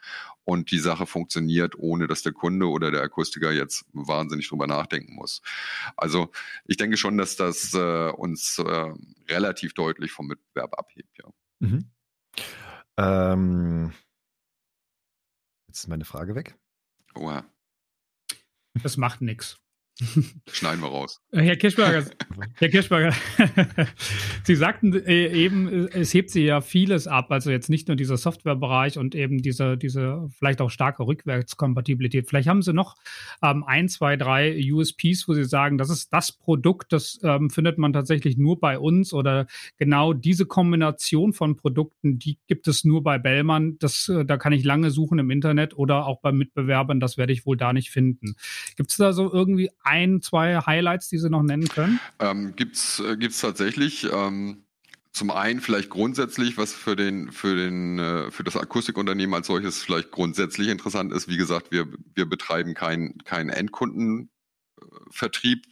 und 0.44 0.70
die 0.70 0.78
Sache 0.78 1.06
funktioniert, 1.06 1.78
ohne 1.78 2.06
dass 2.06 2.22
der 2.22 2.32
Kunde 2.32 2.66
oder 2.68 2.90
der 2.90 3.02
Akustiker 3.02 3.52
jetzt 3.52 3.84
wahnsinnig 3.92 4.48
drüber 4.48 4.66
nachdenken 4.66 5.14
muss. 5.14 5.42
Also 5.96 6.30
ich 6.64 6.78
denke 6.78 6.96
schon, 6.96 7.18
dass 7.18 7.36
das 7.36 7.74
äh, 7.74 8.10
uns 8.10 8.58
äh, 8.58 8.94
relativ 9.28 9.74
deutlich 9.74 10.10
vom 10.10 10.26
Mitbewerb 10.26 10.78
abhebt, 10.78 11.16
ja. 11.18 11.30
Mhm. 11.60 11.90
Ähm, 12.98 13.92
jetzt 15.68 15.78
ist 15.78 15.88
meine 15.88 16.04
Frage 16.04 16.34
weg. 16.34 16.58
Oha. 17.14 17.44
Das 18.74 18.96
macht 18.96 19.20
nichts. 19.20 19.60
Schneiden 20.52 20.80
wir 20.80 20.88
raus. 20.88 21.20
Herr 21.32 21.56
Kirschberger, 21.56 22.08
Herr 22.54 22.68
Kirschberger, 22.68 23.12
Sie 24.44 24.54
sagten 24.54 24.94
äh, 24.94 25.26
eben, 25.32 25.88
es 25.88 26.14
hebt 26.14 26.30
Sie 26.30 26.44
ja 26.44 26.60
vieles 26.60 27.08
ab, 27.08 27.32
also 27.32 27.50
jetzt 27.50 27.68
nicht 27.68 27.88
nur 27.88 27.96
dieser 27.96 28.16
Softwarebereich 28.16 28.96
und 28.96 29.16
eben 29.16 29.42
diese, 29.42 29.76
diese 29.76 30.28
vielleicht 30.30 30.60
auch 30.60 30.70
starke 30.70 31.04
Rückwärtskompatibilität. 31.04 32.28
Vielleicht 32.28 32.48
haben 32.48 32.62
Sie 32.62 32.72
noch 32.72 32.94
ähm, 33.42 33.64
ein, 33.64 33.88
zwei, 33.88 34.16
drei 34.16 34.56
USPs, 34.72 35.26
wo 35.26 35.34
Sie 35.34 35.44
sagen, 35.44 35.78
das 35.78 35.90
ist 35.90 36.12
das 36.12 36.30
Produkt, 36.30 36.92
das 36.92 37.18
ähm, 37.24 37.50
findet 37.50 37.78
man 37.78 37.92
tatsächlich 37.92 38.36
nur 38.36 38.60
bei 38.60 38.78
uns 38.78 39.12
oder 39.12 39.48
genau 39.78 40.12
diese 40.12 40.46
Kombination 40.46 41.32
von 41.32 41.56
Produkten, 41.56 42.20
die 42.20 42.38
gibt 42.46 42.68
es 42.68 42.84
nur 42.84 43.02
bei 43.02 43.18
Bellmann. 43.18 43.78
Das, 43.80 44.08
äh, 44.08 44.24
da 44.24 44.36
kann 44.36 44.52
ich 44.52 44.62
lange 44.62 44.92
suchen 44.92 45.18
im 45.18 45.30
Internet 45.30 45.76
oder 45.76 46.06
auch 46.06 46.20
bei 46.20 46.30
Mitbewerbern, 46.30 47.00
das 47.00 47.18
werde 47.18 47.32
ich 47.32 47.46
wohl 47.46 47.56
da 47.56 47.72
nicht 47.72 47.90
finden. 47.90 48.36
Gibt 48.76 48.92
es 48.92 48.96
da 48.96 49.12
so 49.12 49.32
irgendwie 49.32 49.70
ein, 49.88 50.20
zwei 50.20 50.58
Highlights, 50.58 51.08
die 51.08 51.18
Sie 51.18 51.30
noch 51.30 51.42
nennen 51.42 51.68
können? 51.68 52.00
Ähm, 52.18 52.54
gibt's, 52.56 53.00
äh, 53.00 53.16
gibt's 53.16 53.40
tatsächlich. 53.40 54.08
Ähm, 54.12 54.64
zum 55.12 55.30
einen 55.30 55.60
vielleicht 55.60 55.90
grundsätzlich, 55.90 56.56
was 56.58 56.72
für 56.72 56.94
den, 56.94 57.32
für 57.32 57.56
den, 57.56 57.98
äh, 57.98 58.30
für 58.30 58.44
das 58.44 58.56
Akustikunternehmen 58.56 59.34
als 59.34 59.48
solches 59.48 59.82
vielleicht 59.82 60.12
grundsätzlich 60.12 60.68
interessant 60.68 61.12
ist. 61.12 61.28
Wie 61.28 61.36
gesagt, 61.36 61.72
wir, 61.72 61.88
wir 62.14 62.26
betreiben 62.26 62.74
keinen 62.74 63.18
kein 63.24 63.48
Endkunden. 63.48 64.30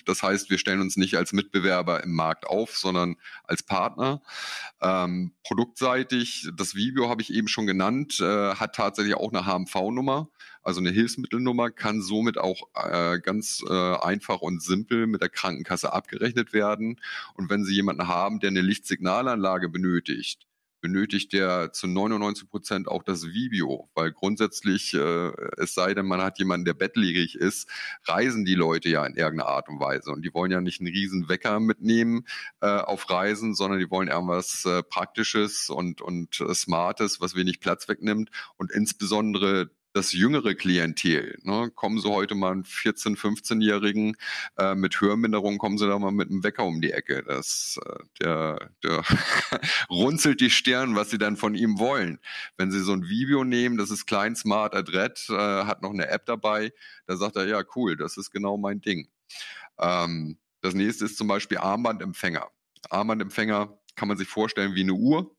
Das 0.05 0.23
heißt, 0.23 0.51
wir 0.51 0.59
stellen 0.59 0.81
uns 0.81 0.97
nicht 0.97 1.17
als 1.17 1.33
Mitbewerber 1.33 2.03
im 2.03 2.13
Markt 2.13 2.47
auf, 2.47 2.77
sondern 2.77 3.17
als 3.45 3.63
Partner. 3.63 4.21
Ähm, 4.81 5.33
produktseitig, 5.45 6.49
das 6.57 6.75
Video 6.75 7.09
habe 7.09 7.23
ich 7.23 7.33
eben 7.33 7.47
schon 7.47 7.67
genannt, 7.67 8.19
äh, 8.21 8.55
hat 8.55 8.75
tatsächlich 8.75 9.15
auch 9.15 9.33
eine 9.33 9.47
HMV-Nummer, 9.47 10.29
also 10.67 10.81
eine 10.81 10.91
Hilfsmittelnummer, 10.91 11.71
kann 11.71 12.03
somit 12.03 12.39
auch 12.39 12.69
äh, 12.75 13.21
ganz 13.21 13.65
äh, 13.69 13.73
einfach 13.73 14.41
und 14.41 14.61
simpel 14.61 15.07
mit 15.07 15.23
der 15.23 15.29
Krankenkasse 15.29 15.93
abgerechnet 15.93 16.53
werden. 16.53 17.01
Und 17.35 17.49
wenn 17.51 17.65
Sie 17.65 17.75
jemanden 17.75 18.09
haben, 18.09 18.41
der 18.41 18.51
eine 18.51 18.63
Lichtsignalanlage 18.63 19.69
benötigt, 19.69 20.47
benötigt 20.81 21.33
der 21.33 21.73
zu 21.73 21.87
99 21.87 22.51
Prozent 22.51 22.89
auch 22.89 23.05
das 23.05 23.27
Video, 23.27 23.89
weil 23.95 24.11
grundsätzlich, 24.11 24.93
äh, 24.95 25.31
es 25.57 25.75
sei 25.75 25.95
denn, 25.95 26.07
man 26.07 26.21
hat 26.21 26.39
jemanden, 26.41 26.65
der 26.65 26.75
bettlägerig 26.75 27.37
ist, 27.37 27.69
reisen 28.05 28.45
die 28.45 28.55
Leute 28.55 28.89
ja 28.89 29.07
in 29.07 29.15
irgendeiner 29.15 29.49
Art 29.49 29.69
und 29.69 29.79
Weise. 29.79 30.11
Und 30.11 30.23
die 30.23 30.35
wollen 30.35 30.51
ja 30.51 30.61
nicht 30.61 30.81
einen 30.81 30.93
riesen 30.93 31.29
Wecker 31.29 31.61
mitnehmen 31.61 32.27
äh, 32.61 32.67
auf 32.67 33.09
Reisen, 33.09 33.55
sondern 33.55 33.79
die 33.79 33.91
wollen 33.91 34.09
irgendwas 34.09 34.65
äh, 34.65 34.83
Praktisches 34.83 35.71
und, 35.71 36.01
und 36.01 36.41
äh, 36.41 36.55
Smartes, 36.55 37.21
was 37.21 37.37
wenig 37.37 37.61
Platz 37.61 37.89
wegnimmt. 37.89 38.31
Und 38.57 38.73
insbesondere 38.73 39.71
das 39.97 40.13
jüngere 40.13 40.55
Klientel. 40.55 41.39
Ne? 41.43 41.71
Kommen 41.75 41.99
Sie 41.99 42.09
heute 42.09 42.35
mal 42.35 42.53
einen 42.53 42.65
14-, 42.65 43.17
15-Jährigen 43.17 44.17
äh, 44.59 44.75
mit 44.75 45.01
Hörminderung, 45.01 45.57
kommen 45.57 45.79
Sie 45.79 45.89
da 45.89 45.99
mal 45.99 46.13
mit 46.13 46.31
einem 46.31 46.45
Wecker 46.45 46.65
um 46.65 46.83
die 46.83 46.93
Ecke. 46.93 47.23
Das, 47.23 47.81
äh, 47.85 48.05
der, 48.21 48.71
der 48.83 49.03
runzelt 49.91 50.41
die 50.41 50.51
Stirn, 50.51 50.97
was 50.97 51.11
Sie 51.11 51.19
dann 51.19 51.39
von 51.39 51.55
ihm 51.55 51.79
wollen. 51.79 52.19
Wenn 52.59 52.71
Sie 52.71 52.81
so 52.81 52.93
ein 52.93 53.09
Video 53.09 53.43
nehmen, 53.43 53.79
das 53.79 53.91
ist 53.91 54.07
klein, 54.07 54.37
smart, 54.37 54.75
adrett, 54.75 55.27
äh, 55.31 55.65
hat 55.65 55.81
noch 55.81 55.93
eine 55.93 56.09
App 56.09 56.27
dabei, 56.27 56.73
da 57.07 57.17
sagt 57.17 57.37
er, 57.37 57.47
ja 57.47 57.63
cool, 57.75 57.97
das 57.97 58.19
ist 58.19 58.31
genau 58.31 58.59
mein 58.59 58.83
Ding. 58.83 59.09
Ähm, 59.79 60.37
das 60.61 60.75
nächste 60.75 61.07
ist 61.07 61.17
zum 61.17 61.27
Beispiel 61.27 61.57
Armbandempfänger. 61.57 62.47
Armbandempfänger 62.91 63.79
kann 63.95 64.09
man 64.09 64.19
sich 64.19 64.29
vorstellen 64.29 64.75
wie 64.75 64.83
eine 64.83 64.93
Uhr 64.93 65.35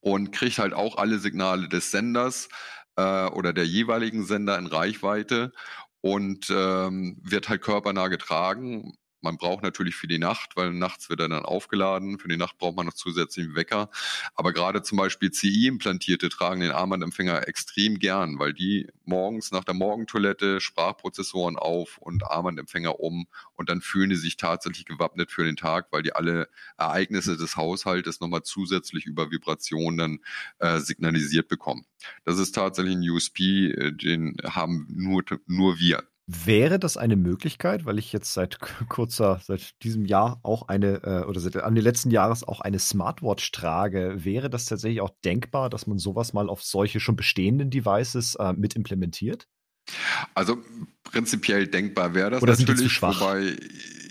und 0.00 0.32
kriegt 0.32 0.58
halt 0.58 0.72
auch 0.72 0.96
alle 0.96 1.18
Signale 1.18 1.68
des 1.68 1.90
Senders 1.90 2.48
äh, 2.96 3.26
oder 3.28 3.52
der 3.52 3.66
jeweiligen 3.66 4.24
Sender 4.24 4.58
in 4.58 4.66
Reichweite 4.66 5.52
und 6.00 6.48
ähm, 6.50 7.18
wird 7.22 7.48
halt 7.48 7.62
körpernah 7.62 8.08
getragen. 8.08 8.94
Man 9.20 9.36
braucht 9.36 9.62
natürlich 9.62 9.94
für 9.96 10.06
die 10.06 10.18
Nacht, 10.18 10.56
weil 10.56 10.72
nachts 10.72 11.10
wird 11.10 11.20
er 11.20 11.28
dann 11.28 11.44
aufgeladen. 11.44 12.18
Für 12.18 12.28
die 12.28 12.36
Nacht 12.36 12.58
braucht 12.58 12.76
man 12.76 12.86
noch 12.86 12.94
zusätzlichen 12.94 13.54
Wecker. 13.54 13.90
Aber 14.34 14.52
gerade 14.52 14.82
zum 14.82 14.98
Beispiel 14.98 15.30
CI-Implantierte 15.30 16.28
tragen 16.28 16.60
den 16.60 16.70
Armbandempfänger 16.70 17.46
extrem 17.46 17.98
gern, 17.98 18.38
weil 18.38 18.54
die 18.54 18.88
morgens 19.04 19.50
nach 19.50 19.64
der 19.64 19.74
Morgentoilette 19.74 20.60
Sprachprozessoren 20.60 21.56
auf 21.56 21.98
und 21.98 22.24
Armbandempfänger 22.24 23.00
um 23.00 23.26
und 23.54 23.68
dann 23.68 23.80
fühlen 23.80 24.10
die 24.10 24.16
sich 24.16 24.36
tatsächlich 24.36 24.86
gewappnet 24.86 25.30
für 25.30 25.44
den 25.44 25.56
Tag, 25.56 25.88
weil 25.90 26.02
die 26.02 26.14
alle 26.14 26.48
Ereignisse 26.78 27.36
des 27.36 27.56
Haushaltes 27.56 28.20
nochmal 28.20 28.42
zusätzlich 28.42 29.04
über 29.04 29.30
Vibrationen 29.30 29.98
dann 29.98 30.18
äh, 30.58 30.80
signalisiert 30.80 31.48
bekommen. 31.48 31.84
Das 32.24 32.38
ist 32.38 32.52
tatsächlich 32.52 32.96
ein 32.96 33.08
USP, 33.08 33.70
äh, 33.70 33.92
den 33.92 34.36
haben 34.44 34.86
nur, 34.88 35.22
nur 35.46 35.78
wir. 35.78 36.04
Wäre 36.32 36.78
das 36.78 36.96
eine 36.96 37.16
Möglichkeit, 37.16 37.86
weil 37.86 37.98
ich 37.98 38.12
jetzt 38.12 38.32
seit 38.34 38.58
kurzer, 38.88 39.40
seit 39.42 39.82
diesem 39.82 40.04
Jahr 40.04 40.38
auch 40.42 40.68
eine, 40.68 41.02
äh, 41.02 41.24
oder 41.26 41.40
seit 41.40 41.56
Ende 41.56 41.80
letzten 41.80 42.10
Jahres 42.10 42.46
auch 42.46 42.60
eine 42.60 42.78
Smartwatch 42.78 43.50
trage, 43.50 44.24
wäre 44.24 44.48
das 44.48 44.66
tatsächlich 44.66 45.00
auch 45.00 45.10
denkbar, 45.24 45.70
dass 45.70 45.86
man 45.88 45.98
sowas 45.98 46.32
mal 46.32 46.48
auf 46.48 46.62
solche 46.62 47.00
schon 47.00 47.16
bestehenden 47.16 47.70
Devices 47.70 48.36
äh, 48.36 48.52
mit 48.52 48.76
implementiert? 48.76 49.48
Also 50.34 50.58
prinzipiell 51.02 51.66
denkbar 51.66 52.14
wäre 52.14 52.30
das 52.30 52.42
Oder 52.42 52.56
natürlich, 52.56 53.02
wobei 53.02 53.56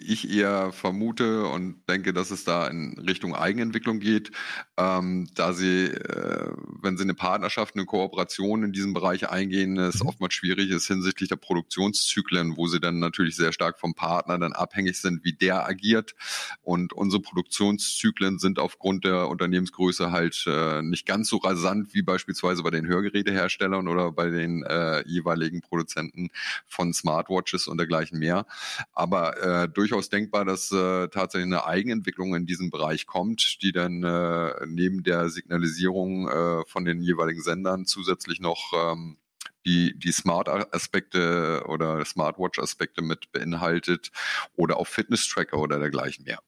ich 0.10 0.30
eher 0.30 0.72
vermute 0.72 1.45
und 1.45 1.84
denke, 1.88 2.14
dass 2.14 2.32
es 2.32 2.43
da 2.43 2.68
in 2.68 2.97
Richtung 2.99 3.36
Eigenentwicklung 3.36 3.99
geht, 3.99 4.32
ähm, 4.78 5.28
da 5.36 5.53
sie, 5.53 5.86
äh, 5.86 6.51
wenn 6.82 6.97
sie 6.97 7.03
eine 7.03 7.14
Partnerschaft, 7.14 7.76
eine 7.76 7.86
Kooperation 7.86 8.64
in 8.64 8.72
diesem 8.72 8.93
Bereich 8.93 9.30
eingehen, 9.30 9.78
es 9.78 10.01
mhm. 10.03 10.10
oftmals 10.10 10.34
schwierig 10.34 10.72
ist 10.72 10.88
hinsichtlich 10.88 11.30
der 11.30 11.36
Produktionszyklen, 11.36 12.57
wo 12.57 12.68
sie 12.68 12.80
dann 12.80 12.99
natürlich 12.99 13.36
sehr 13.36 13.53
stark 13.53 13.80
vom 13.80 13.93
Partner 13.93 14.39
dann 14.39 14.53
abhängig 14.53 14.99
sind, 14.99 15.24
wie 15.24 15.34
der 15.34 15.68
agiert. 15.68 16.16
Und 16.62 16.93
unsere 16.93 17.22
Produktionszyklen 17.22 18.39
sind 18.39 18.57
aufgrund 18.57 19.05
der 19.05 19.30
Unternehmensgröße 19.30 20.12
halt 20.12 20.43
äh, 20.47 20.82
nicht 20.82 21.05
ganz 21.05 21.30
so 21.30 21.38
rasant 21.38 21.93
wie 21.93 22.01
beispielsweise 22.01 22.64
bei 22.64 22.72
den 22.72 22.88
Hörgeräteherstellern 22.88 23.88
oder 23.88 24.12
bei 24.12 24.30
den 24.30 24.64
äh, 24.64 25.07
jeweiligen 25.07 25.62
Produzenten 25.62 26.30
von 26.68 26.93
Smartwatches 26.93 27.68
und 27.68 27.78
dergleichen 27.78 28.18
mehr. 28.20 28.45
Aber 28.93 29.38
äh, 29.41 29.70
durchaus 29.70 29.99
durchaus 30.00 30.10
denkbar, 30.10 30.45
dass 30.45 30.72
äh, 30.72 31.10
tatsächlich 31.10 31.47
eine 31.47 31.66
Eigenentwicklung 31.66 32.34
in 32.36 32.45
diesem 32.45 32.70
Bereich 32.70 33.06
kommt, 33.06 33.58
die 33.62 33.74
dann 33.74 34.04
äh, 34.04 34.66
neben 34.66 35.04
der 35.04 35.30
Signalisierung 35.30 36.30
äh, 36.30 36.64
von 36.68 36.86
den 36.86 37.02
jeweiligen 37.02 37.41
Sendern 37.41 37.86
zusätzlich 37.86 38.39
noch 38.39 38.72
ähm, 38.74 39.18
die, 39.66 39.97
die 40.00 40.12
Smart-Aspekte 40.12 41.64
oder 41.68 42.06
Smartwatch-Aspekte 42.06 43.02
mit 43.02 43.32
beinhaltet 43.34 44.12
oder 44.56 44.78
auch 44.78 44.88
Fitness-Tracker 44.88 45.58
oder 45.58 45.80
dergleichen 45.80 46.24
mehr. 46.24 46.39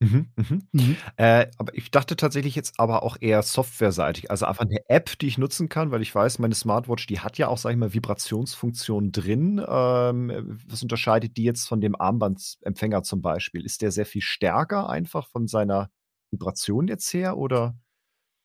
Mhm, 0.00 0.26
mhm. 0.36 0.68
Mhm. 0.72 0.96
Äh, 1.16 1.46
aber 1.56 1.74
ich 1.74 1.90
dachte 1.90 2.16
tatsächlich 2.16 2.54
jetzt 2.54 2.78
aber 2.78 3.02
auch 3.02 3.16
eher 3.18 3.42
softwareseitig, 3.42 4.30
also 4.30 4.44
einfach 4.44 4.64
eine 4.64 4.86
App, 4.90 5.18
die 5.18 5.26
ich 5.26 5.38
nutzen 5.38 5.70
kann, 5.70 5.90
weil 5.90 6.02
ich 6.02 6.14
weiß, 6.14 6.38
meine 6.38 6.54
Smartwatch, 6.54 7.06
die 7.06 7.20
hat 7.20 7.38
ja 7.38 7.48
auch, 7.48 7.56
sage 7.56 7.74
ich 7.74 7.78
mal, 7.78 7.94
Vibrationsfunktionen 7.94 9.10
drin. 9.12 9.58
Ähm, 9.66 10.60
was 10.68 10.82
unterscheidet 10.82 11.38
die 11.38 11.44
jetzt 11.44 11.66
von 11.66 11.80
dem 11.80 11.98
Armbandsempfänger 11.98 13.04
zum 13.04 13.22
Beispiel? 13.22 13.64
Ist 13.64 13.80
der 13.80 13.90
sehr 13.90 14.06
viel 14.06 14.22
stärker 14.22 14.90
einfach 14.90 15.28
von 15.28 15.46
seiner 15.46 15.90
Vibration 16.30 16.88
jetzt 16.88 17.12
her 17.14 17.38
oder? 17.38 17.74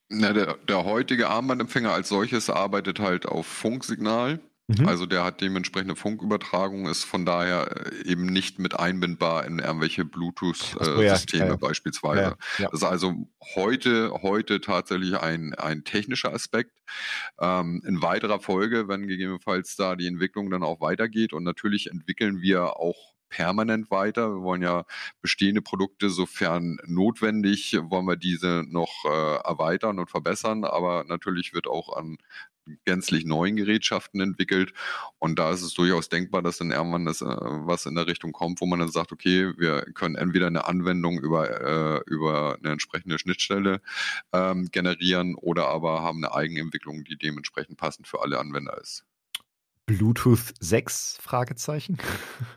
Na, 0.10 0.34
der, 0.34 0.56
der 0.68 0.86
heutige 0.86 1.30
Armbandempfänger 1.30 1.92
als 1.92 2.10
solches 2.10 2.50
arbeitet 2.50 3.00
halt 3.00 3.26
auf 3.26 3.46
Funksignal. 3.46 4.40
Mhm. 4.80 4.88
Also 4.88 5.06
der 5.06 5.24
hat 5.24 5.42
dementsprechende 5.42 5.96
Funkübertragung, 5.96 6.88
ist 6.88 7.04
von 7.04 7.26
daher 7.26 7.92
äh, 7.92 8.08
eben 8.10 8.26
nicht 8.26 8.60
mit 8.60 8.80
einbindbar 8.80 9.46
in 9.46 9.60
irgendwelche 9.60 10.06
Bluetooth-Systeme 10.06 11.44
äh, 11.44 11.48
ja, 11.48 11.54
ja, 11.54 11.58
beispielsweise. 11.58 12.22
Ja, 12.58 12.66
das 12.66 12.82
ist 12.82 12.84
also 12.84 13.28
heute, 13.56 14.12
heute 14.22 14.62
tatsächlich 14.62 15.18
ein, 15.18 15.54
ein 15.56 15.84
technischer 15.84 16.34
Aspekt. 16.34 16.78
Ähm, 17.40 17.82
in 17.86 18.02
weiterer 18.02 18.40
Folge, 18.40 18.88
wenn 18.88 19.08
gegebenenfalls 19.08 19.76
da 19.76 19.96
die 19.96 20.08
Entwicklung 20.08 20.50
dann 20.50 20.64
auch 20.64 20.82
weitergeht 20.82 21.34
und 21.34 21.44
natürlich 21.44 21.90
entwickeln 21.90 22.42
wir 22.42 22.78
auch 22.78 23.12
permanent 23.32 23.90
weiter. 23.90 24.30
Wir 24.36 24.44
wollen 24.44 24.62
ja 24.62 24.86
bestehende 25.22 25.62
Produkte, 25.62 26.12
sofern 26.12 26.78
notwendig, 26.86 27.76
wollen 27.82 28.06
wir 28.06 28.18
diese 28.18 28.64
noch 28.68 29.06
äh, 29.06 29.38
erweitern 29.48 29.98
und 29.98 30.12
verbessern. 30.12 30.64
Aber 30.66 31.06
natürlich 31.06 31.54
wird 31.54 31.66
auch 31.66 31.98
an 31.98 32.18
gänzlich 32.86 33.26
neuen 33.26 33.56
Gerätschaften 33.56 34.22
entwickelt. 34.22 34.74
Und 35.20 35.40
da 35.40 35.52
ist 35.52 35.62
es 35.62 35.74
durchaus 35.74 36.10
denkbar, 36.10 36.42
dass 36.42 36.58
dann 36.58 36.72
irgendwann 36.72 37.06
das, 37.06 37.22
äh, 37.22 37.26
was 37.26 37.86
in 37.86 37.96
der 37.96 38.08
Richtung 38.08 38.32
kommt, 38.32 38.62
wo 38.62 38.66
man 38.66 38.80
dann 38.80 38.92
sagt, 38.92 39.12
okay, 39.12 39.54
wir 39.58 39.82
können 39.94 40.16
entweder 40.16 40.48
eine 40.48 40.68
Anwendung 40.68 41.20
über, 41.20 41.50
äh, 41.50 42.02
über 42.08 42.58
eine 42.60 42.74
entsprechende 42.74 43.20
Schnittstelle 43.20 43.82
ähm, 44.34 44.70
generieren 44.72 45.36
oder 45.36 45.68
aber 45.68 46.02
haben 46.02 46.24
eine 46.24 46.34
Eigenentwicklung, 46.34 47.04
die 47.04 47.18
dementsprechend 47.18 47.78
passend 47.78 48.08
für 48.08 48.22
alle 48.22 48.40
Anwender 48.40 48.80
ist. 48.82 49.06
Bluetooth 49.86 50.54
6? 50.60 51.18
Fragezeichen. 51.22 51.98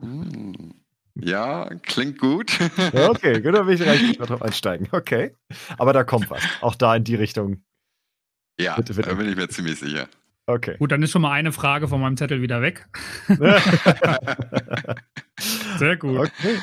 Hm. 0.01 0.75
Ja, 1.15 1.71
klingt 1.83 2.19
gut. 2.19 2.59
okay, 2.93 3.41
gut, 3.41 3.55
dann 3.55 3.67
will 3.67 3.75
ich 3.75 3.81
gleich 3.81 4.19
drauf 4.19 4.43
einsteigen. 4.43 4.89
Okay. 4.91 5.35
Aber 5.79 5.93
da 5.93 6.05
kommt 6.05 6.29
was. 6.31 6.43
Auch 6.61 6.75
da 6.75 6.97
in 6.97 7.05
die 7.05 7.15
Richtung 7.15 7.63
ja, 8.59 8.77
bitte, 8.77 8.95
bitte. 8.95 9.09
da 9.09 9.15
bin 9.15 9.29
ich 9.29 9.37
mir 9.37 9.49
ziemlich 9.49 9.79
sicher. 9.79 10.09
Okay. 10.47 10.77
Gut, 10.79 10.93
dann 10.93 11.03
ist 11.03 11.11
schon 11.11 11.23
mal 11.23 11.33
eine 11.33 11.53
Frage 11.53 11.89
von 11.89 12.01
meinem 12.01 12.17
Zettel 12.17 12.43
wieder 12.43 12.61
weg. 12.61 12.87
Sehr 15.79 15.97
gut. 15.97 16.19
Okay. 16.19 16.59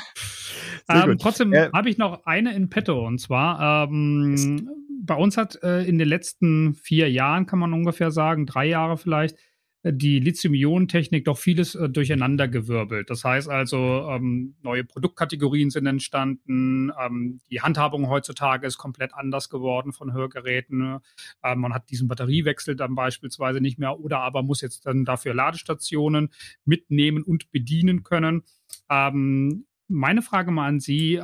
Sehr 0.88 1.08
ähm, 1.08 1.18
Trotzdem 1.18 1.52
äh, 1.54 1.70
habe 1.74 1.90
ich 1.90 1.98
noch 1.98 2.26
eine 2.26 2.54
in 2.54 2.70
petto 2.70 3.06
und 3.06 3.20
zwar 3.20 3.88
ähm, 3.88 4.70
bei 5.04 5.16
uns 5.16 5.36
hat 5.38 5.62
äh, 5.64 5.84
in 5.84 5.98
den 5.98 6.08
letzten 6.08 6.76
vier 6.76 7.10
Jahren, 7.10 7.46
kann 7.48 7.60
man 7.60 7.74
ungefähr 7.74 8.12
sagen, 8.12 8.46
drei 8.46 8.66
Jahre 8.66 8.98
vielleicht, 8.98 9.36
die 9.84 10.20
Lithium-Ionen-Technik 10.20 11.26
doch 11.26 11.38
vieles 11.38 11.74
äh, 11.74 11.90
durcheinandergewirbelt. 11.90 13.10
Das 13.10 13.24
heißt 13.24 13.50
also, 13.50 14.08
ähm, 14.10 14.56
neue 14.62 14.84
Produktkategorien 14.84 15.72
sind 15.72 15.88
entstanden, 15.88 16.92
ähm, 17.00 17.42
die 17.50 17.62
Handhabung 17.62 18.08
heutzutage 18.08 18.68
ist 18.68 18.78
komplett 18.78 19.14
anders 19.14 19.50
geworden 19.50 19.92
von 19.92 20.14
Hörgeräten. 20.14 21.00
Ähm, 21.44 21.60
man 21.60 21.74
hat 21.74 21.90
diesen 21.90 22.08
Batteriewechsel 22.08 22.76
dann 22.76 22.94
beispielsweise 22.94 23.60
nicht 23.60 23.80
mehr 23.80 24.00
oder 24.00 24.20
aber 24.20 24.44
muss 24.44 24.62
jetzt 24.62 24.86
dann 24.86 25.04
dafür 25.04 25.34
Ladestationen 25.34 26.30
mitnehmen 26.64 27.24
und 27.24 27.52
bedienen 27.52 28.04
können. 28.04 28.44
Ähm, 28.90 29.66
meine 29.88 30.22
Frage 30.22 30.52
mal 30.52 30.68
an 30.68 30.80
Sie, 30.80 31.20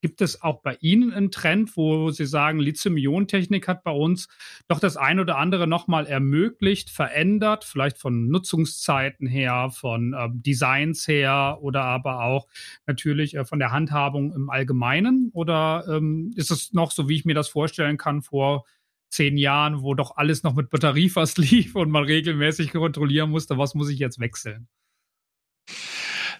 Gibt 0.00 0.20
es 0.20 0.42
auch 0.42 0.62
bei 0.62 0.76
Ihnen 0.80 1.12
einen 1.12 1.30
Trend, 1.30 1.76
wo 1.76 2.10
Sie 2.10 2.26
sagen, 2.26 2.60
Lithium-Ionen-Technik 2.60 3.66
hat 3.66 3.82
bei 3.82 3.90
uns 3.90 4.28
doch 4.68 4.78
das 4.78 4.96
eine 4.96 5.22
oder 5.22 5.38
andere 5.38 5.66
nochmal 5.66 6.06
ermöglicht, 6.06 6.90
verändert, 6.90 7.64
vielleicht 7.64 7.98
von 7.98 8.28
Nutzungszeiten 8.28 9.26
her, 9.26 9.70
von 9.70 10.12
äh, 10.12 10.28
Designs 10.30 11.08
her 11.08 11.58
oder 11.60 11.82
aber 11.82 12.22
auch 12.22 12.46
natürlich 12.86 13.34
äh, 13.34 13.44
von 13.44 13.58
der 13.58 13.72
Handhabung 13.72 14.32
im 14.32 14.50
Allgemeinen? 14.50 15.30
Oder 15.32 15.84
ähm, 15.88 16.32
ist 16.36 16.50
es 16.50 16.72
noch 16.72 16.92
so, 16.92 17.08
wie 17.08 17.16
ich 17.16 17.24
mir 17.24 17.34
das 17.34 17.48
vorstellen 17.48 17.96
kann, 17.96 18.22
vor 18.22 18.64
zehn 19.10 19.36
Jahren, 19.36 19.82
wo 19.82 19.94
doch 19.94 20.16
alles 20.16 20.42
noch 20.42 20.54
mit 20.54 20.70
Batterie 20.70 21.08
fast 21.08 21.38
lief 21.38 21.74
und 21.74 21.90
man 21.90 22.04
regelmäßig 22.04 22.72
kontrollieren 22.72 23.30
musste, 23.30 23.58
was 23.58 23.74
muss 23.74 23.88
ich 23.88 23.98
jetzt 23.98 24.20
wechseln? 24.20 24.68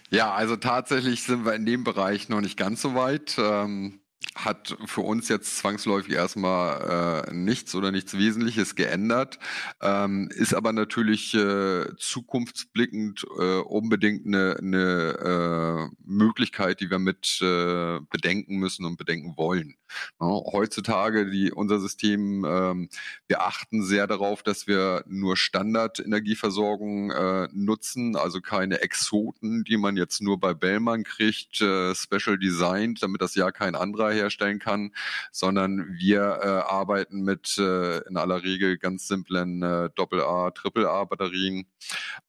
Ja, 0.09 0.33
also 0.33 0.55
tatsächlich 0.55 1.23
sind 1.23 1.45
wir 1.45 1.53
in 1.53 1.65
dem 1.65 1.83
Bereich 1.83 2.29
noch 2.29 2.41
nicht 2.41 2.57
ganz 2.57 2.81
so 2.81 2.95
weit. 2.95 3.35
Ähm, 3.37 3.99
hat 4.35 4.77
für 4.85 5.01
uns 5.01 5.27
jetzt 5.27 5.57
zwangsläufig 5.57 6.13
erstmal 6.13 7.25
äh, 7.27 7.33
nichts 7.33 7.73
oder 7.75 7.91
nichts 7.91 8.17
Wesentliches 8.17 8.75
geändert, 8.75 9.39
ähm, 9.81 10.29
ist 10.33 10.53
aber 10.53 10.71
natürlich 10.71 11.33
äh, 11.33 11.85
zukunftsblickend 11.97 13.25
äh, 13.37 13.59
unbedingt 13.59 14.25
eine, 14.25 14.57
eine 14.57 15.89
äh, 15.89 15.95
Möglichkeit, 16.05 16.79
die 16.79 16.89
wir 16.89 16.99
mit 16.99 17.39
äh, 17.41 17.99
bedenken 18.09 18.57
müssen 18.57 18.85
und 18.85 18.97
bedenken 18.97 19.35
wollen. 19.37 19.75
Ja, 20.19 20.27
heutzutage, 20.27 21.29
die, 21.29 21.51
unser 21.51 21.79
System, 21.79 22.45
ähm, 22.45 22.89
wir 23.27 23.41
achten 23.41 23.83
sehr 23.83 24.05
darauf, 24.05 24.43
dass 24.43 24.67
wir 24.67 25.03
nur 25.07 25.37
Standard-Energieversorgung 25.37 27.11
äh, 27.11 27.47
nutzen, 27.51 28.15
also 28.15 28.41
keine 28.41 28.81
Exoten, 28.81 29.63
die 29.63 29.77
man 29.77 29.97
jetzt 29.97 30.21
nur 30.21 30.39
bei 30.39 30.53
Bellman 30.53 31.03
kriegt, 31.03 31.61
äh, 31.61 31.95
special 31.95 32.37
designed, 32.37 33.01
damit 33.01 33.21
das 33.21 33.35
ja 33.35 33.51
kein 33.51 33.75
anderer 33.75 34.08
herstellen 34.11 34.59
kann, 34.59 34.93
sondern 35.31 35.95
wir 35.97 36.39
äh, 36.41 36.47
arbeiten 36.47 37.21
mit 37.21 37.57
äh, 37.57 37.99
in 38.07 38.17
aller 38.17 38.43
Regel 38.43 38.77
ganz 38.77 39.07
simplen 39.07 39.61
äh, 39.63 39.89
Doppel-A, 39.95 40.51
Triple-A-Batterien, 40.51 41.67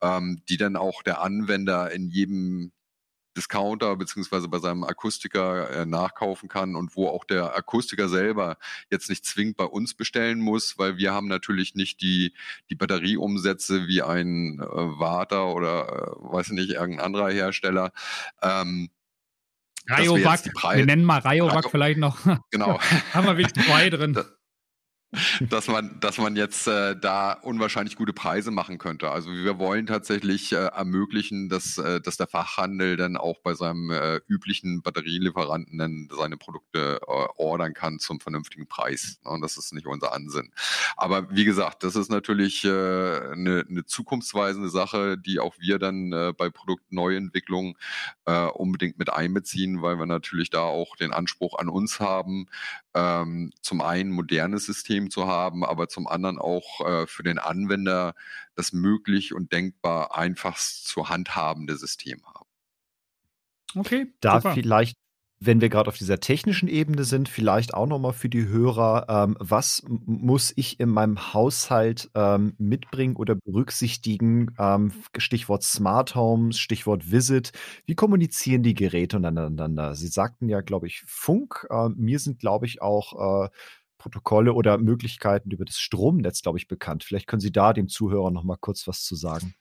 ähm, 0.01 0.43
die 0.49 0.57
dann 0.57 0.77
auch 0.77 1.03
der 1.03 1.21
Anwender 1.21 1.91
in 1.91 2.09
jedem 2.09 2.73
Discounter 3.37 3.97
beziehungsweise 3.97 4.49
bei 4.49 4.59
seinem 4.59 4.85
Akustiker 4.85 5.71
äh, 5.71 5.87
nachkaufen 5.87 6.49
kann 6.49 6.75
und 6.75 6.97
wo 6.97 7.09
auch 7.09 7.25
der 7.25 7.57
Akustiker 7.57 8.09
selber 8.09 8.59
jetzt 8.91 9.09
nicht 9.09 9.25
zwingend 9.25 9.57
bei 9.57 9.65
uns 9.65 9.95
bestellen 9.95 10.41
muss, 10.41 10.79
weil 10.79 10.97
wir 10.99 11.13
haben 11.13 11.29
natürlich 11.29 11.75
nicht 11.75 12.03
die, 12.03 12.35
die 12.71 12.75
Batterieumsätze 12.75 13.87
wie 13.87 14.03
ein 14.03 14.61
äh, 14.61 14.65
Warter 14.65 15.55
oder 15.55 15.89
äh, 15.89 16.33
weiß 16.33 16.51
nicht, 16.51 16.71
irgendein 16.71 17.05
anderer 17.05 17.31
Hersteller. 17.31 17.93
Ähm, 18.43 18.91
Rayovac, 19.91 20.45
wir 20.77 20.87
nennen 20.87 21.05
mal 21.05 21.19
Rayovac 21.19 21.65
Rayo, 21.65 21.69
vielleicht 21.71 21.99
noch. 21.99 22.19
Genau. 22.51 22.79
haben 23.15 23.27
wir 23.27 23.37
wirklich 23.37 23.65
zwei 23.65 23.91
drin. 23.91 24.19
Dass 25.49 25.67
man, 25.67 25.99
dass 26.01 26.19
man 26.19 26.37
jetzt 26.37 26.69
äh, 26.69 26.95
da 26.97 27.33
unwahrscheinlich 27.33 27.97
gute 27.97 28.13
Preise 28.13 28.51
machen 28.51 28.79
könnte. 28.79 29.11
Also 29.11 29.31
wir 29.33 29.59
wollen 29.59 29.87
tatsächlich 29.87 30.53
äh, 30.53 30.57
ermöglichen, 30.57 31.49
dass, 31.49 31.79
äh, 31.79 32.01
dass 32.01 32.17
der 32.17 32.29
Fachhandel 32.29 32.97
dann 32.97 33.17
auch 33.17 33.41
bei 33.41 33.55
seinem 33.55 33.91
äh, 33.91 34.21
üblichen 34.29 34.83
Batterielieferanten 34.83 35.79
dann 35.79 36.09
seine 36.17 36.37
Produkte 36.37 37.01
äh, 37.03 37.07
ordern 37.37 37.75
kann 37.75 37.99
zum 37.99 38.21
vernünftigen 38.21 38.69
Preis. 38.69 39.19
Und 39.25 39.41
das 39.41 39.57
ist 39.57 39.73
nicht 39.73 39.87
unser 39.87 40.13
Ansinn. 40.13 40.53
Aber 40.97 41.29
wie 41.31 41.45
gesagt, 41.45 41.83
das 41.83 41.97
ist 41.97 42.11
natürlich 42.11 42.65
äh, 42.65 42.69
eine, 42.69 43.65
eine 43.69 43.85
zukunftsweisende 43.87 44.69
Sache, 44.69 45.19
die 45.19 45.41
auch 45.41 45.57
wir 45.59 45.79
dann 45.79 46.13
äh, 46.13 46.33
bei 46.37 46.51
Produktneuentwicklung 46.51 47.77
äh, 48.27 48.47
unbedingt 48.47 48.99
mit 48.99 49.13
einbeziehen, 49.13 49.83
weil 49.83 49.99
wir 49.99 50.07
natürlich 50.07 50.51
da 50.51 50.61
auch 50.61 50.95
den 50.95 51.13
Anspruch 51.13 51.59
an 51.59 51.69
uns 51.69 51.99
haben, 51.99 52.47
ähm, 52.95 53.53
zum 53.61 53.81
einen 53.81 54.11
modernes 54.11 54.67
System 54.67 55.00
zu 55.09 55.27
haben, 55.29 55.65
aber 55.65 55.89
zum 55.89 56.07
anderen 56.09 56.39
auch 56.39 56.81
äh, 56.87 57.07
für 57.07 57.23
den 57.23 57.39
Anwender 57.39 58.15
das 58.57 58.73
möglich 58.73 59.33
und 59.33 59.53
denkbar 59.53 60.17
einfachst 60.19 60.89
zu 60.89 61.09
handhabende 61.09 61.77
System 61.77 62.21
haben. 62.27 62.49
Okay. 63.77 64.13
Da 64.21 64.41
super. 64.41 64.55
vielleicht 64.55 64.97
wenn 65.43 65.63
wir 65.63 65.71
gerade 65.71 65.89
auf 65.89 65.97
dieser 65.97 66.21
technischen 66.21 66.69
Ebene 66.69 67.05
sind, 67.05 67.29
vielleicht 67.29 67.73
auch 67.73 67.87
nochmal 67.87 68.13
für 68.13 68.29
die 68.29 68.47
Hörer, 68.47 69.07
ähm, 69.09 69.37
was 69.41 69.83
muss 69.89 70.53
ich 70.55 70.79
in 70.79 70.91
meinem 70.91 71.33
Haushalt 71.33 72.11
ähm, 72.15 72.55
mitbringen 72.59 73.17
oder 73.17 73.35
berücksichtigen? 73.35 74.55
Ähm, 74.59 74.93
Stichwort 75.17 75.63
Smart 75.63 76.15
Homes, 76.15 76.59
Stichwort 76.59 77.11
Visit. 77.11 77.53
Wie 77.87 77.95
kommunizieren 77.95 78.63
die 78.63 78.75
Geräte 78.75 79.17
untereinander? 79.17 79.95
Sie 79.95 80.09
sagten 80.09 80.51
ja, 80.51 80.61
glaube 80.61 80.87
ich, 80.87 81.03
Funk. 81.07 81.67
Äh, 81.71 81.89
mir 81.89 82.19
sind, 82.19 82.39
glaube 82.39 82.67
ich, 82.67 82.83
auch 82.83 83.47
äh, 83.47 83.49
Protokolle 84.01 84.55
oder 84.55 84.79
Möglichkeiten 84.79 85.51
über 85.51 85.65
das 85.65 85.79
Stromnetz, 85.79 86.43
glaube 86.43 86.59
ich, 86.59 86.67
bekannt. 86.67 87.05
Vielleicht 87.05 87.27
können 87.27 87.41
Sie 87.41 87.53
da 87.53 87.73
dem 87.73 87.89
Zuhörer 87.89 88.31
nochmal 88.31 88.57
kurz 88.59 88.89
was 88.89 89.05
zu 89.05 89.15
sagen. 89.15 89.55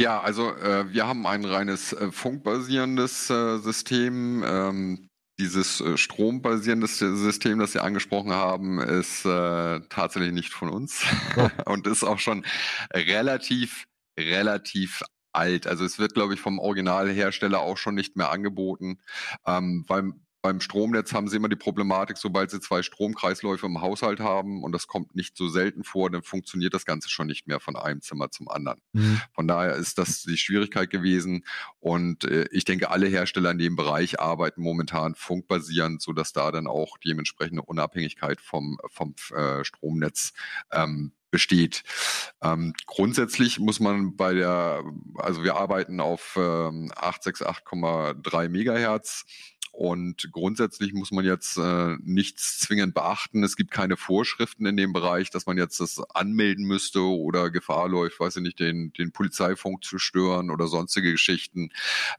Ja, 0.00 0.20
also 0.20 0.54
äh, 0.56 0.92
wir 0.92 1.06
haben 1.06 1.26
ein 1.26 1.44
reines 1.44 1.92
äh, 1.92 2.12
funkbasierendes 2.12 3.30
äh, 3.30 3.58
System. 3.58 4.44
Ähm, 4.46 5.08
dieses 5.38 5.80
äh, 5.80 5.96
strombasierende 5.96 6.86
System, 6.86 7.58
das 7.58 7.72
Sie 7.72 7.82
angesprochen 7.82 8.32
haben, 8.32 8.78
ist 8.78 9.24
äh, 9.24 9.80
tatsächlich 9.88 10.32
nicht 10.32 10.52
von 10.52 10.68
uns 10.68 11.04
oh. 11.36 11.48
und 11.70 11.86
ist 11.86 12.04
auch 12.04 12.18
schon 12.18 12.44
relativ, 12.92 13.84
relativ 14.18 15.02
alt. 15.32 15.66
Also 15.66 15.84
es 15.84 15.98
wird, 15.98 16.14
glaube 16.14 16.34
ich, 16.34 16.40
vom 16.40 16.58
Originalhersteller 16.58 17.60
auch 17.60 17.78
schon 17.78 17.94
nicht 17.94 18.16
mehr 18.16 18.30
angeboten, 18.30 18.98
ähm, 19.46 19.84
weil 19.88 20.12
beim 20.44 20.60
Stromnetz 20.60 21.14
haben 21.14 21.26
sie 21.26 21.36
immer 21.36 21.48
die 21.48 21.56
Problematik, 21.56 22.18
sobald 22.18 22.50
sie 22.50 22.60
zwei 22.60 22.82
Stromkreisläufe 22.82 23.64
im 23.64 23.80
Haushalt 23.80 24.20
haben, 24.20 24.62
und 24.62 24.72
das 24.72 24.86
kommt 24.86 25.16
nicht 25.16 25.38
so 25.38 25.48
selten 25.48 25.84
vor, 25.84 26.10
dann 26.10 26.22
funktioniert 26.22 26.74
das 26.74 26.84
Ganze 26.84 27.08
schon 27.08 27.28
nicht 27.28 27.46
mehr 27.46 27.60
von 27.60 27.76
einem 27.76 28.02
Zimmer 28.02 28.30
zum 28.30 28.50
anderen. 28.50 28.82
Mhm. 28.92 29.22
Von 29.32 29.48
daher 29.48 29.74
ist 29.76 29.96
das 29.96 30.24
die 30.24 30.36
Schwierigkeit 30.36 30.90
gewesen. 30.90 31.46
Und 31.80 32.24
äh, 32.24 32.46
ich 32.50 32.66
denke, 32.66 32.90
alle 32.90 33.06
Hersteller 33.06 33.52
in 33.52 33.58
dem 33.58 33.74
Bereich 33.74 34.20
arbeiten 34.20 34.60
momentan 34.60 35.14
funkbasierend, 35.14 36.02
sodass 36.02 36.34
da 36.34 36.52
dann 36.52 36.66
auch 36.66 36.98
die 36.98 37.12
entsprechende 37.12 37.62
Unabhängigkeit 37.62 38.38
vom, 38.38 38.76
vom 38.90 39.14
äh, 39.34 39.64
Stromnetz 39.64 40.34
ähm, 40.72 41.14
besteht. 41.34 41.82
Ähm, 42.42 42.74
grundsätzlich 42.86 43.58
muss 43.58 43.80
man 43.80 44.14
bei 44.14 44.34
der, 44.34 44.84
also 45.16 45.42
wir 45.42 45.56
arbeiten 45.56 45.98
auf 45.98 46.36
ähm, 46.36 46.92
868,3 46.94 48.48
Megahertz 48.48 49.24
und 49.76 50.30
grundsätzlich 50.30 50.92
muss 50.92 51.10
man 51.10 51.24
jetzt 51.24 51.56
äh, 51.56 51.96
nichts 52.00 52.60
zwingend 52.60 52.94
beachten. 52.94 53.42
Es 53.42 53.56
gibt 53.56 53.72
keine 53.72 53.96
Vorschriften 53.96 54.66
in 54.66 54.76
dem 54.76 54.92
Bereich, 54.92 55.30
dass 55.30 55.46
man 55.46 55.58
jetzt 55.58 55.80
das 55.80 56.00
anmelden 56.10 56.64
müsste 56.64 57.00
oder 57.00 57.50
Gefahr 57.50 57.88
läuft, 57.88 58.20
weiß 58.20 58.36
ich 58.36 58.42
nicht, 58.42 58.60
den, 58.60 58.92
den 58.92 59.10
Polizeifunk 59.10 59.82
zu 59.82 59.98
stören 59.98 60.50
oder 60.50 60.68
sonstige 60.68 61.10
Geschichten. 61.10 61.70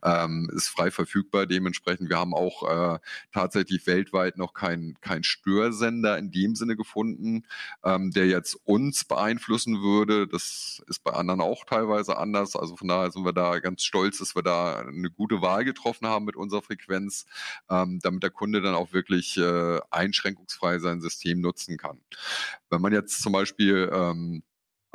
Ähm, 0.04 0.52
ist 0.54 0.68
frei 0.68 0.92
verfügbar. 0.92 1.46
Dementsprechend, 1.46 2.10
wir 2.10 2.18
haben 2.18 2.34
auch 2.34 2.96
äh, 2.96 3.00
tatsächlich 3.32 3.88
weltweit 3.88 4.38
noch 4.38 4.54
keinen 4.54 5.00
kein 5.00 5.24
Störsender 5.24 6.18
in 6.18 6.32
dem 6.32 6.56
Sinne 6.56 6.76
gefunden, 6.76 7.46
ähm, 7.86 8.12
der 8.12 8.28
jetzt 8.28 8.56
uns 8.66 9.06
beeinflussen 9.06 9.82
würde. 9.82 10.28
Das 10.28 10.84
ist 10.88 11.06
bei 11.06 11.12
anderen 11.12 11.40
auch 11.40 11.64
teilweise 11.64 12.18
anders. 12.18 12.58
Also 12.58 12.76
von 12.76 12.90
daher 12.90 13.12
sind 13.12 13.24
wir 13.24 13.32
da 13.32 13.60
ganz 13.60 13.84
stolz, 13.84 14.18
dass 14.18 14.36
wir 14.36 14.44
da 14.44 14.80
eine 14.80 15.10
gute 15.10 15.42
Wahl 15.42 15.64
getroffen 15.64 16.06
haben 16.06 16.26
mit 16.26 16.36
unserer 16.36 16.62
Frequenz 16.62 17.26
ähm, 17.70 18.00
damit 18.02 18.24
der 18.24 18.32
Kunde 18.32 18.62
dann 18.62 18.76
auch 18.76 18.94
wirklich 18.94 19.38
äh, 19.38 19.80
einschränkungsfrei 19.92 20.80
sein 20.80 21.02
System 21.02 21.42
nutzen 21.42 21.78
kann. 21.78 22.00
Wenn 22.70 22.82
man 22.82 22.94
jetzt 22.94 23.22
zum 23.22 23.34
Beispiel 23.34 23.90
ähm, 23.94 24.44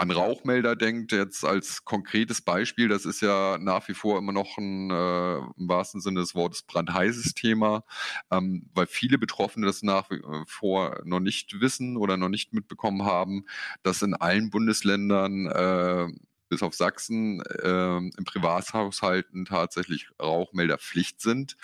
an 0.01 0.11
Rauchmelder 0.11 0.77
denkt, 0.77 1.13
jetzt 1.13 1.45
als 1.45 1.85
konkretes 1.85 2.41
Beispiel, 2.41 2.89
das 2.89 3.05
ist 3.05 3.21
ja 3.21 3.59
nach 3.59 3.87
wie 3.87 3.93
vor 3.93 4.19
immer 4.19 4.33
noch 4.33 4.57
ein, 4.57 4.91
äh, 4.91 5.37
im 5.37 5.69
wahrsten 5.69 6.01
Sinne 6.01 6.21
des 6.21 6.35
Wortes 6.35 6.63
brandheißes 6.63 7.35
Thema, 7.35 7.85
ähm, 8.31 8.71
weil 8.73 8.87
viele 8.87 9.19
Betroffene 9.19 9.67
das 9.67 9.83
nach 9.83 10.11
wie 10.11 10.23
vor 10.47 11.03
noch 11.05 11.21
nicht 11.21 11.61
wissen 11.61 11.99
oder 11.99 12.17
noch 12.17 12.31
nicht 12.31 12.55
mitbekommen 12.55 13.05
haben, 13.05 13.45
dass 13.83 14.01
in 14.01 14.15
allen 14.15 14.49
Bundesländern 14.49 15.47
äh, 15.47 16.09
bis 16.51 16.63
auf 16.63 16.75
Sachsen 16.75 17.41
äh, 17.41 17.97
im 17.97 18.25
Privathaushalten 18.25 19.47
tatsächlich 19.47 20.09
Rauchmelder 20.21 20.77
Pflicht 20.77 21.23
sind. 21.23 21.57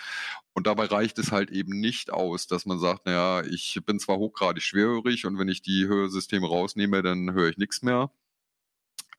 Und 0.53 0.65
dabei 0.65 0.85
reicht 0.85 1.19
es 1.19 1.31
halt 1.31 1.51
eben 1.51 1.79
nicht 1.79 2.11
aus, 2.11 2.47
dass 2.47 2.65
man 2.65 2.79
sagt, 2.79 3.05
naja, 3.05 3.43
ich 3.45 3.79
bin 3.85 3.99
zwar 3.99 4.17
hochgradig 4.17 4.63
schwerhörig 4.63 5.25
und 5.25 5.37
wenn 5.37 5.49
ich 5.49 5.61
die 5.61 5.85
Hörsysteme 5.87 6.47
rausnehme, 6.47 7.03
dann 7.03 7.33
höre 7.33 7.49
ich 7.49 7.57
nichts 7.57 7.83
mehr. 7.83 8.09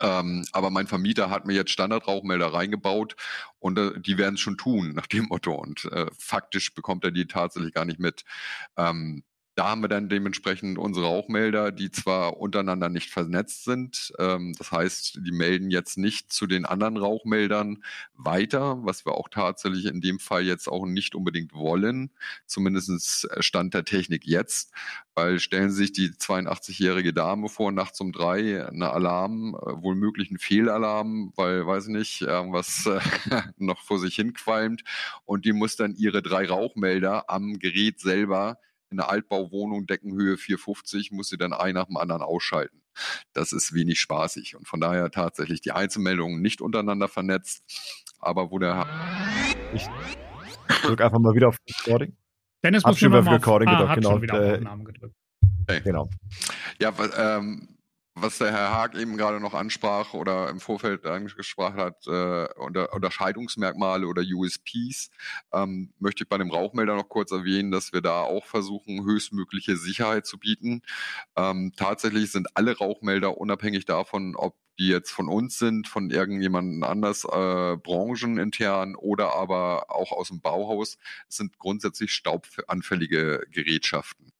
Ähm, 0.00 0.44
aber 0.52 0.70
mein 0.70 0.86
Vermieter 0.86 1.30
hat 1.30 1.46
mir 1.46 1.54
jetzt 1.54 1.70
Standardrauchmelder 1.70 2.52
reingebaut 2.52 3.16
und 3.58 3.78
äh, 3.78 4.00
die 4.00 4.16
werden 4.16 4.34
es 4.34 4.40
schon 4.40 4.56
tun, 4.56 4.92
nach 4.94 5.06
dem 5.06 5.26
Motto. 5.26 5.52
Und 5.54 5.86
äh, 5.86 6.06
faktisch 6.16 6.74
bekommt 6.74 7.04
er 7.04 7.10
die 7.10 7.26
tatsächlich 7.26 7.74
gar 7.74 7.84
nicht 7.84 7.98
mit. 7.98 8.24
Ähm, 8.76 9.24
da 9.58 9.70
haben 9.70 9.82
wir 9.82 9.88
dann 9.88 10.08
dementsprechend 10.08 10.78
unsere 10.78 11.06
Rauchmelder, 11.06 11.72
die 11.72 11.90
zwar 11.90 12.36
untereinander 12.36 12.88
nicht 12.88 13.10
vernetzt 13.10 13.64
sind. 13.64 14.12
Ähm, 14.20 14.54
das 14.56 14.70
heißt, 14.70 15.18
die 15.26 15.32
melden 15.32 15.72
jetzt 15.72 15.98
nicht 15.98 16.32
zu 16.32 16.46
den 16.46 16.64
anderen 16.64 16.96
Rauchmeldern 16.96 17.82
weiter, 18.14 18.78
was 18.84 19.04
wir 19.04 19.14
auch 19.14 19.28
tatsächlich 19.28 19.86
in 19.86 20.00
dem 20.00 20.20
Fall 20.20 20.44
jetzt 20.44 20.68
auch 20.68 20.86
nicht 20.86 21.16
unbedingt 21.16 21.54
wollen. 21.54 22.12
Zumindest 22.46 23.28
Stand 23.40 23.74
der 23.74 23.84
Technik 23.84 24.28
jetzt. 24.28 24.72
Weil 25.16 25.40
stellen 25.40 25.70
Sie 25.72 25.78
sich 25.78 25.90
die 25.90 26.10
82-jährige 26.10 27.12
Dame 27.12 27.48
vor, 27.48 27.72
nachts 27.72 28.00
um 28.00 28.12
drei, 28.12 28.64
eine 28.64 28.90
Alarm, 28.90 29.56
äh, 29.56 29.82
wohl 29.82 29.96
möglichen 29.96 30.38
Fehlalarm, 30.38 31.32
weil, 31.34 31.66
weiß 31.66 31.88
ich 31.88 31.92
nicht, 31.94 32.22
irgendwas 32.22 32.86
äh, 32.86 33.00
noch 33.56 33.82
vor 33.82 33.98
sich 33.98 34.14
hin 34.14 34.34
qualmt. 34.34 34.84
Und 35.24 35.44
die 35.44 35.52
muss 35.52 35.74
dann 35.74 35.96
ihre 35.96 36.22
drei 36.22 36.46
Rauchmelder 36.46 37.28
am 37.28 37.58
Gerät 37.58 37.98
selber 37.98 38.60
in 38.90 39.00
einer 39.00 39.10
Altbauwohnung, 39.10 39.86
Deckenhöhe 39.86 40.36
450, 40.36 41.12
muss 41.12 41.28
sie 41.28 41.36
dann 41.36 41.52
ein 41.52 41.74
nach 41.74 41.86
dem 41.86 41.96
anderen 41.96 42.22
ausschalten. 42.22 42.82
Das 43.32 43.52
ist 43.52 43.74
wenig 43.74 44.00
spaßig 44.00 44.56
und 44.56 44.66
von 44.66 44.80
daher 44.80 45.10
tatsächlich 45.10 45.60
die 45.60 45.72
Einzelmeldungen 45.72 46.40
nicht 46.40 46.60
untereinander 46.60 47.08
vernetzt, 47.08 47.62
aber 48.18 48.50
wo 48.50 48.58
der... 48.58 48.86
Ich 49.74 49.86
drücke 50.82 51.04
einfach 51.04 51.18
mal 51.18 51.34
wieder 51.34 51.48
auf 51.48 51.56
Recording. 51.68 52.16
Dennis 52.64 52.84
muss 52.84 52.98
schon 52.98 53.14
auf 53.14 53.26
Recording 53.26 53.68
gedrückt, 53.68 53.90
ah, 53.90 53.94
genau. 53.94 54.22
Wieder 54.22 54.34
auf 54.34 54.40
äh, 54.40 54.54
Aufnahmen 54.56 54.84
gedrückt. 54.84 55.14
Okay. 55.62 55.80
Genau. 55.84 56.10
Ja, 56.80 56.92
ähm, 57.16 57.77
was 58.20 58.38
der 58.38 58.52
Herr 58.52 58.72
Haag 58.72 58.94
eben 58.96 59.16
gerade 59.16 59.40
noch 59.40 59.54
ansprach 59.54 60.14
oder 60.14 60.48
im 60.50 60.60
Vorfeld 60.60 61.06
angesprochen 61.06 61.76
hat, 61.76 62.06
äh, 62.06 62.46
unter, 62.54 62.92
Unterscheidungsmerkmale 62.92 64.06
oder 64.06 64.22
USPs, 64.22 65.10
ähm, 65.52 65.92
möchte 65.98 66.24
ich 66.24 66.28
bei 66.28 66.38
dem 66.38 66.50
Rauchmelder 66.50 66.96
noch 66.96 67.08
kurz 67.08 67.30
erwähnen, 67.32 67.70
dass 67.70 67.92
wir 67.92 68.00
da 68.00 68.22
auch 68.22 68.44
versuchen, 68.46 69.04
höchstmögliche 69.04 69.76
Sicherheit 69.76 70.26
zu 70.26 70.38
bieten. 70.38 70.82
Ähm, 71.36 71.72
tatsächlich 71.76 72.30
sind 72.32 72.48
alle 72.54 72.76
Rauchmelder 72.76 73.38
unabhängig 73.38 73.84
davon, 73.84 74.36
ob 74.36 74.56
die 74.78 74.88
jetzt 74.88 75.10
von 75.10 75.28
uns 75.28 75.58
sind, 75.58 75.88
von 75.88 76.10
irgendjemandem 76.10 76.84
anders, 76.84 77.24
äh, 77.24 77.76
branchenintern 77.76 78.94
oder 78.94 79.34
aber 79.34 79.90
auch 79.90 80.12
aus 80.12 80.28
dem 80.28 80.40
Bauhaus, 80.40 80.98
sind 81.28 81.58
grundsätzlich 81.58 82.12
staubanfällige 82.12 83.44
Gerätschaften. 83.50 84.32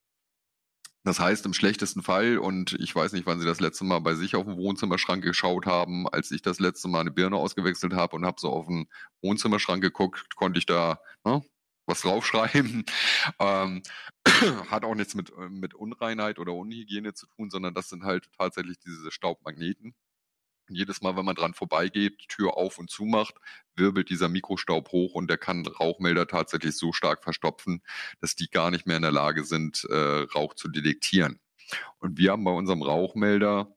Das 1.09 1.21
heißt, 1.21 1.47
im 1.47 1.55
schlechtesten 1.55 2.03
Fall, 2.03 2.37
und 2.37 2.75
ich 2.79 2.95
weiß 2.95 3.15
nicht, 3.15 3.25
wann 3.25 3.41
Sie 3.41 3.47
das 3.47 3.61
letzte 3.61 3.83
Mal 3.83 3.99
bei 4.01 4.15
sich 4.15 4.37
auf 4.37 4.45
dem 4.45 4.59
Wohnzimmerschrank 4.59 5.25
geschaut 5.25 5.65
haben, 5.65 6.07
als 6.07 6.31
ich 6.31 6.43
das 6.43 6.61
letzte 6.61 6.87
Mal 6.87 7.01
eine 7.01 7.11
Birne 7.11 7.37
ausgewechselt 7.37 7.95
habe 7.95 8.15
und 8.15 8.27
habe 8.27 8.39
so 8.39 8.51
auf 8.51 8.67
den 8.67 8.91
Wohnzimmerschrank 9.23 9.81
geguckt, 9.81 10.37
konnte 10.37 10.59
ich 10.59 10.67
da 10.67 11.01
ne, 11.25 11.43
was 11.87 12.03
draufschreiben. 12.03 12.85
Ähm, 13.41 13.83
hat 14.71 14.85
auch 14.85 14.95
nichts 14.95 15.15
mit, 15.15 15.33
mit 15.49 15.73
Unreinheit 15.73 16.39
oder 16.39 16.53
Unhygiene 16.53 17.15
zu 17.15 17.27
tun, 17.27 17.49
sondern 17.49 17.73
das 17.73 17.89
sind 17.89 18.05
halt 18.05 18.29
tatsächlich 18.37 18.79
diese 18.79 19.11
Staubmagneten. 19.11 19.95
Und 20.69 20.77
jedes 20.77 21.01
Mal, 21.01 21.17
wenn 21.17 21.25
man 21.25 21.35
dran 21.35 21.55
vorbeigeht, 21.55 22.29
Tür 22.29 22.57
auf 22.57 22.79
und 22.79 22.91
zu 22.91 23.05
macht, 23.05 23.35
wirbelt 23.75 24.11
dieser 24.11 24.29
Mikrostaub 24.29 24.93
hoch 24.93 25.15
und 25.15 25.29
der 25.31 25.39
kann 25.39 25.67
Rauchmelder 25.67 26.27
tatsächlich 26.27 26.77
so 26.77 26.93
stark 26.93 27.23
verstopfen, 27.23 27.83
dass 28.21 28.35
die 28.35 28.49
gar 28.49 28.71
nicht 28.71 28.87
mehr 28.87 28.97
in 28.97 29.03
der 29.03 29.13
Lage 29.13 29.45
sind, 29.45 29.85
äh, 29.91 30.27
Rauch 30.35 30.55
zu 30.55 30.69
detektieren. 30.69 31.41
Und 31.99 32.19
wir 32.19 32.33
haben 32.33 32.45
bei 32.45 32.51
unserem 32.51 32.83
Rauchmelder 32.83 33.75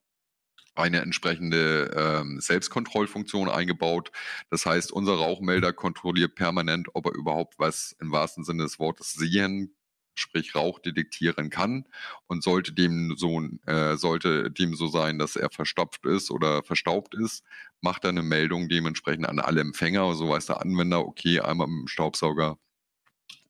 eine 0.75 1.01
entsprechende 1.01 1.91
ähm, 1.95 2.39
Selbstkontrollfunktion 2.39 3.49
eingebaut. 3.49 4.11
Das 4.49 4.65
heißt, 4.65 4.91
unser 4.91 5.13
Rauchmelder 5.15 5.73
kontrolliert 5.73 6.35
permanent, 6.35 6.87
ob 6.93 7.07
er 7.07 7.13
überhaupt 7.13 7.59
was 7.59 7.95
im 7.99 8.11
wahrsten 8.11 8.43
Sinne 8.43 8.63
des 8.63 8.79
Wortes 8.79 9.13
sehen, 9.13 9.75
sprich 10.13 10.55
Rauch 10.55 10.79
detektieren 10.79 11.49
kann. 11.49 11.85
Und 12.27 12.43
sollte 12.43 12.73
dem 12.73 13.15
so, 13.17 13.41
äh, 13.65 13.95
sollte 13.97 14.51
dem 14.51 14.75
so 14.75 14.87
sein, 14.87 15.19
dass 15.19 15.35
er 15.35 15.49
verstopft 15.49 16.05
ist 16.05 16.31
oder 16.31 16.63
verstaubt 16.63 17.15
ist, 17.15 17.43
macht 17.81 18.03
er 18.03 18.09
eine 18.09 18.23
Meldung 18.23 18.69
dementsprechend 18.69 19.27
an 19.27 19.39
alle 19.39 19.61
Empfänger. 19.61 20.13
So 20.15 20.29
weiß 20.29 20.45
der 20.47 20.61
Anwender, 20.61 21.05
okay, 21.05 21.39
einmal 21.39 21.67
mit 21.67 21.81
dem 21.81 21.87
Staubsauger 21.87 22.57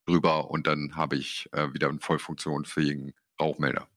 drüber 0.06 0.50
und 0.50 0.68
dann 0.68 0.96
habe 0.96 1.16
ich 1.16 1.48
äh, 1.52 1.74
wieder 1.74 1.90
einen 1.90 2.00
voll 2.00 2.20
funktionsfähigen 2.20 3.14
Rauchmelder. 3.40 3.88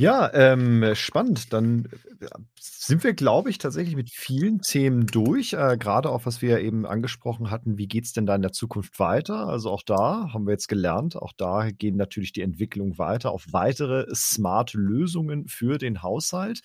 Ja, 0.00 0.32
ähm, 0.32 0.94
spannend. 0.94 1.52
Dann 1.52 1.86
äh, 2.20 2.28
sind 2.60 3.02
wir, 3.02 3.14
glaube 3.14 3.50
ich, 3.50 3.58
tatsächlich 3.58 3.96
mit 3.96 4.10
vielen 4.10 4.60
Themen 4.60 5.08
durch. 5.08 5.54
Äh, 5.54 5.76
Gerade 5.76 6.10
auch, 6.10 6.24
was 6.24 6.40
wir 6.40 6.60
eben 6.60 6.86
angesprochen 6.86 7.50
hatten, 7.50 7.78
wie 7.78 7.88
geht 7.88 8.04
es 8.04 8.12
denn 8.12 8.24
da 8.24 8.36
in 8.36 8.42
der 8.42 8.52
Zukunft 8.52 9.00
weiter? 9.00 9.48
Also 9.48 9.72
auch 9.72 9.82
da 9.82 10.32
haben 10.32 10.46
wir 10.46 10.52
jetzt 10.52 10.68
gelernt, 10.68 11.16
auch 11.16 11.32
da 11.36 11.72
gehen 11.72 11.96
natürlich 11.96 12.32
die 12.32 12.42
Entwicklungen 12.42 12.96
weiter 12.96 13.32
auf 13.32 13.46
weitere 13.50 14.06
smarte 14.14 14.78
Lösungen 14.78 15.48
für 15.48 15.78
den 15.78 16.00
Haushalt. 16.00 16.60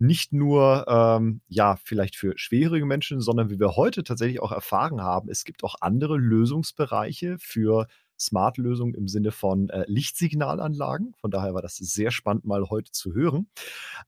Nicht 0.00 0.32
nur, 0.32 0.84
ähm, 0.88 1.40
ja, 1.46 1.76
vielleicht 1.84 2.16
für 2.16 2.32
schwerhörige 2.36 2.84
Menschen, 2.86 3.20
sondern 3.20 3.48
wie 3.48 3.60
wir 3.60 3.76
heute 3.76 4.02
tatsächlich 4.02 4.42
auch 4.42 4.50
erfahren 4.50 5.00
haben, 5.02 5.28
es 5.30 5.44
gibt 5.44 5.62
auch 5.62 5.76
andere 5.80 6.16
Lösungsbereiche 6.18 7.36
für 7.38 7.86
Smart-Lösung 8.22 8.94
im 8.94 9.08
Sinne 9.08 9.32
von 9.32 9.68
äh, 9.70 9.84
Lichtsignalanlagen. 9.86 11.14
Von 11.20 11.30
daher 11.30 11.54
war 11.54 11.62
das 11.62 11.76
sehr 11.76 12.10
spannend, 12.10 12.44
mal 12.44 12.70
heute 12.70 12.92
zu 12.92 13.14
hören. 13.14 13.48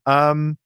Ähm, 0.07 0.59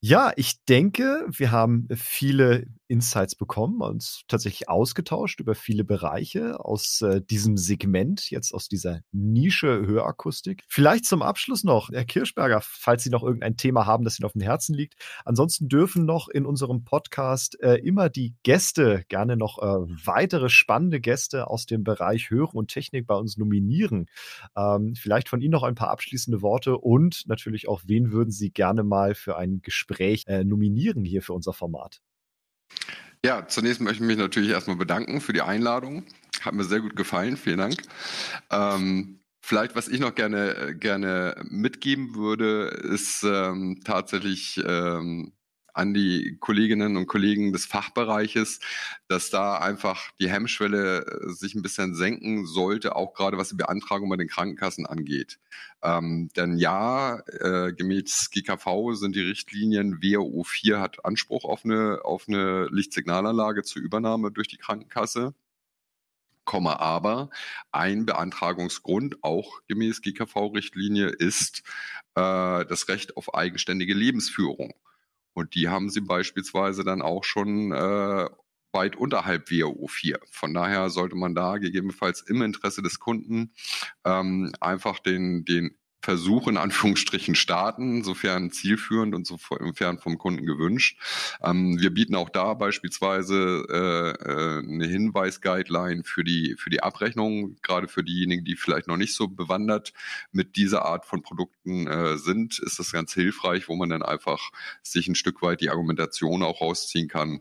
ja, 0.00 0.32
ich 0.36 0.62
denke, 0.66 1.26
wir 1.30 1.50
haben 1.50 1.88
viele 1.96 2.66
Insights 2.88 3.34
bekommen, 3.34 3.80
uns 3.80 4.22
tatsächlich 4.28 4.68
ausgetauscht 4.68 5.40
über 5.40 5.54
viele 5.54 5.84
Bereiche 5.84 6.60
aus 6.60 7.00
äh, 7.02 7.20
diesem 7.22 7.56
Segment, 7.56 8.30
jetzt 8.30 8.52
aus 8.52 8.68
dieser 8.68 9.00
Nische 9.12 9.86
Hörakustik. 9.86 10.62
Vielleicht 10.68 11.06
zum 11.06 11.22
Abschluss 11.22 11.64
noch, 11.64 11.90
Herr 11.90 12.04
Kirschberger, 12.04 12.60
falls 12.62 13.04
Sie 13.04 13.10
noch 13.10 13.22
irgendein 13.22 13.56
Thema 13.56 13.86
haben, 13.86 14.04
das 14.04 14.18
Ihnen 14.18 14.26
auf 14.26 14.32
dem 14.32 14.42
Herzen 14.42 14.74
liegt. 14.74 14.94
Ansonsten 15.24 15.68
dürfen 15.68 16.04
noch 16.04 16.28
in 16.28 16.46
unserem 16.46 16.84
Podcast 16.84 17.60
äh, 17.60 17.76
immer 17.76 18.08
die 18.10 18.34
Gäste, 18.42 19.04
gerne 19.08 19.36
noch 19.36 19.58
äh, 19.58 19.64
weitere 20.04 20.48
spannende 20.48 21.00
Gäste 21.00 21.48
aus 21.48 21.66
dem 21.66 21.84
Bereich 21.84 22.30
Hören 22.30 22.56
und 22.56 22.68
Technik 22.68 23.06
bei 23.06 23.14
uns 23.14 23.36
nominieren. 23.36 24.06
Ähm, 24.56 24.94
vielleicht 24.94 25.28
von 25.28 25.40
Ihnen 25.40 25.52
noch 25.52 25.62
ein 25.62 25.74
paar 25.74 25.90
abschließende 25.90 26.42
Worte 26.42 26.78
und 26.78 27.24
natürlich 27.26 27.68
auch, 27.68 27.82
wen 27.86 28.12
würden 28.12 28.30
Sie 28.30 28.50
gerne 28.50 28.82
mal 28.82 29.14
für 29.14 29.36
ein 29.36 29.60
Gespräch 29.62 30.24
äh, 30.26 30.44
nominieren 30.44 31.04
hier 31.04 31.22
für 31.22 31.32
unser 31.32 31.52
Format? 31.52 32.00
Ja, 33.24 33.46
zunächst 33.46 33.80
möchte 33.80 34.02
ich 34.02 34.06
mich 34.06 34.18
natürlich 34.18 34.50
erstmal 34.50 34.76
bedanken 34.76 35.20
für 35.20 35.32
die 35.32 35.42
Einladung. 35.42 36.04
Hat 36.42 36.52
mir 36.52 36.64
sehr 36.64 36.80
gut 36.80 36.94
gefallen. 36.94 37.38
Vielen 37.38 37.58
Dank. 37.58 37.76
Ähm, 38.50 39.20
vielleicht, 39.40 39.74
was 39.76 39.88
ich 39.88 39.98
noch 39.98 40.14
gerne, 40.14 40.76
gerne 40.78 41.34
mitgeben 41.48 42.14
würde, 42.14 42.66
ist 42.66 43.22
ähm, 43.24 43.80
tatsächlich 43.82 44.62
ähm, 44.66 45.32
an 45.74 45.92
die 45.92 46.36
Kolleginnen 46.40 46.96
und 46.96 47.06
Kollegen 47.06 47.52
des 47.52 47.66
Fachbereiches, 47.66 48.60
dass 49.08 49.30
da 49.30 49.58
einfach 49.58 50.10
die 50.20 50.30
Hemmschwelle 50.30 51.04
äh, 51.04 51.28
sich 51.30 51.54
ein 51.54 51.62
bisschen 51.62 51.94
senken 51.94 52.46
sollte, 52.46 52.96
auch 52.96 53.12
gerade 53.12 53.36
was 53.36 53.50
die 53.50 53.56
Beantragung 53.56 54.08
bei 54.08 54.16
den 54.16 54.28
Krankenkassen 54.28 54.86
angeht. 54.86 55.38
Ähm, 55.82 56.30
denn 56.36 56.56
ja, 56.56 57.18
äh, 57.26 57.72
gemäß 57.72 58.30
GKV 58.30 58.94
sind 58.94 59.16
die 59.16 59.20
Richtlinien, 59.20 60.02
WHO 60.02 60.44
4 60.44 60.80
hat 60.80 61.04
Anspruch 61.04 61.44
auf 61.44 61.64
eine, 61.64 62.00
auf 62.04 62.28
eine 62.28 62.68
Lichtsignalanlage 62.70 63.64
zur 63.64 63.82
Übernahme 63.82 64.30
durch 64.30 64.48
die 64.48 64.56
Krankenkasse. 64.56 65.34
Komma, 66.44 66.76
aber 66.76 67.30
ein 67.72 68.04
Beantragungsgrund, 68.06 69.24
auch 69.24 69.60
gemäß 69.66 70.02
GKV-Richtlinie, 70.02 71.08
ist 71.08 71.62
äh, 72.14 72.64
das 72.66 72.88
Recht 72.88 73.16
auf 73.16 73.34
eigenständige 73.34 73.94
Lebensführung. 73.94 74.74
Und 75.34 75.54
die 75.54 75.68
haben 75.68 75.90
sie 75.90 76.00
beispielsweise 76.00 76.84
dann 76.84 77.02
auch 77.02 77.24
schon 77.24 77.72
äh, 77.72 78.28
weit 78.72 78.96
unterhalb 78.96 79.50
WHO 79.50 79.86
4. 79.86 80.20
Von 80.30 80.54
daher 80.54 80.90
sollte 80.90 81.16
man 81.16 81.34
da 81.34 81.58
gegebenenfalls 81.58 82.22
im 82.22 82.42
Interesse 82.42 82.82
des 82.82 82.98
Kunden 82.98 83.52
ähm, 84.04 84.52
einfach 84.60 84.98
den, 84.98 85.44
den 85.44 85.76
Versuch 86.04 86.48
in 86.48 86.58
Anführungsstrichen 86.58 87.34
starten, 87.34 88.04
sofern 88.04 88.50
zielführend 88.50 89.14
und 89.14 89.26
sofern 89.26 89.98
vom 89.98 90.18
Kunden 90.18 90.44
gewünscht. 90.44 90.98
Ähm, 91.42 91.80
wir 91.80 91.92
bieten 91.92 92.14
auch 92.14 92.28
da 92.28 92.52
beispielsweise 92.52 93.64
äh, 93.70 94.10
äh, 94.22 94.58
eine 94.58 94.86
Hinweis-Guideline 94.86 96.04
für 96.04 96.22
die, 96.22 96.56
für 96.58 96.68
die 96.68 96.82
Abrechnung, 96.82 97.56
gerade 97.62 97.88
für 97.88 98.04
diejenigen, 98.04 98.44
die 98.44 98.56
vielleicht 98.56 98.86
noch 98.86 98.98
nicht 98.98 99.14
so 99.14 99.28
bewandert 99.28 99.94
mit 100.30 100.56
dieser 100.56 100.84
Art 100.84 101.06
von 101.06 101.22
Produkten 101.22 101.86
äh, 101.86 102.18
sind, 102.18 102.58
ist 102.58 102.78
das 102.78 102.92
ganz 102.92 103.14
hilfreich, 103.14 103.68
wo 103.68 103.74
man 103.74 103.88
dann 103.88 104.02
einfach 104.02 104.50
sich 104.82 105.08
ein 105.08 105.14
Stück 105.14 105.40
weit 105.40 105.62
die 105.62 105.70
Argumentation 105.70 106.42
auch 106.42 106.60
rausziehen 106.60 107.08
kann 107.08 107.40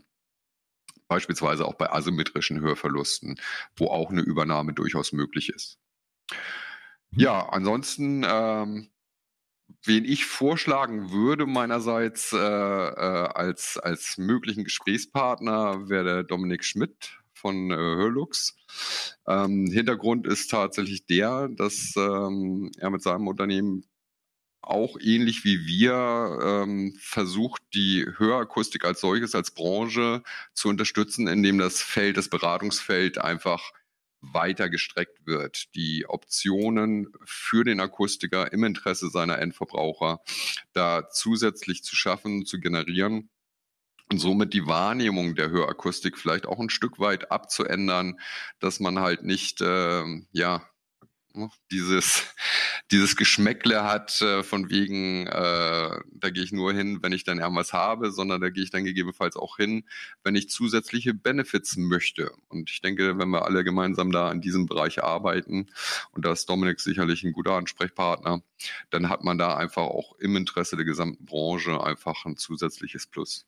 beispielsweise 1.10 1.66
auch 1.66 1.76
bei 1.76 1.92
asymmetrischen 1.92 2.62
Hörverlusten, 2.62 3.40
wo 3.76 3.88
auch 3.88 4.10
eine 4.10 4.22
Übernahme 4.22 4.74
durchaus 4.74 5.12
möglich 5.12 5.50
ist. 5.50 5.78
Ja, 7.16 7.48
ansonsten, 7.50 8.24
ähm, 8.28 8.90
wen 9.84 10.06
ich 10.06 10.26
vorschlagen 10.26 11.12
würde 11.12 11.46
meinerseits 11.46 12.34
äh, 12.34 12.38
äh, 12.38 12.40
als, 12.40 13.78
als 13.78 14.18
möglichen 14.18 14.64
Gesprächspartner 14.64 15.90
wäre 15.90 16.04
der 16.04 16.24
Dominik 16.24 16.64
Schmidt 16.64 17.20
von 17.34 17.72
äh, 17.72 17.76
Hörlux. 17.76 18.56
Ähm, 19.28 19.68
Hintergrund 19.68 20.26
ist 20.28 20.50
tatsächlich 20.50 21.06
der, 21.06 21.50
dass 21.50 21.94
ähm, 21.98 22.72
er 22.78 22.90
mit 22.90 23.02
seinem 23.02 23.28
Unternehmen 23.28 23.86
auch 24.62 24.98
ähnlich 25.00 25.44
wie 25.44 25.68
wir 25.68 26.40
ähm, 26.42 26.96
versucht, 27.00 27.62
die 27.74 28.06
Hörakustik 28.18 28.86
als 28.86 29.02
solches, 29.02 29.36
als 29.36 29.52
Branche 29.52 30.24
zu 30.54 30.70
unterstützen, 30.70 31.28
indem 31.28 31.58
das 31.58 31.82
Feld, 31.82 32.18
das 32.18 32.30
Beratungsfeld 32.30 33.18
einfach 33.18 33.74
weiter 34.32 34.70
gestreckt 34.70 35.26
wird. 35.26 35.76
Die 35.76 36.06
Optionen 36.08 37.12
für 37.26 37.64
den 37.64 37.80
Akustiker 37.80 38.54
im 38.54 38.64
Interesse 38.64 39.10
seiner 39.10 39.40
Endverbraucher 39.40 40.22
da 40.72 41.10
zusätzlich 41.10 41.84
zu 41.84 41.96
schaffen, 41.96 42.46
zu 42.46 42.60
generieren 42.60 43.30
und 44.10 44.20
somit 44.20 44.54
die 44.54 44.66
Wahrnehmung 44.66 45.36
der 45.36 45.50
Hörakustik 45.50 46.18
vielleicht 46.18 46.46
auch 46.46 46.60
ein 46.60 46.70
Stück 46.70 47.00
weit 47.00 47.32
abzuändern, 47.32 48.20
dass 48.60 48.80
man 48.80 49.00
halt 49.00 49.24
nicht 49.24 49.62
äh, 49.62 50.04
ja 50.32 50.68
dieses, 51.72 52.34
dieses 52.94 53.16
Geschmäckle 53.16 53.84
hat 53.84 54.22
äh, 54.22 54.44
von 54.44 54.70
wegen, 54.70 55.26
äh, 55.26 56.00
da 56.12 56.30
gehe 56.30 56.44
ich 56.44 56.52
nur 56.52 56.74
hin, 56.74 57.00
wenn 57.02 57.12
ich 57.12 57.24
dann 57.24 57.40
irgendwas 57.40 57.74
habe, 57.74 58.12
sondern 58.12 58.40
da 58.40 58.52
gehe 58.52 58.64
ich 58.64 58.70
dann 58.70 58.84
gegebenenfalls 58.84 59.36
auch 59.36 59.58
hin, 59.58 59.84
wenn 60.24 60.36
ich 60.36 60.50
zusätzliche 60.50 61.16
Benefits 61.16 61.76
möchte. 61.76 62.32
Und 62.50 62.70
ich 62.70 62.82
denke, 62.82 63.18
wenn 63.18 63.30
wir 63.30 63.46
alle 63.46 63.64
gemeinsam 63.64 64.12
da 64.12 64.32
in 64.32 64.42
diesem 64.42 64.68
Bereich 64.68 65.04
arbeiten, 65.04 65.72
und 66.12 66.24
da 66.24 66.32
ist 66.32 66.48
Dominik 66.48 66.80
sicherlich 66.80 67.24
ein 67.24 67.34
guter 67.34 67.54
Ansprechpartner, 67.54 68.44
dann 68.92 69.10
hat 69.10 69.24
man 69.24 69.40
da 69.40 69.58
einfach 69.58 69.84
auch 69.84 70.16
im 70.20 70.36
Interesse 70.36 70.76
der 70.76 70.86
gesamten 70.86 71.26
Branche 71.26 71.84
einfach 71.84 72.26
ein 72.26 72.38
zusätzliches 72.38 73.08
Plus. 73.08 73.48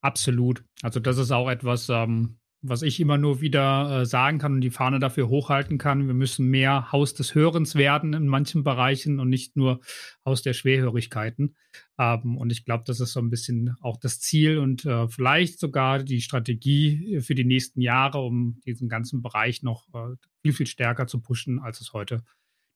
Absolut. 0.00 0.64
Also 0.80 0.98
das 0.98 1.18
ist 1.18 1.30
auch 1.30 1.50
etwas, 1.50 1.90
ähm, 1.90 2.38
was 2.62 2.82
ich 2.82 3.00
immer 3.00 3.18
nur 3.18 3.40
wieder 3.40 4.00
äh, 4.00 4.06
sagen 4.06 4.38
kann 4.38 4.54
und 4.54 4.60
die 4.60 4.70
Fahne 4.70 4.98
dafür 4.98 5.28
hochhalten 5.28 5.78
kann. 5.78 6.06
Wir 6.06 6.14
müssen 6.14 6.48
mehr 6.48 6.90
Haus 6.92 7.14
des 7.14 7.34
Hörens 7.34 7.74
werden 7.74 8.12
in 8.12 8.26
manchen 8.26 8.64
Bereichen 8.64 9.20
und 9.20 9.28
nicht 9.28 9.56
nur 9.56 9.80
Haus 10.24 10.42
der 10.42 10.52
Schwerhörigkeiten. 10.52 11.56
Ähm, 11.98 12.36
und 12.36 12.50
ich 12.50 12.64
glaube, 12.64 12.84
das 12.86 13.00
ist 13.00 13.12
so 13.12 13.20
ein 13.20 13.30
bisschen 13.30 13.76
auch 13.80 13.98
das 13.98 14.20
Ziel 14.20 14.58
und 14.58 14.84
äh, 14.84 15.08
vielleicht 15.08 15.58
sogar 15.58 16.02
die 16.02 16.20
Strategie 16.20 17.20
für 17.20 17.34
die 17.34 17.44
nächsten 17.44 17.80
Jahre, 17.80 18.18
um 18.20 18.60
diesen 18.66 18.88
ganzen 18.88 19.22
Bereich 19.22 19.62
noch 19.62 19.88
äh, 19.94 20.16
viel, 20.42 20.52
viel 20.52 20.66
stärker 20.66 21.06
zu 21.06 21.20
pushen, 21.20 21.60
als 21.60 21.80
es 21.80 21.92
heute 21.92 22.22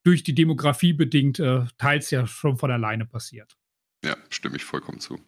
durch 0.03 0.23
die 0.23 0.33
Demografie 0.33 0.93
bedingt 0.93 1.39
äh, 1.39 1.65
teils 1.77 2.09
ja 2.11 2.25
schon 2.25 2.57
von 2.57 2.71
alleine 2.71 3.05
passiert. 3.05 3.57
Ja, 4.03 4.17
stimme 4.29 4.55
ich 4.55 4.63
vollkommen 4.63 4.99
zu. 4.99 5.19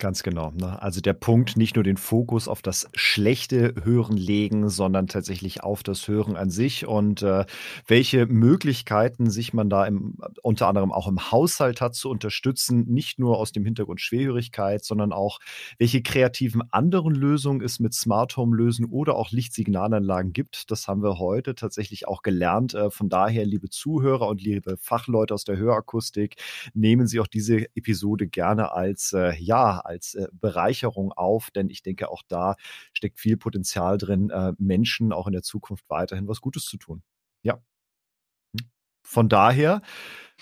Ganz 0.00 0.22
genau. 0.22 0.50
Ne? 0.52 0.80
Also 0.80 1.02
der 1.02 1.12
Punkt, 1.12 1.58
nicht 1.58 1.74
nur 1.74 1.84
den 1.84 1.98
Fokus 1.98 2.48
auf 2.48 2.62
das 2.62 2.88
schlechte 2.94 3.74
Hören 3.84 4.16
legen, 4.16 4.70
sondern 4.70 5.08
tatsächlich 5.08 5.62
auf 5.62 5.82
das 5.82 6.08
Hören 6.08 6.36
an 6.36 6.48
sich 6.48 6.86
und 6.86 7.20
äh, 7.20 7.44
welche 7.86 8.24
Möglichkeiten 8.24 9.28
sich 9.28 9.52
man 9.52 9.68
da 9.68 9.84
im, 9.84 10.16
unter 10.42 10.68
anderem 10.68 10.90
auch 10.90 11.06
im 11.06 11.30
Haushalt 11.30 11.82
hat 11.82 11.94
zu 11.94 12.08
unterstützen, 12.08 12.86
nicht 12.88 13.18
nur 13.18 13.36
aus 13.36 13.52
dem 13.52 13.66
Hintergrund 13.66 14.00
Schwerhörigkeit, 14.00 14.86
sondern 14.86 15.12
auch 15.12 15.38
welche 15.76 16.00
kreativen 16.00 16.62
anderen 16.70 17.14
Lösungen 17.14 17.60
es 17.60 17.78
mit 17.78 17.92
Smart 17.92 18.38
Home 18.38 18.56
Lösen 18.56 18.86
oder 18.86 19.16
auch 19.16 19.30
Lichtsignalanlagen 19.30 20.32
gibt. 20.32 20.70
Das 20.70 20.88
haben 20.88 21.02
wir 21.02 21.18
heute 21.18 21.54
tatsächlich 21.54 22.08
auch 22.08 22.22
gelernt. 22.22 22.72
Äh, 22.72 22.90
von 22.90 23.10
daher, 23.10 23.44
liebe 23.44 23.68
Zuhörer 23.68 24.28
und 24.28 24.40
liebe 24.40 24.78
Fachleute 24.78 25.34
aus 25.34 25.44
der 25.44 25.58
Hörakustik, 25.58 26.36
nehmen 26.72 27.06
Sie 27.06 27.20
auch 27.20 27.26
diese 27.26 27.66
Episode 27.76 28.28
gerne 28.28 28.72
als 28.72 29.12
äh, 29.12 29.34
ja 29.36 29.82
als 29.90 30.14
äh, 30.14 30.28
Bereicherung 30.32 31.12
auf, 31.12 31.50
denn 31.50 31.68
ich 31.70 31.82
denke, 31.82 32.08
auch 32.10 32.22
da 32.28 32.56
steckt 32.92 33.20
viel 33.20 33.36
Potenzial 33.36 33.98
drin, 33.98 34.30
äh, 34.30 34.52
Menschen 34.58 35.12
auch 35.12 35.26
in 35.26 35.32
der 35.32 35.42
Zukunft 35.42 35.84
weiterhin 35.88 36.28
was 36.28 36.40
Gutes 36.40 36.64
zu 36.64 36.78
tun. 36.78 37.02
Von 39.10 39.28
daher, 39.28 39.82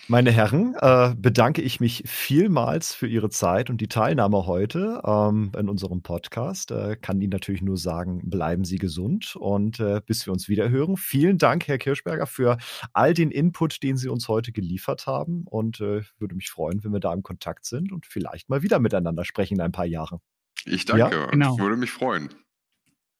meine 0.09 0.31
Herren, 0.31 0.75
äh, 0.79 1.15
bedanke 1.17 1.63
ich 1.63 1.81
mich 1.81 2.03
vielmals 2.05 2.95
für 2.95 3.07
Ihre 3.07 3.31
Zeit 3.31 3.71
und 3.71 3.81
die 3.81 3.89
Teilnahme 3.89 4.45
heute 4.47 5.01
ähm, 5.07 5.53
in 5.59 5.71
unserem 5.71 6.03
Podcast. 6.03 6.71
Äh, 6.71 6.97
kann 7.01 7.19
Ihnen 7.23 7.31
natürlich 7.31 7.63
nur 7.63 7.79
sagen, 7.79 8.29
bleiben 8.29 8.67
Sie 8.67 8.77
gesund 8.77 9.37
und 9.37 9.81
äh, 9.81 10.03
bis 10.05 10.27
wir 10.27 10.35
uns 10.35 10.51
wieder 10.51 10.69
hören. 10.69 10.99
Vielen 10.99 11.39
Dank, 11.39 11.67
Herr 11.67 11.79
Kirschberger, 11.79 12.27
für 12.27 12.59
all 12.93 13.15
den 13.15 13.31
Input, 13.31 13.83
den 13.83 13.97
Sie 13.97 14.11
uns 14.11 14.29
heute 14.29 14.53
geliefert 14.53 15.07
haben 15.07 15.45
und 15.47 15.81
äh, 15.81 16.03
würde 16.19 16.35
mich 16.35 16.51
freuen, 16.51 16.85
wenn 16.85 16.93
wir 16.93 17.01
da 17.01 17.15
im 17.15 17.23
Kontakt 17.23 17.65
sind 17.65 17.91
und 17.91 18.05
vielleicht 18.05 18.51
mal 18.51 18.61
wieder 18.61 18.81
miteinander 18.81 19.25
sprechen 19.25 19.55
in 19.55 19.61
ein 19.63 19.73
paar 19.73 19.87
Jahren. 19.87 20.19
Ich 20.67 20.85
danke 20.85 21.17
ja? 21.17 21.27
genau. 21.29 21.55
ich 21.55 21.59
würde 21.59 21.77
mich 21.79 21.91
freuen. 21.91 22.29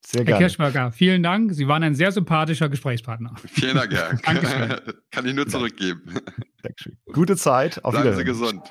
Sehr 0.05 0.25
gerne. 0.25 0.31
Herr 0.31 0.47
Kirschberger, 0.47 0.93
vielen 0.93 1.23
Dank. 1.23 1.53
Sie 1.53 1.69
waren 1.69 1.83
ein 1.83 1.95
sehr 1.95 2.13
sympathischer 2.13 2.69
Gesprächspartner. 2.69 3.35
Vielen 3.53 3.77
Dank, 3.77 3.93
Herr. 3.93 4.17
Kann 5.11 5.27
ich 5.27 5.35
nur 5.35 5.47
zurückgeben. 5.47 6.03
Dankeschön. 6.63 6.97
Gute 7.13 7.37
Zeit. 7.37 7.85
Auf 7.85 7.93
Bleiben 7.93 8.17
Sie 8.17 8.25
gesund. 8.25 8.63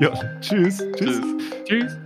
Ja, 0.00 0.12
tschüss. 0.40 0.82
Tschüss. 0.96 1.20
Tschüss. 1.66 1.96